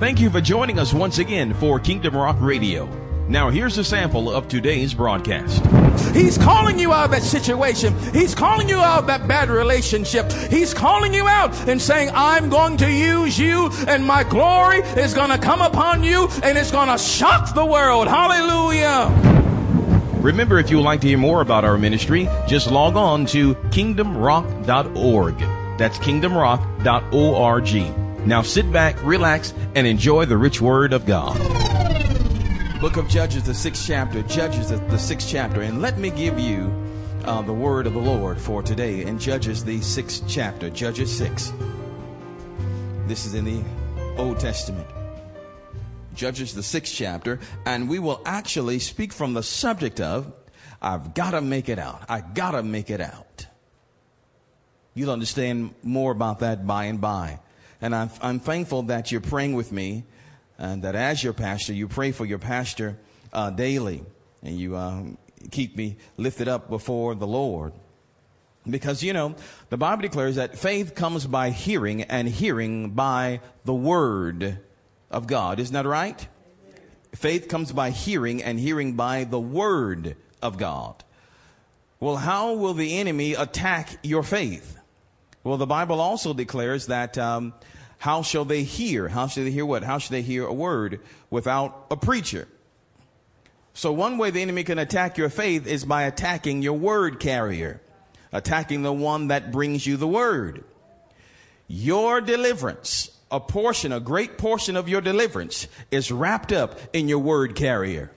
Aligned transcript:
Thank 0.00 0.20
you 0.20 0.28
for 0.28 0.40
joining 0.40 0.80
us 0.80 0.92
once 0.92 1.18
again 1.18 1.54
for 1.54 1.78
Kingdom 1.78 2.16
Rock 2.16 2.36
Radio. 2.40 2.86
Now, 3.28 3.48
here's 3.48 3.78
a 3.78 3.84
sample 3.84 4.28
of 4.28 4.48
today's 4.48 4.92
broadcast. 4.92 5.64
He's 6.14 6.36
calling 6.36 6.80
you 6.80 6.92
out 6.92 7.04
of 7.06 7.10
that 7.12 7.22
situation. 7.22 7.94
He's 8.12 8.34
calling 8.34 8.68
you 8.68 8.78
out 8.78 8.98
of 8.98 9.06
that 9.06 9.28
bad 9.28 9.50
relationship. 9.50 10.30
He's 10.50 10.74
calling 10.74 11.14
you 11.14 11.28
out 11.28 11.56
and 11.68 11.80
saying, 11.80 12.10
I'm 12.12 12.50
going 12.50 12.76
to 12.78 12.90
use 12.90 13.38
you 13.38 13.70
and 13.86 14.04
my 14.04 14.24
glory 14.24 14.80
is 14.80 15.14
going 15.14 15.30
to 15.30 15.38
come 15.38 15.62
upon 15.62 16.02
you 16.02 16.28
and 16.42 16.58
it's 16.58 16.72
going 16.72 16.88
to 16.88 16.98
shock 16.98 17.54
the 17.54 17.64
world. 17.64 18.08
Hallelujah. 18.08 19.10
Remember, 20.20 20.58
if 20.58 20.70
you 20.70 20.78
would 20.78 20.84
like 20.84 21.02
to 21.02 21.06
hear 21.06 21.18
more 21.18 21.40
about 21.40 21.64
our 21.64 21.78
ministry, 21.78 22.28
just 22.48 22.68
log 22.68 22.96
on 22.96 23.26
to 23.26 23.54
kingdomrock.org. 23.54 25.38
That's 25.78 25.98
kingdomrock.org. 25.98 28.03
Now 28.26 28.40
sit 28.40 28.72
back, 28.72 28.96
relax, 29.04 29.52
and 29.74 29.86
enjoy 29.86 30.24
the 30.24 30.38
rich 30.38 30.58
word 30.58 30.94
of 30.94 31.04
God. 31.04 31.38
Book 32.80 32.96
of 32.96 33.06
Judges, 33.06 33.42
the 33.44 33.52
sixth 33.52 33.84
chapter. 33.86 34.22
Judges, 34.22 34.70
the, 34.70 34.76
the 34.76 34.98
sixth 34.98 35.28
chapter. 35.28 35.60
And 35.60 35.82
let 35.82 35.98
me 35.98 36.08
give 36.08 36.38
you 36.38 36.72
uh, 37.24 37.42
the 37.42 37.52
word 37.52 37.86
of 37.86 37.92
the 37.92 38.00
Lord 38.00 38.40
for 38.40 38.62
today 38.62 39.02
in 39.02 39.18
Judges, 39.18 39.62
the 39.62 39.78
sixth 39.82 40.24
chapter. 40.26 40.70
Judges 40.70 41.14
6. 41.18 41.52
This 43.06 43.26
is 43.26 43.34
in 43.34 43.44
the 43.44 43.62
Old 44.16 44.40
Testament. 44.40 44.88
Judges, 46.14 46.54
the 46.54 46.62
sixth 46.62 46.94
chapter. 46.94 47.40
And 47.66 47.90
we 47.90 47.98
will 47.98 48.22
actually 48.24 48.78
speak 48.78 49.12
from 49.12 49.34
the 49.34 49.42
subject 49.42 50.00
of 50.00 50.32
I've 50.80 51.12
got 51.12 51.32
to 51.32 51.42
make 51.42 51.68
it 51.68 51.78
out. 51.78 52.04
I've 52.08 52.32
got 52.32 52.52
to 52.52 52.62
make 52.62 52.88
it 52.88 53.02
out. 53.02 53.46
You'll 54.94 55.10
understand 55.10 55.74
more 55.82 56.12
about 56.12 56.38
that 56.38 56.66
by 56.66 56.84
and 56.84 57.02
by. 57.02 57.40
And 57.84 57.94
I'm, 57.94 58.08
I'm 58.22 58.40
thankful 58.40 58.84
that 58.84 59.12
you're 59.12 59.20
praying 59.20 59.52
with 59.52 59.70
me 59.70 60.04
and 60.56 60.84
that 60.84 60.94
as 60.94 61.22
your 61.22 61.34
pastor, 61.34 61.74
you 61.74 61.86
pray 61.86 62.12
for 62.12 62.24
your 62.24 62.38
pastor 62.38 62.96
uh, 63.30 63.50
daily 63.50 64.02
and 64.42 64.58
you 64.58 64.74
um, 64.74 65.18
keep 65.50 65.76
me 65.76 65.98
lifted 66.16 66.48
up 66.48 66.70
before 66.70 67.14
the 67.14 67.26
Lord. 67.26 67.74
Because, 68.66 69.02
you 69.02 69.12
know, 69.12 69.34
the 69.68 69.76
Bible 69.76 70.00
declares 70.00 70.36
that 70.36 70.56
faith 70.56 70.94
comes 70.94 71.26
by 71.26 71.50
hearing 71.50 72.04
and 72.04 72.26
hearing 72.26 72.92
by 72.92 73.42
the 73.66 73.74
word 73.74 74.60
of 75.10 75.26
God. 75.26 75.60
Isn't 75.60 75.74
that 75.74 75.84
right? 75.84 76.26
Faith 77.14 77.48
comes 77.48 77.70
by 77.70 77.90
hearing 77.90 78.42
and 78.42 78.58
hearing 78.58 78.94
by 78.94 79.24
the 79.24 79.38
word 79.38 80.16
of 80.40 80.56
God. 80.56 81.04
Well, 82.00 82.16
how 82.16 82.54
will 82.54 82.72
the 82.72 82.96
enemy 82.96 83.34
attack 83.34 83.98
your 84.02 84.22
faith? 84.22 84.78
Well, 85.44 85.58
the 85.58 85.66
Bible 85.66 86.00
also 86.00 86.32
declares 86.32 86.86
that 86.86 87.18
um, 87.18 87.52
how 87.98 88.22
shall 88.22 88.46
they 88.46 88.62
hear? 88.62 89.08
How 89.08 89.26
shall 89.26 89.44
they 89.44 89.50
hear 89.50 89.66
what? 89.66 89.84
How 89.84 89.98
shall 89.98 90.12
they 90.12 90.22
hear 90.22 90.46
a 90.46 90.52
word 90.52 91.00
without 91.28 91.86
a 91.90 91.96
preacher? 91.96 92.48
So 93.74 93.92
one 93.92 94.16
way 94.16 94.30
the 94.30 94.40
enemy 94.40 94.64
can 94.64 94.78
attack 94.78 95.18
your 95.18 95.28
faith 95.28 95.66
is 95.66 95.84
by 95.84 96.04
attacking 96.04 96.62
your 96.62 96.78
word 96.78 97.20
carrier, 97.20 97.82
attacking 98.32 98.82
the 98.82 98.92
one 98.92 99.28
that 99.28 99.52
brings 99.52 99.86
you 99.86 99.98
the 99.98 100.08
word. 100.08 100.64
Your 101.66 102.22
deliverance, 102.22 103.10
a 103.30 103.40
portion, 103.40 103.92
a 103.92 104.00
great 104.00 104.38
portion 104.38 104.76
of 104.76 104.88
your 104.88 105.02
deliverance 105.02 105.66
is 105.90 106.10
wrapped 106.10 106.52
up 106.52 106.78
in 106.92 107.06
your 107.06 107.18
word 107.18 107.54
carrier. 107.54 108.12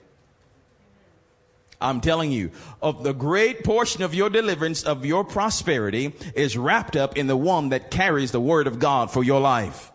I'm 1.80 2.00
telling 2.00 2.32
you, 2.32 2.50
of 2.82 3.04
the 3.04 3.12
great 3.12 3.62
portion 3.62 4.02
of 4.02 4.14
your 4.14 4.30
deliverance, 4.30 4.82
of 4.82 5.06
your 5.06 5.24
prosperity, 5.24 6.12
is 6.34 6.56
wrapped 6.56 6.96
up 6.96 7.16
in 7.16 7.28
the 7.28 7.36
one 7.36 7.68
that 7.68 7.90
carries 7.90 8.32
the 8.32 8.40
word 8.40 8.66
of 8.66 8.78
God 8.78 9.10
for 9.10 9.22
your 9.22 9.40
life. 9.40 9.92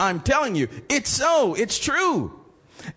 I'm 0.00 0.20
telling 0.20 0.56
you, 0.56 0.68
it's 0.88 1.10
so, 1.10 1.54
it's 1.54 1.78
true. 1.78 2.40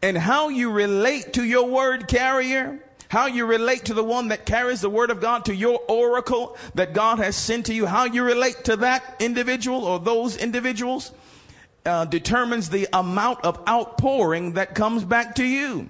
And 0.02 0.18
how 0.18 0.50
you 0.50 0.72
relate 0.72 1.34
to 1.34 1.44
your 1.44 1.68
word 1.68 2.08
carrier, 2.08 2.80
how 3.10 3.28
you 3.28 3.46
relate 3.46 3.86
to 3.86 3.94
the 3.94 4.04
one 4.04 4.30
that 4.30 4.46
carries 4.46 4.82
the 4.82 4.90
word 4.90 5.12
of 5.12 5.22
God, 5.22 5.46
to 5.46 5.54
your 5.54 5.80
oracle 5.88 6.58
that 6.74 6.94
God 6.94 7.20
has 7.20 7.36
sent 7.36 7.68
to 7.68 7.74
you, 7.76 7.86
how 7.86 8.06
you 8.06 8.24
relate 8.24 8.64
to 8.64 8.78
that 8.78 9.18
individual 9.20 9.84
or 9.84 10.00
those 10.00 10.36
individuals, 10.38 11.12
uh, 11.86 12.06
determines 12.06 12.70
the 12.70 12.88
amount 12.92 13.44
of 13.44 13.62
outpouring 13.68 14.54
that 14.54 14.74
comes 14.74 15.04
back 15.04 15.36
to 15.36 15.44
you. 15.44 15.90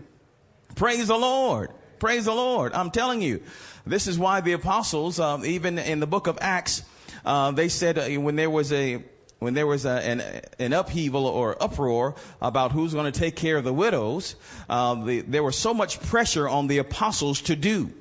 Praise 0.75 1.07
the 1.07 1.17
Lord. 1.17 1.69
Praise 2.03 2.25
the 2.25 2.33
Lord. 2.33 2.73
I'm 2.73 2.91
telling 2.91 3.21
you, 3.21 3.41
this 3.85 4.07
is 4.07 4.19
why 4.19 4.41
the 4.41 4.51
apostles, 4.51 5.21
uh, 5.21 5.39
even 5.45 5.79
in 5.79 6.01
the 6.01 6.05
book 6.05 6.27
of 6.27 6.37
Acts, 6.41 6.83
uh, 7.23 7.51
they 7.51 7.69
said 7.69 7.97
uh, 7.97 8.19
when 8.19 8.35
there 8.35 8.49
was 8.49 8.73
a 8.73 9.01
when 9.39 9.53
there 9.53 9.65
was 9.65 9.85
a, 9.85 10.05
an, 10.05 10.21
an 10.59 10.73
upheaval 10.73 11.25
or 11.25 11.55
uproar 11.63 12.15
about 12.41 12.73
who's 12.73 12.93
going 12.93 13.09
to 13.09 13.17
take 13.17 13.37
care 13.37 13.55
of 13.55 13.63
the 13.63 13.71
widows, 13.71 14.35
uh, 14.67 14.95
the, 14.95 15.21
there 15.21 15.43
was 15.43 15.57
so 15.57 15.73
much 15.73 16.01
pressure 16.01 16.49
on 16.49 16.67
the 16.67 16.79
apostles 16.79 17.39
to 17.43 17.55
do. 17.55 17.93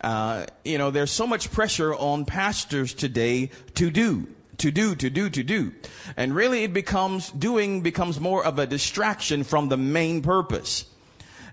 Uh, 0.00 0.46
you 0.64 0.78
know, 0.78 0.92
there's 0.92 1.10
so 1.10 1.26
much 1.26 1.50
pressure 1.50 1.92
on 1.92 2.26
pastors 2.26 2.94
today 2.94 3.50
to 3.74 3.90
do 3.90 4.28
to 4.58 4.70
do, 4.70 4.94
to 4.94 5.10
do, 5.10 5.28
to 5.28 5.42
do. 5.42 5.72
And 6.16 6.36
really 6.36 6.62
it 6.62 6.72
becomes, 6.72 7.32
doing 7.32 7.80
becomes 7.80 8.20
more 8.20 8.46
of 8.46 8.60
a 8.60 8.66
distraction 8.68 9.42
from 9.42 9.68
the 9.68 9.76
main 9.76 10.22
purpose. 10.22 10.86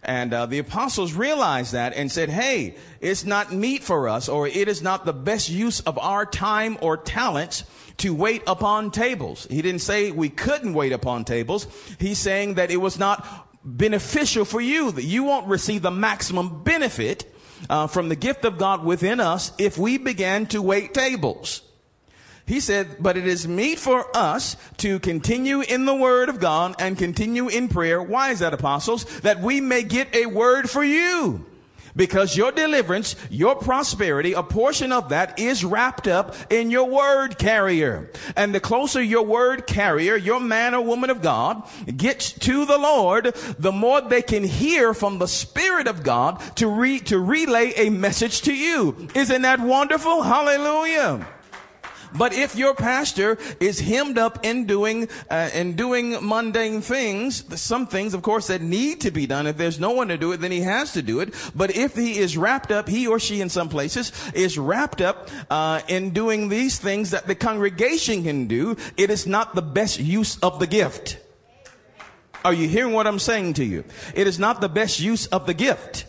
And 0.04 0.34
uh, 0.34 0.48
the 0.48 0.58
apostles 0.58 1.14
realized 1.14 1.74
that 1.74 1.94
and 1.94 2.12
said, 2.12 2.30
hey, 2.30 2.76
it's 3.00 3.24
not 3.24 3.54
meet 3.54 3.84
for 3.84 4.10
us, 4.10 4.28
or 4.28 4.48
it 4.48 4.68
is 4.68 4.82
not 4.82 5.06
the 5.06 5.14
best 5.14 5.50
use 5.50 5.80
of 5.82 6.00
our 6.00 6.26
time 6.26 6.78
or 6.82 6.98
talents 6.98 7.64
to 7.98 8.14
wait 8.14 8.42
upon 8.48 8.90
tables. 8.90 9.46
He 9.50 9.62
didn't 9.62 9.82
say 9.82 10.10
we 10.12 10.30
couldn't 10.30 10.74
wait 10.74 10.92
upon 10.92 11.24
tables. 11.24 11.68
He's 12.00 12.18
saying 12.18 12.56
that 12.56 12.72
it 12.72 12.78
was 12.78 12.98
not 12.98 13.48
beneficial 13.64 14.44
for 14.44 14.60
you, 14.60 14.92
that 14.92 15.04
you 15.04 15.24
won't 15.24 15.48
receive 15.48 15.84
the 15.84 15.92
maximum 15.92 16.64
benefit 16.64 17.32
uh, 17.70 17.86
from 17.86 18.10
the 18.10 18.16
gift 18.16 18.44
of 18.44 18.58
God 18.58 18.84
within 18.84 19.20
us 19.20 19.52
if 19.60 19.78
we 19.78 20.00
began 20.00 20.48
to 20.48 20.64
wait 20.64 20.96
tables. 20.96 21.62
He 22.52 22.60
said, 22.60 22.98
but 23.00 23.16
it 23.16 23.26
is 23.26 23.48
meet 23.48 23.80
for 23.80 24.06
us 24.14 24.58
to 24.80 25.00
continue 25.00 25.62
in 25.62 25.86
the 25.86 25.96
word 25.96 26.28
of 26.28 26.42
God 26.42 26.76
and 26.80 26.98
continue 26.98 27.48
in 27.48 27.70
prayer. 27.70 28.04
Why 28.04 28.32
is 28.32 28.40
that, 28.40 28.54
apostles? 28.54 29.06
That 29.22 29.40
we 29.40 29.62
may 29.62 29.84
get 29.84 30.14
a 30.14 30.26
word 30.26 30.70
for 30.70 30.84
you. 30.84 31.46
Because 31.96 32.36
your 32.36 32.52
deliverance, 32.52 33.16
your 33.30 33.56
prosperity, 33.56 34.34
a 34.34 34.44
portion 34.44 34.92
of 34.92 35.08
that 35.10 35.40
is 35.40 35.64
wrapped 35.64 36.10
up 36.10 36.36
in 36.52 36.72
your 36.72 36.90
word 36.90 37.38
carrier. 37.38 38.12
And 38.36 38.54
the 38.54 38.60
closer 38.60 39.02
your 39.02 39.24
word 39.24 39.66
carrier, 39.66 40.18
your 40.18 40.42
man 40.42 40.74
or 40.74 40.84
woman 40.84 41.10
of 41.10 41.22
God 41.22 41.66
gets 41.96 42.34
to 42.34 42.66
the 42.66 42.78
Lord, 42.78 43.34
the 43.60 43.72
more 43.72 44.02
they 44.02 44.22
can 44.22 44.44
hear 44.44 44.94
from 44.94 45.20
the 45.20 45.28
Spirit 45.30 45.88
of 45.88 46.04
God 46.04 46.42
to 46.58 46.68
re- 46.68 47.00
to 47.00 47.18
relay 47.18 47.72
a 47.78 47.90
message 47.90 48.42
to 48.42 48.54
you. 48.54 49.08
Isn't 49.16 49.44
that 49.44 49.62
wonderful? 49.62 50.22
Hallelujah. 50.22 51.26
But 52.14 52.34
if 52.34 52.56
your 52.56 52.74
pastor 52.74 53.38
is 53.60 53.80
hemmed 53.80 54.18
up 54.18 54.46
in 54.46 54.66
doing 54.66 55.08
uh, 55.30 55.50
in 55.54 55.76
doing 55.76 56.18
mundane 56.26 56.82
things, 56.82 57.44
some 57.60 57.88
things, 57.88 58.14
of 58.14 58.22
course, 58.22 58.48
that 58.48 58.62
need 58.62 59.02
to 59.02 59.12
be 59.12 59.26
done. 59.26 59.48
If 59.48 59.58
there's 59.58 59.80
no 59.80 59.92
one 59.92 60.10
to 60.10 60.18
do 60.18 60.32
it, 60.32 60.38
then 60.38 60.52
he 60.52 60.62
has 60.62 60.94
to 60.94 61.02
do 61.02 61.20
it. 61.20 61.34
But 61.56 61.76
if 61.76 61.96
he 61.96 62.18
is 62.18 62.38
wrapped 62.38 62.72
up, 62.72 62.90
he 62.90 63.08
or 63.08 63.20
she, 63.20 63.42
in 63.42 63.50
some 63.50 63.70
places, 63.70 64.12
is 64.34 64.58
wrapped 64.58 65.02
up 65.02 65.30
uh, 65.50 65.82
in 65.88 66.12
doing 66.12 66.50
these 66.50 66.80
things 66.80 67.12
that 67.12 67.28
the 67.28 67.36
congregation 67.36 68.24
can 68.24 68.48
do, 68.48 68.76
it 68.98 69.10
is 69.10 69.26
not 69.26 69.56
the 69.56 69.62
best 69.62 70.00
use 70.00 70.38
of 70.40 70.60
the 70.60 70.68
gift. 70.68 71.18
Are 72.44 72.54
you 72.54 72.68
hearing 72.68 72.94
what 72.94 73.06
I'm 73.06 73.20
saying 73.20 73.54
to 73.54 73.64
you? 73.64 73.84
It 74.16 74.28
is 74.28 74.40
not 74.40 74.62
the 74.62 74.70
best 74.70 75.00
use 75.00 75.28
of 75.28 75.46
the 75.46 75.54
gift. 75.54 76.08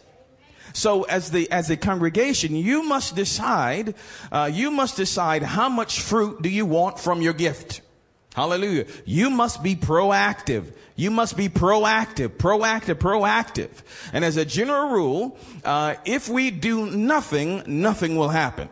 So 0.72 1.02
as 1.04 1.30
the, 1.30 1.50
as 1.50 1.70
a 1.70 1.76
congregation, 1.76 2.54
you 2.56 2.82
must 2.82 3.14
decide, 3.14 3.94
uh, 4.30 4.50
you 4.52 4.70
must 4.70 4.96
decide 4.96 5.42
how 5.42 5.68
much 5.68 6.00
fruit 6.00 6.42
do 6.42 6.48
you 6.48 6.66
want 6.66 6.98
from 6.98 7.22
your 7.22 7.34
gift. 7.34 7.82
Hallelujah. 8.34 8.86
You 9.04 9.28
must 9.28 9.62
be 9.62 9.76
proactive. 9.76 10.72
You 10.96 11.10
must 11.10 11.36
be 11.36 11.48
proactive, 11.48 12.28
proactive, 12.28 12.94
proactive. 12.94 13.70
And 14.12 14.24
as 14.24 14.36
a 14.36 14.44
general 14.44 14.90
rule, 14.90 15.38
uh, 15.64 15.96
if 16.04 16.28
we 16.28 16.50
do 16.50 16.90
nothing, 16.90 17.62
nothing 17.66 18.16
will 18.16 18.30
happen. 18.30 18.68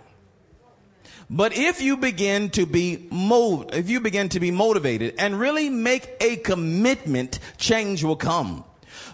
But 1.29 1.57
if 1.57 1.81
you 1.81 1.97
begin 1.97 2.51
to 2.51 2.67
be 2.67 3.07
mold, 3.11 3.75
if 3.75 3.89
you 3.89 4.01
begin 4.01 4.31
to 4.31 4.41
be 4.41 4.51
motivated 4.51 5.15
and 5.19 5.39
really 5.39 5.71
make 5.71 6.11
a 6.21 6.37
commitment, 6.37 7.39
change 7.57 8.03
will 8.03 8.17
come. 8.17 8.65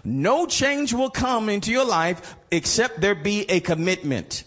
No 0.09 0.45
change 0.45 0.93
will 0.93 1.09
come 1.09 1.49
into 1.49 1.69
your 1.69 1.83
life 1.83 2.37
except 2.49 3.01
there 3.01 3.13
be 3.13 3.41
a 3.49 3.59
commitment. 3.59 4.45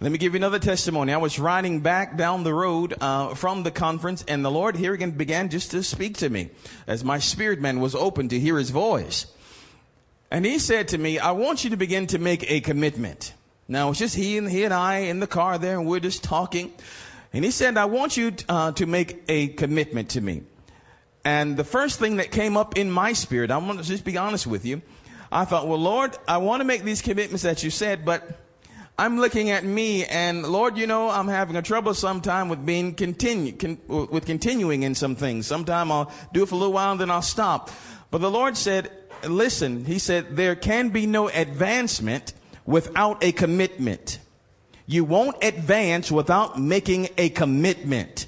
Let 0.00 0.10
me 0.10 0.16
give 0.16 0.32
you 0.32 0.38
another 0.38 0.58
testimony. 0.58 1.12
I 1.12 1.18
was 1.18 1.38
riding 1.38 1.80
back 1.80 2.16
down 2.16 2.42
the 2.42 2.54
road 2.54 2.94
uh, 2.98 3.34
from 3.34 3.64
the 3.64 3.70
conference, 3.70 4.24
and 4.26 4.42
the 4.42 4.50
Lord 4.50 4.76
here 4.76 4.94
again 4.94 5.10
began 5.10 5.50
just 5.50 5.72
to 5.72 5.82
speak 5.82 6.16
to 6.16 6.30
me 6.30 6.48
as 6.86 7.04
my 7.04 7.18
spirit 7.18 7.60
man 7.60 7.80
was 7.80 7.94
open 7.94 8.30
to 8.30 8.40
hear 8.40 8.56
His 8.56 8.70
voice. 8.70 9.26
And 10.30 10.46
He 10.46 10.58
said 10.58 10.88
to 10.88 10.96
me, 10.96 11.18
"I 11.18 11.32
want 11.32 11.64
you 11.64 11.70
to 11.70 11.76
begin 11.76 12.06
to 12.06 12.18
make 12.18 12.50
a 12.50 12.62
commitment." 12.62 13.34
Now 13.68 13.90
it's 13.90 13.98
just 13.98 14.16
he 14.16 14.38
and 14.38 14.50
he 14.50 14.64
and 14.64 14.72
I 14.72 15.00
in 15.00 15.20
the 15.20 15.26
car 15.26 15.58
there, 15.58 15.78
and 15.78 15.86
we're 15.86 16.00
just 16.00 16.24
talking. 16.24 16.72
And 17.34 17.44
He 17.44 17.50
said, 17.50 17.76
"I 17.76 17.84
want 17.84 18.16
you 18.16 18.32
uh, 18.48 18.72
to 18.72 18.86
make 18.86 19.22
a 19.28 19.48
commitment 19.48 20.08
to 20.10 20.22
me." 20.22 20.44
And 21.24 21.56
the 21.56 21.64
first 21.64 21.98
thing 21.98 22.16
that 22.16 22.30
came 22.30 22.56
up 22.56 22.76
in 22.76 22.90
my 22.90 23.12
spirit, 23.12 23.50
I 23.50 23.58
want 23.58 23.78
to 23.78 23.84
just 23.84 24.04
be 24.04 24.16
honest 24.16 24.46
with 24.46 24.64
you. 24.64 24.82
I 25.30 25.44
thought, 25.44 25.66
well, 25.68 25.78
Lord, 25.78 26.16
I 26.28 26.38
want 26.38 26.60
to 26.60 26.64
make 26.64 26.82
these 26.82 27.00
commitments 27.00 27.42
that 27.42 27.62
you 27.62 27.70
said, 27.70 28.04
but 28.04 28.38
I'm 28.98 29.18
looking 29.18 29.50
at 29.50 29.64
me 29.64 30.04
and 30.04 30.46
Lord, 30.46 30.76
you 30.76 30.86
know, 30.86 31.08
I'm 31.08 31.28
having 31.28 31.56
a 31.56 31.62
trouble 31.62 31.94
sometime 31.94 32.48
with 32.48 32.64
being 32.66 32.94
continue, 32.94 33.52
con, 33.52 33.78
with 33.88 34.26
continuing 34.26 34.82
in 34.82 34.94
some 34.94 35.16
things. 35.16 35.46
Sometime 35.46 35.90
I'll 35.90 36.12
do 36.32 36.42
it 36.42 36.48
for 36.48 36.56
a 36.56 36.58
little 36.58 36.74
while 36.74 36.92
and 36.92 37.00
then 37.00 37.10
I'll 37.10 37.22
stop. 37.22 37.70
But 38.10 38.20
the 38.20 38.30
Lord 38.30 38.56
said, 38.56 38.90
listen, 39.26 39.86
he 39.86 39.98
said, 39.98 40.36
there 40.36 40.54
can 40.54 40.90
be 40.90 41.06
no 41.06 41.28
advancement 41.28 42.34
without 42.66 43.24
a 43.24 43.32
commitment. 43.32 44.18
You 44.86 45.04
won't 45.04 45.42
advance 45.42 46.12
without 46.12 46.60
making 46.60 47.08
a 47.16 47.30
commitment. 47.30 48.26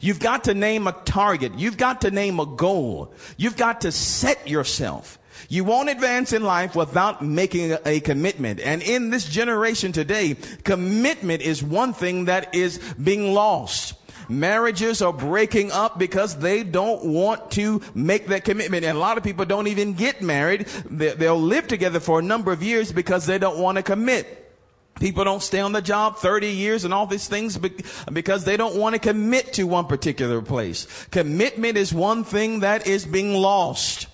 You've 0.00 0.20
got 0.20 0.44
to 0.44 0.54
name 0.54 0.86
a 0.86 0.92
target. 0.92 1.52
You've 1.56 1.76
got 1.76 2.02
to 2.02 2.10
name 2.10 2.40
a 2.40 2.46
goal. 2.46 3.12
You've 3.36 3.56
got 3.56 3.82
to 3.82 3.92
set 3.92 4.48
yourself. 4.48 5.18
You 5.48 5.64
won't 5.64 5.88
advance 5.88 6.32
in 6.32 6.42
life 6.42 6.74
without 6.74 7.22
making 7.22 7.76
a, 7.84 8.00
commitment. 8.00 8.60
And 8.60 8.82
in 8.82 9.10
this 9.10 9.28
generation 9.28 9.92
today, 9.92 10.36
commitment 10.64 11.42
is 11.42 11.62
one 11.62 11.92
thing 11.92 12.26
that 12.26 12.54
is 12.54 12.78
being 13.02 13.32
lost. 13.32 13.94
Marriages 14.28 15.02
are 15.02 15.12
breaking 15.12 15.70
up 15.70 15.98
because 15.98 16.36
they 16.38 16.64
don't 16.64 17.04
want 17.04 17.52
to 17.52 17.80
make 17.94 18.26
that 18.26 18.44
commitment. 18.44 18.84
And 18.84 18.96
a 18.96 19.00
lot 19.00 19.18
of 19.18 19.24
people 19.24 19.44
don't 19.44 19.68
even 19.68 19.92
get 19.92 20.20
married. 20.20 20.66
They'll 20.90 21.40
live 21.40 21.68
together 21.68 22.00
for 22.00 22.18
a 22.18 22.22
number 22.22 22.50
of 22.50 22.62
years 22.62 22.90
because 22.90 23.26
they 23.26 23.38
don't 23.38 23.58
want 23.58 23.76
to 23.76 23.82
commit. 23.82 24.45
People 25.00 25.24
don't 25.24 25.42
stay 25.42 25.60
on 25.60 25.72
the 25.72 25.82
job 25.82 26.16
30 26.16 26.48
years 26.48 26.84
and 26.84 26.94
all 26.94 27.06
these 27.06 27.28
things 27.28 27.58
because 28.12 28.44
they 28.44 28.56
don't 28.56 28.76
want 28.76 28.94
to 28.94 28.98
commit 28.98 29.52
to 29.54 29.64
one 29.64 29.86
particular 29.86 30.40
place. 30.40 30.86
Commitment 31.10 31.76
is 31.76 31.92
one 31.92 32.24
thing 32.24 32.60
that 32.60 32.86
is 32.86 33.04
being 33.04 33.34
lost. 33.34 34.08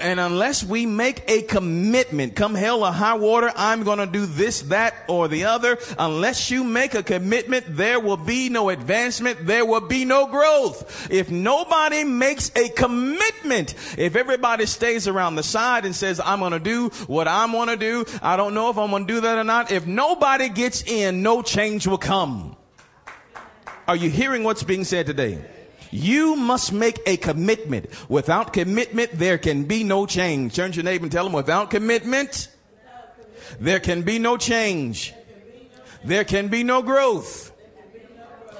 And 0.00 0.20
unless 0.20 0.64
we 0.64 0.86
make 0.86 1.22
a 1.28 1.42
commitment, 1.42 2.36
come 2.36 2.54
hell 2.54 2.84
or 2.84 2.92
high 2.92 3.14
water, 3.14 3.52
I'm 3.56 3.82
going 3.82 3.98
to 3.98 4.06
do 4.06 4.26
this, 4.26 4.62
that, 4.62 4.94
or 5.08 5.28
the 5.28 5.44
other. 5.44 5.78
Unless 5.98 6.50
you 6.50 6.64
make 6.64 6.94
a 6.94 7.02
commitment, 7.02 7.64
there 7.68 8.00
will 8.00 8.16
be 8.16 8.48
no 8.48 8.68
advancement. 8.68 9.46
There 9.46 9.64
will 9.64 9.80
be 9.80 10.04
no 10.04 10.26
growth. 10.26 11.08
If 11.10 11.30
nobody 11.30 12.04
makes 12.04 12.50
a 12.56 12.68
commitment, 12.70 13.74
if 13.98 14.16
everybody 14.16 14.66
stays 14.66 15.08
around 15.08 15.36
the 15.36 15.42
side 15.42 15.84
and 15.84 15.94
says, 15.94 16.20
I'm 16.20 16.40
going 16.40 16.52
to 16.52 16.58
do 16.58 16.88
what 17.06 17.28
I'm 17.28 17.52
going 17.52 17.68
to 17.68 17.76
do, 17.76 18.04
I 18.22 18.36
don't 18.36 18.54
know 18.54 18.70
if 18.70 18.78
I'm 18.78 18.90
going 18.90 19.06
to 19.06 19.12
do 19.14 19.20
that 19.20 19.38
or 19.38 19.44
not. 19.44 19.70
If 19.70 19.86
nobody 19.86 20.48
gets 20.48 20.82
in, 20.82 21.22
no 21.22 21.42
change 21.42 21.86
will 21.86 21.98
come. 21.98 22.56
Are 23.88 23.96
you 23.96 24.10
hearing 24.10 24.42
what's 24.42 24.64
being 24.64 24.84
said 24.84 25.06
today? 25.06 25.44
You 25.90 26.36
must 26.36 26.72
make 26.72 27.00
a 27.06 27.16
commitment. 27.16 27.86
Without 28.08 28.52
commitment, 28.52 29.12
there 29.12 29.38
can 29.38 29.64
be 29.64 29.84
no 29.84 30.06
change. 30.06 30.54
Turn 30.54 30.72
to 30.72 30.76
your 30.76 30.84
neighbor 30.84 31.04
and 31.04 31.12
tell 31.12 31.24
them, 31.24 31.32
without 31.32 31.70
commitment, 31.70 32.48
there 33.60 33.80
can 33.80 34.02
be 34.02 34.18
no 34.18 34.36
change. 34.36 35.14
There 36.04 36.24
can 36.24 36.48
be 36.48 36.62
no 36.62 36.82
growth. 36.82 37.52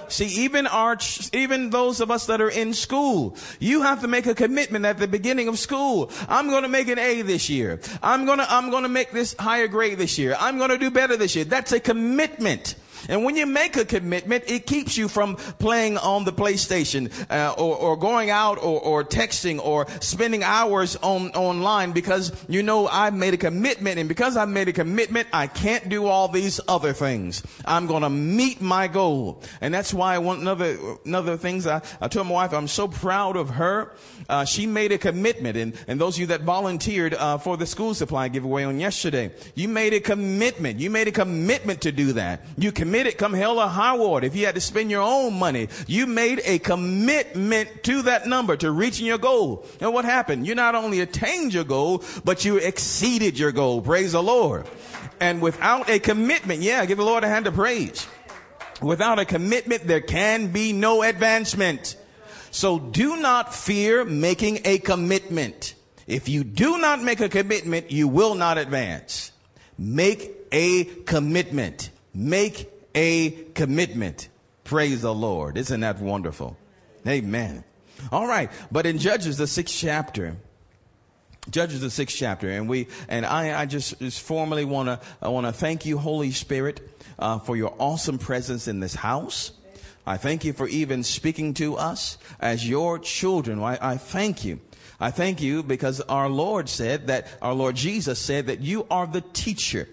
See, 0.09 0.45
even 0.45 0.67
our, 0.69 0.97
even 1.33 1.71
those 1.71 2.01
of 2.01 2.11
us 2.11 2.27
that 2.27 2.41
are 2.41 2.49
in 2.49 2.75
school, 2.75 3.37
you 3.59 3.83
have 3.83 4.03
to 4.03 4.09
make 4.09 4.27
a 4.27 4.35
commitment 4.35 4.85
at 4.85 4.99
the 4.99 5.09
beginning 5.09 5.49
of 5.49 5.59
school. 5.59 6.11
I'm 6.29 6.49
going 6.49 6.63
to 6.63 6.69
make 6.69 6.89
an 6.89 6.99
A 6.99 7.23
this 7.23 7.51
year. 7.51 7.81
I'm 8.03 8.25
going 8.25 8.39
to, 8.39 8.53
I'm 8.53 8.71
going 8.71 8.85
to 8.85 8.89
make 8.89 9.11
this 9.11 9.35
higher 9.37 9.67
grade 9.67 9.99
this 9.99 10.17
year. 10.17 10.37
I'm 10.39 10.59
going 10.59 10.71
to 10.71 10.79
do 10.79 10.91
better 10.91 11.17
this 11.17 11.35
year. 11.35 11.45
That's 11.45 11.73
a 11.73 11.81
commitment. 11.81 12.77
And 13.09 13.25
when 13.25 13.37
you 13.37 13.47
make 13.47 13.77
a 13.77 13.85
commitment, 13.85 14.45
it 14.47 14.67
keeps 14.67 14.97
you 14.97 15.09
from 15.09 15.37
playing 15.37 15.99
on 15.99 16.25
the 16.25 16.33
PlayStation 16.33 17.13
uh, 17.31 17.55
or, 17.57 17.77
or, 17.77 17.97
going 17.97 18.31
out 18.31 18.59
or, 18.59 18.81
or, 18.81 19.05
texting 19.05 19.59
or 19.59 19.87
spending 20.01 20.43
hours 20.43 20.97
on 20.97 21.31
online 21.31 21.93
because 21.93 22.33
you 22.49 22.63
know 22.63 22.87
I've 22.87 23.15
made 23.15 23.35
a 23.35 23.39
commitment. 23.39 23.99
And 23.99 24.09
because 24.09 24.37
I've 24.37 24.49
made 24.49 24.69
a 24.69 24.73
commitment, 24.73 25.29
I 25.33 25.47
can't 25.47 25.89
do 25.89 26.07
all 26.07 26.29
these 26.29 26.61
other 26.69 26.93
things. 26.93 27.43
I'm 27.65 27.87
going 27.87 28.03
to 28.03 28.11
meet 28.11 28.61
my 28.61 28.89
goal. 28.89 29.43
And 29.61 29.73
that's 29.73 29.95
why 29.95 30.17
another, 30.17 30.79
another 31.05 31.37
things 31.37 31.67
I, 31.67 31.83
I 32.01 32.09
told 32.09 32.27
my 32.27 32.35
wife, 32.35 32.53
I'm 32.53 32.69
so 32.69 32.89
proud 32.89 33.37
of 33.37 33.51
her. 33.51 33.95
Uh, 34.29 34.45
she 34.45 34.67
made 34.67 34.93
a 34.93 34.99
commitment. 34.99 35.57
And, 35.57 35.75
and 35.87 36.01
those 36.01 36.17
of 36.17 36.21
you 36.21 36.27
that 36.29 36.43
volunteered 36.43 37.15
uh, 37.15 37.39
for 37.39 37.57
the 37.57 37.67
school 37.67 37.95
supply 37.95 38.29
giveaway 38.29 38.65
on 38.65 38.81
yesterday, 38.81 39.31
you 39.55 39.69
made 39.69 39.95
a 39.95 40.01
commitment. 40.01 40.81
You 40.81 40.91
made 40.91 41.09
a 41.09 41.13
commitment 41.13 41.83
to 41.83 41.93
do 41.93 42.13
that. 42.15 42.45
You 42.59 42.73
committed 42.73 43.19
come 43.19 43.33
hell 43.33 43.59
or 43.59 43.69
high 43.69 43.97
water. 43.97 44.27
If 44.27 44.35
you 44.35 44.47
had 44.47 44.55
to 44.55 44.61
spend 44.61 44.91
your 44.91 45.03
own 45.03 45.35
money, 45.35 45.69
you 45.87 46.07
made 46.07 46.41
a 46.45 46.59
commitment 46.59 47.85
to 47.85 48.03
that 48.03 48.27
number 48.27 48.57
to 48.57 48.71
reaching 48.71 49.07
your 49.07 49.19
goal. 49.19 49.65
And 49.81 49.93
what 49.93 50.05
happened? 50.05 50.47
You 50.47 50.55
not 50.55 50.75
only 50.75 51.01
attained 51.01 51.55
your 51.55 51.65
goal, 51.65 52.03
but 52.25 52.45
you 52.45 52.57
exceeded 52.57 53.39
your 53.39 53.53
goal. 53.53 53.81
Praise 53.81 54.13
the 54.13 54.23
Lord. 54.23 54.67
And 55.21 55.41
without 55.41 55.89
a 55.89 55.99
commitment, 55.99 56.61
yeah, 56.61 56.85
give 56.85 56.99
the 56.99 57.05
Lord 57.05 57.25
a 57.25 57.29
hand 57.29 57.47
of 57.47 57.55
praise. 57.55 58.07
Without 58.83 59.19
a 59.19 59.25
commitment, 59.25 59.87
there 59.87 60.03
can 60.03 60.49
be 60.49 60.73
no 60.73 61.03
advancement. 61.03 61.97
So 62.57 62.79
do 62.79 63.19
not 63.19 63.55
fear 63.55 64.03
making 64.07 64.61
a 64.65 64.79
commitment. 64.79 65.75
If 66.07 66.27
you 66.31 66.43
do 66.43 66.79
not 66.79 67.03
make 67.03 67.21
a 67.21 67.29
commitment, 67.29 67.91
you 67.91 68.09
will 68.09 68.35
not 68.35 68.57
advance. 68.57 69.31
Make 69.77 70.33
a 70.51 70.85
commitment. 71.05 71.91
Make 72.15 72.71
a 72.95 73.33
commitment. 73.53 74.31
Praise 74.65 75.03
the 75.03 75.13
Lord. 75.13 75.59
Isn't 75.59 75.81
that 75.81 75.99
wonderful? 75.99 76.57
Amen. 77.07 77.63
All 78.11 78.27
right. 78.27 78.51
But 78.73 78.87
in 78.87 78.97
Judges, 78.97 79.37
the 79.37 79.47
sixth 79.47 79.77
chapter, 79.77 80.35
Judges 81.51 81.83
the 81.83 81.91
sixth 81.91 82.17
chapter, 82.17 82.49
and 82.49 82.71
we 82.71 82.89
and 83.11 83.27
I, 83.27 83.61
I 83.61 83.67
just, 83.67 83.99
just 83.99 84.23
formally 84.23 84.65
want 84.65 84.89
to 84.89 84.99
I 85.21 85.29
want 85.29 85.45
to 85.45 85.53
thank 85.53 85.85
you, 85.85 85.99
Holy 85.99 86.31
Spirit, 86.31 86.81
uh, 87.19 87.39
for 87.39 87.55
your 87.55 87.75
awesome 87.79 88.19
presence 88.19 88.67
in 88.67 88.81
this 88.81 88.95
house. 88.95 89.53
I 90.07 90.17
thank 90.17 90.45
you 90.45 90.53
for 90.53 90.69
even 90.69 91.03
speaking 91.03 91.55
to 91.55 91.77
us 91.77 92.17
as 92.39 92.69
your 92.69 92.99
children. 92.99 93.61
I, 93.61 93.79
I 93.81 93.97
thank 93.97 94.45
you. 94.45 94.61
I 95.01 95.11
thank 95.11 95.43
you 95.43 95.63
because 95.63 96.01
our 96.03 96.29
Lord 96.29 96.69
said 96.69 97.09
that 97.09 97.27
our 97.43 97.53
Lord 97.53 97.77
Jesus 97.77 98.19
said 98.19 98.47
that 98.47 98.61
you 98.61 98.87
are 98.91 99.07
the 99.07 99.21
teacher 99.21 99.89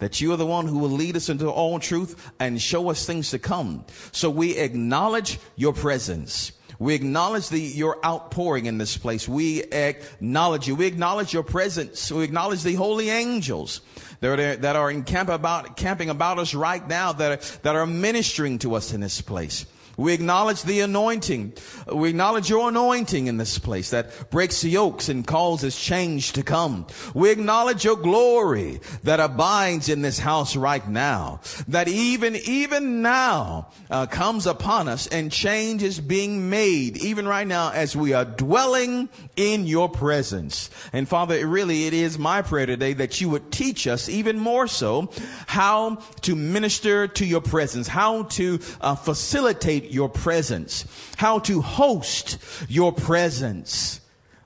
that 0.00 0.20
you 0.20 0.32
are 0.32 0.36
the 0.36 0.46
one 0.46 0.66
who 0.66 0.78
will 0.78 0.90
lead 0.90 1.14
us 1.14 1.28
into 1.28 1.48
all 1.48 1.78
truth 1.78 2.32
and 2.40 2.60
show 2.60 2.90
us 2.90 3.06
things 3.06 3.30
to 3.30 3.38
come. 3.38 3.84
So 4.12 4.28
we 4.28 4.56
acknowledge 4.56 5.38
your 5.56 5.72
presence. 5.72 6.52
We 6.80 6.94
acknowledge 6.94 7.50
the, 7.50 7.60
your 7.60 7.98
outpouring 8.04 8.64
in 8.64 8.78
this 8.78 8.96
place. 8.96 9.28
We 9.28 9.62
acknowledge 9.64 10.66
you. 10.66 10.74
We 10.74 10.86
acknowledge 10.86 11.34
your 11.34 11.42
presence. 11.42 12.10
We 12.10 12.24
acknowledge 12.24 12.62
the 12.62 12.72
holy 12.72 13.10
angels 13.10 13.82
that 14.20 14.40
are, 14.40 14.56
that 14.56 14.76
are 14.76 14.90
encamp 14.90 15.28
about, 15.28 15.76
camping 15.76 16.08
about 16.08 16.38
us 16.38 16.54
right 16.54 16.86
now 16.88 17.12
that 17.12 17.32
are, 17.32 17.58
that 17.60 17.76
are 17.76 17.84
ministering 17.84 18.58
to 18.60 18.76
us 18.76 18.94
in 18.94 19.02
this 19.02 19.20
place. 19.20 19.66
We 20.00 20.14
acknowledge 20.14 20.62
the 20.62 20.80
anointing. 20.80 21.52
We 21.92 22.08
acknowledge 22.08 22.48
your 22.48 22.70
anointing 22.70 23.26
in 23.26 23.36
this 23.36 23.58
place 23.58 23.90
that 23.90 24.30
breaks 24.30 24.62
the 24.62 24.70
yokes 24.70 25.10
and 25.10 25.26
causes 25.26 25.78
change 25.78 26.32
to 26.32 26.42
come. 26.42 26.86
We 27.12 27.30
acknowledge 27.30 27.84
your 27.84 27.96
glory 27.96 28.80
that 29.04 29.20
abides 29.20 29.90
in 29.90 30.00
this 30.00 30.18
house 30.18 30.56
right 30.56 30.88
now. 30.88 31.40
That 31.68 31.86
even, 31.86 32.34
even 32.36 33.02
now 33.02 33.68
uh, 33.90 34.06
comes 34.06 34.46
upon 34.46 34.88
us 34.88 35.06
and 35.06 35.30
change 35.30 35.82
is 35.82 36.00
being 36.00 36.48
made 36.48 36.96
even 36.96 37.28
right 37.28 37.46
now 37.46 37.70
as 37.70 37.94
we 37.94 38.14
are 38.14 38.24
dwelling 38.24 39.10
in 39.36 39.66
your 39.66 39.90
presence. 39.90 40.70
And 40.94 41.06
Father, 41.06 41.46
really 41.46 41.86
it 41.86 41.92
is 41.92 42.18
my 42.18 42.40
prayer 42.40 42.64
today 42.64 42.94
that 42.94 43.20
you 43.20 43.28
would 43.28 43.52
teach 43.52 43.86
us 43.86 44.08
even 44.08 44.38
more 44.38 44.66
so 44.66 45.10
how 45.46 45.96
to 46.22 46.34
minister 46.34 47.06
to 47.06 47.26
your 47.26 47.42
presence, 47.42 47.86
how 47.86 48.22
to 48.22 48.60
uh, 48.80 48.94
facilitate 48.94 49.89
your 49.92 50.08
presence, 50.08 50.84
how 51.16 51.38
to 51.40 51.60
host 51.60 52.38
your 52.68 52.92
presence. 52.92 54.00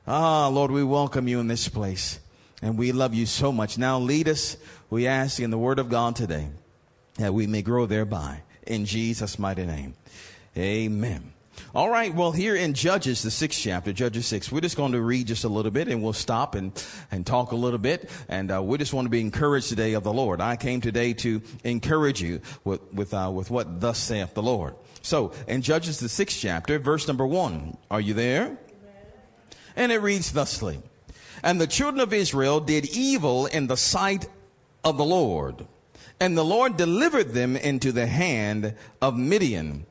Ah, 0.06 0.48
Lord, 0.48 0.70
we 0.70 0.84
welcome 0.84 1.28
you 1.28 1.40
in 1.40 1.48
this 1.48 1.68
place 1.68 2.20
and 2.62 2.78
we 2.78 2.92
love 2.92 3.14
you 3.14 3.26
so 3.26 3.52
much. 3.52 3.76
Now 3.76 3.98
lead 3.98 4.28
us, 4.28 4.56
we 4.88 5.06
ask 5.06 5.40
in 5.40 5.50
the 5.50 5.58
word 5.58 5.78
of 5.78 5.88
God 5.88 6.16
today 6.16 6.48
that 7.16 7.34
we 7.34 7.46
may 7.46 7.62
grow 7.62 7.86
thereby 7.86 8.42
in 8.66 8.86
Jesus' 8.86 9.38
mighty 9.38 9.66
name. 9.66 9.94
Amen. 10.56 11.33
All 11.74 11.90
right. 11.90 12.14
Well, 12.14 12.32
here 12.32 12.54
in 12.56 12.74
Judges, 12.74 13.22
the 13.22 13.30
sixth 13.30 13.60
chapter, 13.60 13.92
Judges 13.92 14.26
six, 14.26 14.52
we're 14.52 14.60
just 14.60 14.76
going 14.76 14.92
to 14.92 15.00
read 15.00 15.26
just 15.26 15.44
a 15.44 15.48
little 15.48 15.70
bit 15.70 15.88
and 15.88 16.02
we'll 16.02 16.12
stop 16.12 16.54
and, 16.54 16.72
and 17.10 17.26
talk 17.26 17.52
a 17.52 17.56
little 17.56 17.78
bit. 17.78 18.10
And, 18.28 18.50
uh, 18.50 18.62
we 18.62 18.78
just 18.78 18.92
want 18.92 19.06
to 19.06 19.10
be 19.10 19.20
encouraged 19.20 19.68
today 19.68 19.94
of 19.94 20.04
the 20.04 20.12
Lord. 20.12 20.40
I 20.40 20.56
came 20.56 20.80
today 20.80 21.12
to 21.14 21.42
encourage 21.64 22.22
you 22.22 22.40
with, 22.64 22.80
with, 22.92 23.12
uh, 23.12 23.30
with 23.32 23.50
what 23.50 23.80
thus 23.80 23.98
saith 23.98 24.34
the 24.34 24.42
Lord. 24.42 24.74
So 25.02 25.32
in 25.46 25.62
Judges, 25.62 25.98
the 26.00 26.08
sixth 26.08 26.38
chapter, 26.40 26.78
verse 26.78 27.06
number 27.08 27.26
one, 27.26 27.76
are 27.90 28.00
you 28.00 28.14
there? 28.14 28.56
And 29.76 29.90
it 29.90 29.98
reads 29.98 30.30
thusly, 30.30 30.80
and 31.42 31.60
the 31.60 31.66
children 31.66 32.00
of 32.00 32.12
Israel 32.12 32.60
did 32.60 32.86
evil 32.96 33.46
in 33.46 33.66
the 33.66 33.76
sight 33.76 34.28
of 34.84 34.96
the 34.96 35.04
Lord. 35.04 35.66
And 36.20 36.38
the 36.38 36.44
Lord 36.44 36.76
delivered 36.76 37.30
them 37.30 37.56
into 37.56 37.90
the 37.90 38.06
hand 38.06 38.74
of 39.02 39.18
Midian 39.18 39.84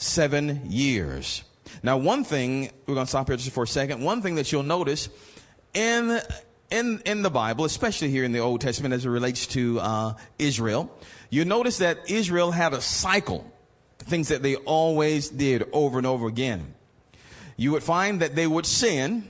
seven 0.00 0.62
years. 0.70 1.44
Now, 1.82 1.98
one 1.98 2.24
thing, 2.24 2.70
we're 2.86 2.94
going 2.94 3.06
to 3.06 3.10
stop 3.10 3.28
here 3.28 3.36
just 3.36 3.52
for 3.52 3.64
a 3.64 3.68
second. 3.68 4.02
One 4.02 4.22
thing 4.22 4.34
that 4.36 4.50
you'll 4.50 4.62
notice 4.62 5.08
in, 5.74 6.18
in, 6.70 7.02
in 7.04 7.22
the 7.22 7.30
Bible, 7.30 7.64
especially 7.66 8.10
here 8.10 8.24
in 8.24 8.32
the 8.32 8.38
Old 8.38 8.60
Testament 8.62 8.94
as 8.94 9.04
it 9.04 9.10
relates 9.10 9.46
to 9.48 9.78
uh, 9.78 10.14
Israel, 10.38 10.90
you 11.28 11.44
notice 11.44 11.78
that 11.78 12.10
Israel 12.10 12.50
had 12.50 12.72
a 12.72 12.80
cycle, 12.80 13.50
things 13.98 14.28
that 14.28 14.42
they 14.42 14.56
always 14.56 15.28
did 15.28 15.68
over 15.72 15.98
and 15.98 16.06
over 16.06 16.26
again. 16.26 16.74
You 17.56 17.72
would 17.72 17.82
find 17.82 18.20
that 18.20 18.34
they 18.34 18.46
would 18.46 18.66
sin 18.66 19.28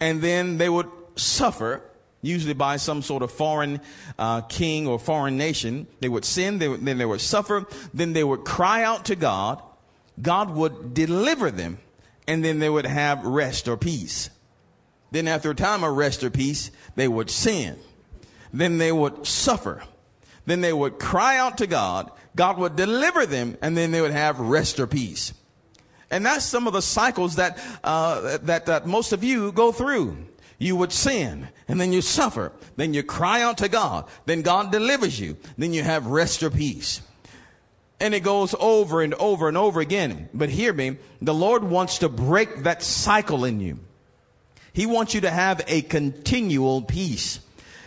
and 0.00 0.22
then 0.22 0.56
they 0.56 0.70
would 0.70 0.88
suffer 1.16 1.82
usually 2.22 2.54
by 2.54 2.76
some 2.76 3.02
sort 3.02 3.22
of 3.22 3.30
foreign 3.30 3.80
uh, 4.18 4.40
king 4.42 4.86
or 4.86 4.98
foreign 4.98 5.36
nation. 5.36 5.86
They 6.00 6.08
would 6.08 6.24
sin, 6.24 6.58
they 6.58 6.68
would, 6.68 6.84
then 6.84 6.96
they 6.96 7.04
would 7.04 7.20
suffer, 7.20 7.66
then 7.92 8.14
they 8.14 8.24
would 8.24 8.44
cry 8.44 8.84
out 8.84 9.04
to 9.06 9.16
God. 9.16 9.62
God 10.20 10.50
would 10.50 10.94
deliver 10.94 11.50
them, 11.50 11.78
and 12.26 12.44
then 12.44 12.58
they 12.58 12.68
would 12.68 12.86
have 12.86 13.24
rest 13.24 13.68
or 13.68 13.76
peace. 13.76 14.30
Then, 15.10 15.28
after 15.28 15.50
a 15.50 15.54
time 15.54 15.84
of 15.84 15.96
rest 15.96 16.24
or 16.24 16.30
peace, 16.30 16.70
they 16.94 17.08
would 17.08 17.30
sin. 17.30 17.78
Then 18.52 18.78
they 18.78 18.92
would 18.92 19.26
suffer. 19.26 19.82
Then 20.46 20.60
they 20.60 20.72
would 20.72 20.98
cry 20.98 21.36
out 21.36 21.58
to 21.58 21.66
God. 21.66 22.10
God 22.34 22.58
would 22.58 22.76
deliver 22.76 23.26
them, 23.26 23.56
and 23.60 23.76
then 23.76 23.90
they 23.90 24.00
would 24.00 24.12
have 24.12 24.40
rest 24.40 24.80
or 24.80 24.86
peace. 24.86 25.34
And 26.10 26.24
that's 26.26 26.44
some 26.44 26.66
of 26.66 26.72
the 26.72 26.82
cycles 26.82 27.36
that, 27.36 27.58
uh, 27.84 28.38
that, 28.38 28.66
that 28.66 28.86
most 28.86 29.12
of 29.12 29.24
you 29.24 29.52
go 29.52 29.72
through 29.72 30.16
you 30.62 30.76
would 30.76 30.92
sin 30.92 31.48
and 31.68 31.80
then 31.80 31.92
you 31.92 32.00
suffer. 32.00 32.52
Then 32.76 32.94
you 32.94 33.02
cry 33.02 33.42
out 33.42 33.58
to 33.58 33.68
God. 33.68 34.06
Then 34.26 34.42
God 34.42 34.70
delivers 34.70 35.18
you. 35.18 35.36
Then 35.58 35.72
you 35.72 35.82
have 35.82 36.06
rest 36.06 36.42
or 36.42 36.50
peace. 36.50 37.02
And 38.02 38.14
it 38.14 38.20
goes 38.20 38.54
over 38.58 39.00
and 39.00 39.14
over 39.14 39.46
and 39.46 39.56
over 39.56 39.80
again. 39.80 40.28
But 40.34 40.50
hear 40.50 40.72
me, 40.72 40.98
the 41.22 41.32
Lord 41.32 41.62
wants 41.62 41.98
to 41.98 42.08
break 42.08 42.64
that 42.64 42.82
cycle 42.82 43.44
in 43.44 43.60
you. 43.60 43.78
He 44.72 44.86
wants 44.86 45.14
you 45.14 45.20
to 45.22 45.30
have 45.30 45.62
a 45.68 45.82
continual 45.82 46.82
peace. 46.82 47.38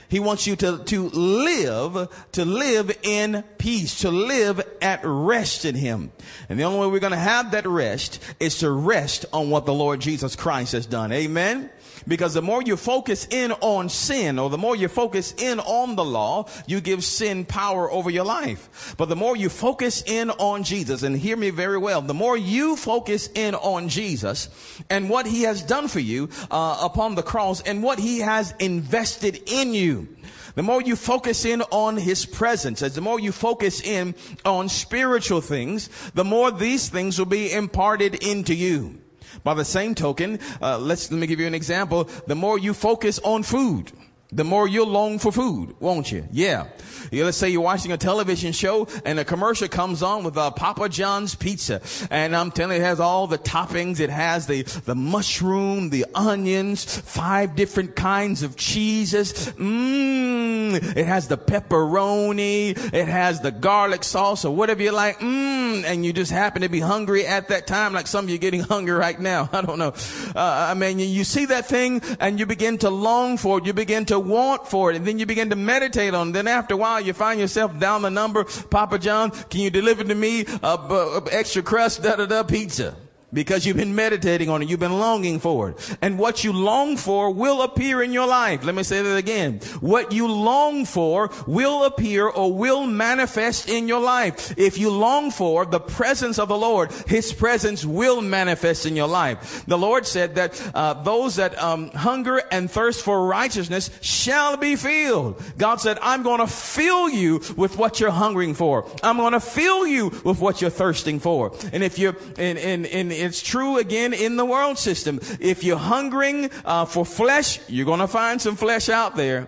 He 0.07 0.19
wants 0.19 0.47
you 0.47 0.55
to, 0.55 0.83
to 0.85 1.09
live, 1.09 2.27
to 2.33 2.45
live 2.45 2.97
in 3.03 3.43
peace, 3.57 4.01
to 4.01 4.11
live 4.11 4.61
at 4.81 5.01
rest 5.03 5.65
in 5.65 5.75
Him. 5.75 6.11
And 6.47 6.59
the 6.59 6.63
only 6.63 6.79
way 6.79 6.87
we're 6.87 6.99
going 6.99 7.11
to 7.11 7.17
have 7.17 7.51
that 7.51 7.67
rest 7.67 8.23
is 8.39 8.59
to 8.59 8.69
rest 8.69 9.25
on 9.33 9.49
what 9.49 9.65
the 9.65 9.73
Lord 9.73 9.99
Jesus 9.99 10.35
Christ 10.35 10.71
has 10.73 10.85
done. 10.85 11.11
Amen. 11.11 11.69
Because 12.07 12.33
the 12.33 12.41
more 12.41 12.61
you 12.61 12.77
focus 12.77 13.27
in 13.29 13.51
on 13.53 13.89
sin 13.89 14.37
or 14.37 14.49
the 14.49 14.57
more 14.57 14.75
you 14.75 14.87
focus 14.87 15.33
in 15.37 15.59
on 15.59 15.95
the 15.95 16.05
law, 16.05 16.47
you 16.67 16.81
give 16.81 17.03
sin 17.03 17.45
power 17.45 17.91
over 17.91 18.09
your 18.09 18.25
life. 18.25 18.95
But 18.97 19.09
the 19.09 19.15
more 19.15 19.35
you 19.35 19.49
focus 19.49 20.03
in 20.05 20.29
on 20.29 20.63
Jesus, 20.63 21.03
and 21.03 21.17
hear 21.17 21.37
me 21.37 21.49
very 21.49 21.77
well, 21.77 22.01
the 22.01 22.13
more 22.13 22.37
you 22.37 22.75
focus 22.75 23.29
in 23.33 23.55
on 23.55 23.89
Jesus 23.89 24.49
and 24.89 25.09
what 25.09 25.25
he 25.25 25.43
has 25.43 25.63
done 25.63 25.87
for 25.87 25.99
you 25.99 26.29
uh, 26.51 26.79
upon 26.81 27.15
the 27.15 27.23
cross 27.23 27.61
and 27.61 27.81
what 27.81 27.99
he 27.99 28.19
has 28.19 28.53
invested 28.59 29.41
in 29.47 29.73
you, 29.73 30.07
the 30.55 30.63
more 30.63 30.81
you 30.81 30.95
focus 30.95 31.43
in 31.43 31.61
on 31.63 31.97
his 31.97 32.25
presence, 32.25 32.81
as 32.81 32.95
the 32.95 33.01
more 33.01 33.19
you 33.19 33.31
focus 33.31 33.81
in 33.81 34.15
on 34.45 34.69
spiritual 34.69 35.41
things, 35.41 35.89
the 36.13 36.23
more 36.23 36.49
these 36.49 36.87
things 36.87 37.19
will 37.19 37.25
be 37.25 37.51
imparted 37.51 38.15
into 38.15 38.55
you. 38.55 39.01
By 39.43 39.53
the 39.53 39.65
same 39.65 39.95
token, 39.95 40.39
uh, 40.61 40.77
let's 40.79 41.11
let 41.11 41.19
me 41.19 41.27
give 41.27 41.39
you 41.39 41.47
an 41.47 41.55
example. 41.55 42.09
The 42.27 42.35
more 42.35 42.57
you 42.57 42.73
focus 42.73 43.19
on 43.19 43.43
food, 43.43 43.91
the 44.35 44.43
more 44.43 44.67
you'll 44.67 44.87
long 44.87 45.19
for 45.19 45.31
food, 45.31 45.75
won't 45.79 46.11
you? 46.11 46.27
Yeah. 46.31 46.67
yeah. 47.11 47.25
Let's 47.25 47.37
say 47.37 47.49
you're 47.49 47.61
watching 47.61 47.91
a 47.91 47.97
television 47.97 48.51
show 48.51 48.87
and 49.05 49.19
a 49.19 49.25
commercial 49.25 49.67
comes 49.67 50.01
on 50.03 50.23
with 50.23 50.37
uh, 50.37 50.51
Papa 50.51 50.89
John's 50.89 51.35
pizza. 51.35 51.81
And 52.09 52.35
I'm 52.35 52.51
telling 52.51 52.77
you, 52.77 52.83
it 52.83 52.85
has 52.85 52.99
all 52.99 53.27
the 53.27 53.37
toppings. 53.37 53.99
It 53.99 54.09
has 54.09 54.47
the, 54.47 54.63
the 54.63 54.95
mushroom, 54.95 55.89
the 55.89 56.05
onions, 56.13 56.83
five 56.83 57.55
different 57.55 57.95
kinds 57.95 58.43
of 58.43 58.55
cheeses. 58.57 59.33
Mmm. 59.33 60.75
It 60.97 61.05
has 61.05 61.27
the 61.27 61.37
pepperoni. 61.37 62.71
It 62.93 63.07
has 63.07 63.39
the 63.41 63.51
garlic 63.51 64.03
sauce 64.03 64.43
or 64.43 64.55
whatever 64.55 64.83
you 64.83 64.91
like. 64.91 65.19
Mmm. 65.19 65.85
And 65.85 66.05
you 66.05 66.11
just 66.11 66.31
happen 66.31 66.61
to 66.63 66.69
be 66.69 66.79
hungry 66.79 67.25
at 67.25 67.47
that 67.49 67.67
time, 67.67 67.93
like 67.93 68.07
some 68.07 68.25
of 68.25 68.29
you 68.31 68.37
getting 68.37 68.61
hungry 68.75 68.95
right 68.95 69.19
now. 69.19 69.49
I 69.53 69.61
don't 69.61 69.79
know. 69.79 69.93
Uh, 70.35 70.67
I 70.69 70.73
mean, 70.73 70.99
you 70.99 71.23
see 71.23 71.45
that 71.45 71.67
thing 71.67 72.01
and 72.19 72.39
you 72.39 72.45
begin 72.45 72.77
to 72.79 72.89
long 72.89 73.37
for 73.37 73.59
it. 73.59 73.65
You 73.65 73.73
begin 73.73 74.05
to 74.05 74.15
to 74.15 74.19
want 74.25 74.67
for 74.67 74.91
it. 74.91 74.95
And 74.97 75.05
then 75.05 75.19
you 75.19 75.25
begin 75.25 75.49
to 75.51 75.55
meditate 75.55 76.13
on 76.13 76.29
it. 76.29 76.31
Then 76.33 76.47
after 76.47 76.73
a 76.73 76.77
while, 76.77 76.99
you 76.99 77.13
find 77.13 77.39
yourself 77.39 77.77
down 77.79 78.01
the 78.01 78.09
number, 78.09 78.43
Papa 78.43 78.99
John, 78.99 79.31
can 79.31 79.61
you 79.61 79.69
deliver 79.69 80.03
to 80.03 80.15
me 80.15 80.45
a, 80.61 80.67
a, 80.67 81.17
a 81.19 81.23
extra 81.31 81.61
crust, 81.61 82.03
da 82.03 82.15
da 82.15 82.25
da 82.25 82.43
pizza? 82.43 82.95
Because 83.35 83.65
you've 83.65 83.77
been 83.77 83.93
meditating 83.93 84.49
on 84.49 84.61
it. 84.61 84.69
You've 84.69 84.79
been 84.79 84.97
longing 84.97 85.39
for 85.39 85.69
it. 85.69 85.97
And 86.01 86.17
what 86.17 86.43
you 86.43 86.53
long 86.53 86.97
for 86.97 87.29
will 87.29 87.61
appear 87.61 88.01
in 88.01 88.13
your 88.13 88.25
life. 88.25 88.63
Let 88.63 88.73
me 88.73 88.83
say 88.83 89.01
that 89.01 89.15
again. 89.17 89.59
What 89.81 90.11
you 90.11 90.27
long 90.27 90.85
for 90.85 91.29
will 91.45 91.83
appear 91.83 92.27
or 92.27 92.51
will 92.51 92.87
manifest 92.87 93.69
in 93.69 93.87
your 93.87 93.99
life. 93.99 94.57
If 94.57 94.77
you 94.77 94.89
long 94.89 95.31
for 95.31 95.65
the 95.65 95.79
presence 95.79 96.39
of 96.39 96.47
the 96.47 96.57
Lord, 96.57 96.91
His 97.07 97.33
presence 97.33 97.85
will 97.85 98.21
manifest 98.21 98.85
in 98.85 98.95
your 98.95 99.07
life. 99.07 99.65
The 99.67 99.77
Lord 99.77 100.07
said 100.07 100.35
that 100.35 100.71
uh, 100.73 100.93
those 101.03 101.35
that 101.35 101.61
um, 101.61 101.91
hunger 101.91 102.41
and 102.51 102.71
thirst 102.71 103.03
for 103.03 103.27
righteousness 103.27 103.91
shall 104.01 104.55
be 104.55 104.77
filled. 104.77 105.41
God 105.57 105.81
said, 105.81 105.99
I'm 106.01 106.23
going 106.23 106.39
to 106.39 106.47
fill 106.47 107.09
you 107.09 107.41
with 107.57 107.77
what 107.77 107.99
you're 107.99 108.11
hungering 108.11 108.53
for. 108.53 108.89
I'm 109.03 109.17
going 109.17 109.33
to 109.33 109.41
fill 109.41 109.85
you 109.85 110.09
with 110.23 110.39
what 110.39 110.61
you're 110.61 110.69
thirsting 110.69 111.19
for. 111.19 111.53
And 111.73 111.83
if 111.83 111.99
you're 111.99 112.15
in, 112.37 112.57
in, 112.57 112.85
in 112.85 113.11
it's 113.25 113.41
true 113.41 113.77
again 113.77 114.13
in 114.13 114.37
the 114.37 114.45
world 114.45 114.77
system. 114.77 115.19
If 115.39 115.63
you're 115.63 115.77
hungering 115.77 116.49
uh, 116.63 116.85
for 116.85 117.05
flesh, 117.05 117.59
you're 117.67 117.85
going 117.85 117.99
to 117.99 118.07
find 118.07 118.41
some 118.41 118.55
flesh 118.55 118.89
out 118.89 119.15
there. 119.15 119.47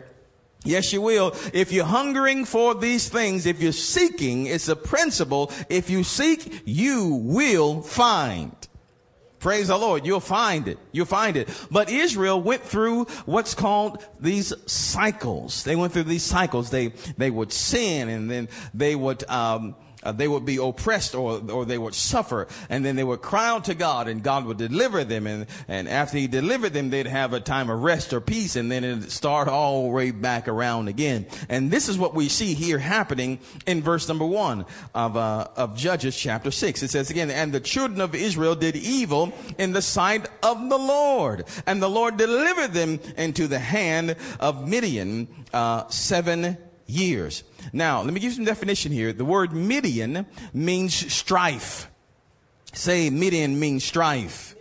Yes, 0.64 0.92
you 0.92 1.02
will. 1.02 1.34
If 1.54 1.72
you're 1.72 1.86
hungering 1.86 2.44
for 2.44 2.76
these 2.76 3.08
things, 3.08 3.46
if 3.46 3.62
you're 3.62 3.72
seeking, 3.72 4.48
it's 4.48 4.68
a 4.68 4.76
principle. 4.76 5.52
If 5.70 5.90
you 5.90 6.04
seek, 6.04 6.64
you 6.66 7.22
will 7.24 7.82
find. 7.82 8.52
Praise 9.40 9.68
the 9.68 9.78
Lord. 9.78 10.06
You'll 10.06 10.20
find 10.20 10.68
it. 10.68 10.80
You'll 10.92 11.06
find 11.06 11.38
it. 11.38 11.48
But 11.70 11.90
Israel 11.90 12.42
went 12.42 12.64
through 12.64 13.06
what's 13.26 13.54
called 13.54 14.04
these 14.20 14.52
cycles. 14.66 15.64
They 15.64 15.76
went 15.76 15.94
through 15.94 16.04
these 16.04 16.24
cycles. 16.24 16.72
They, 16.72 16.88
they 17.18 17.30
would 17.30 17.54
sin 17.54 18.10
and 18.10 18.30
then 18.30 18.50
they 18.74 18.96
would, 18.96 19.30
um, 19.30 19.76
uh, 20.08 20.14
they 20.14 20.28
would 20.28 20.46
be 20.46 20.56
oppressed 20.56 21.14
or, 21.16 21.42
or 21.52 21.66
they 21.66 21.78
would 21.78 21.94
suffer 21.94 22.48
and 22.70 22.86
then 22.86 22.96
they 22.96 23.04
would 23.04 23.22
cry 23.22 23.50
out 23.50 23.66
to 23.66 23.76
God 23.76 24.08
and 24.08 24.24
God 24.24 24.46
would 24.46 24.58
deliver 24.58 25.04
them. 25.04 25.28
And, 25.28 25.48
and 25.68 25.90
after 25.90 26.18
he 26.18 26.28
delivered 26.28 26.72
them, 26.72 26.90
they'd 26.90 27.08
have 27.08 27.34
a 27.34 27.42
time 27.42 27.70
of 27.70 27.82
rest 27.82 28.14
or 28.14 28.22
peace 28.22 28.56
and 28.56 28.72
then 28.72 28.86
it'd 28.86 29.12
start 29.12 29.50
all 29.50 29.84
the 29.84 29.90
way 29.90 30.12
back 30.12 30.48
around 30.48 30.88
again. 30.88 31.28
And 31.50 31.70
this 31.70 31.90
is 31.90 31.98
what 31.98 32.16
we 32.16 32.30
see 32.30 32.54
here 32.54 32.80
happening 32.80 33.40
in 33.66 33.82
verse 33.82 34.08
number 34.08 34.26
one 34.26 34.66
of, 34.96 35.18
uh, 35.18 35.50
of 35.58 35.76
Judges 35.76 36.18
chapter 36.18 36.52
six. 36.52 36.82
It 36.82 36.90
says 36.90 37.10
again, 37.10 37.30
and 37.30 37.52
the 37.52 37.60
children 37.60 38.00
of 38.00 38.16
Israel 38.16 38.56
did 38.56 38.78
evil 38.78 39.34
in 39.58 39.74
the 39.74 39.82
sight 39.82 40.30
of 40.42 40.70
the 40.70 40.78
Lord 40.78 41.44
and 41.66 41.82
the 41.82 41.90
Lord 41.90 42.16
delivered 42.16 42.72
them 42.72 43.02
into 43.18 43.48
the 43.48 43.60
hand 43.60 44.16
of 44.40 44.66
Midian, 44.68 45.28
uh, 45.54 45.90
seven 45.90 46.58
years. 46.88 47.44
Now, 47.74 48.02
let 48.02 48.14
me 48.14 48.20
give 48.20 48.32
you 48.32 48.36
some 48.36 48.46
definition 48.46 48.92
here. 48.92 49.14
The 49.14 49.26
word 49.26 49.54
Midian 49.54 50.26
means 50.54 51.14
strife. 51.14 51.90
Say 52.74 53.10
Midian 53.10 53.60
means 53.60 53.84
strife. 53.84 54.56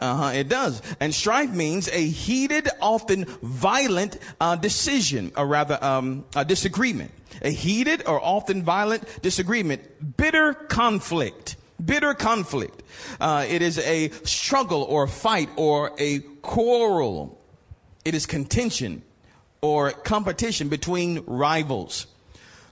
Uh-huh, 0.00 0.32
it 0.34 0.48
does. 0.48 0.82
And 0.98 1.14
strife 1.14 1.50
means 1.50 1.88
a 1.88 2.04
heated, 2.04 2.68
often 2.80 3.24
violent 3.40 4.18
uh, 4.40 4.56
decision, 4.56 5.30
or 5.36 5.46
rather, 5.46 5.82
um, 5.82 6.24
a 6.34 6.44
disagreement. 6.44 7.12
A 7.40 7.50
heated 7.50 8.02
or 8.06 8.22
often 8.22 8.64
violent 8.64 9.22
disagreement. 9.22 10.16
Bitter 10.16 10.54
conflict. 10.54 11.56
Bitter 11.84 12.14
conflict. 12.14 12.82
Uh, 13.20 13.46
it 13.48 13.62
is 13.62 13.78
a 13.78 14.10
struggle 14.24 14.82
or 14.82 15.04
a 15.04 15.08
fight 15.08 15.50
or 15.56 15.92
a 15.98 16.18
quarrel. 16.18 17.40
It 18.04 18.14
is 18.16 18.26
contention 18.26 19.02
or 19.62 19.92
competition 19.92 20.68
between 20.68 21.22
rivals. 21.26 22.06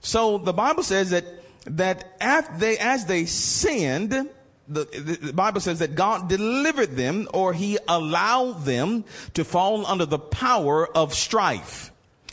So 0.01 0.37
the 0.37 0.53
Bible 0.53 0.83
says 0.83 1.11
that 1.11 1.25
that 1.65 2.15
after 2.19 2.57
they, 2.57 2.77
as 2.77 3.05
they 3.05 3.25
sinned, 3.25 4.29
the, 4.67 5.17
the, 5.21 5.33
Bible 5.33 5.61
says 5.61 5.79
that 5.79 5.95
God 5.95 6.29
delivered 6.29 6.95
them 6.95 7.27
or 7.33 7.53
he 7.53 7.77
allowed 7.87 8.65
them 8.65 9.03
to 9.33 9.43
fall 9.43 9.85
under 9.85 10.05
the 10.05 10.19
power 10.19 10.87
of 10.87 11.13
strife. 11.13 11.91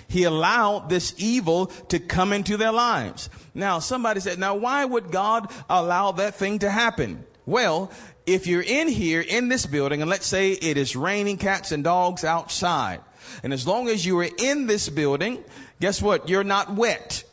He 0.09 0.25
allowed 0.25 0.89
this 0.89 1.15
evil 1.19 1.67
to 1.89 1.99
come 1.99 2.33
into 2.33 2.57
their 2.57 2.73
lives. 2.73 3.29
Now, 3.55 3.81
somebody 3.81 4.21
said, 4.21 4.39
now 4.39 4.55
why 4.55 4.85
would 4.85 5.11
God 5.11 5.51
allow 5.69 6.13
that 6.13 6.37
thing 6.37 6.61
to 6.61 6.71
happen? 6.71 7.25
Well, 7.45 7.91
if 8.25 8.47
you're 8.47 8.63
in 8.63 8.89
here 8.89 9.21
in 9.21 9.49
this 9.49 9.67
building 9.67 10.01
and 10.01 10.11
let's 10.11 10.27
say 10.27 10.53
it 10.53 10.77
is 10.77 10.97
raining 10.97 11.37
cats 11.37 11.73
and 11.73 11.85
dogs 11.85 12.25
outside, 12.25 13.01
and 13.43 13.53
as 13.53 13.67
long 13.67 13.89
as 13.89 14.05
you 14.05 14.19
are 14.19 14.29
in 14.39 14.67
this 14.67 14.89
building, 14.89 15.43
guess 15.81 16.03
what? 16.03 16.29
You're 16.29 16.45
not 16.45 16.75
wet. 16.75 17.25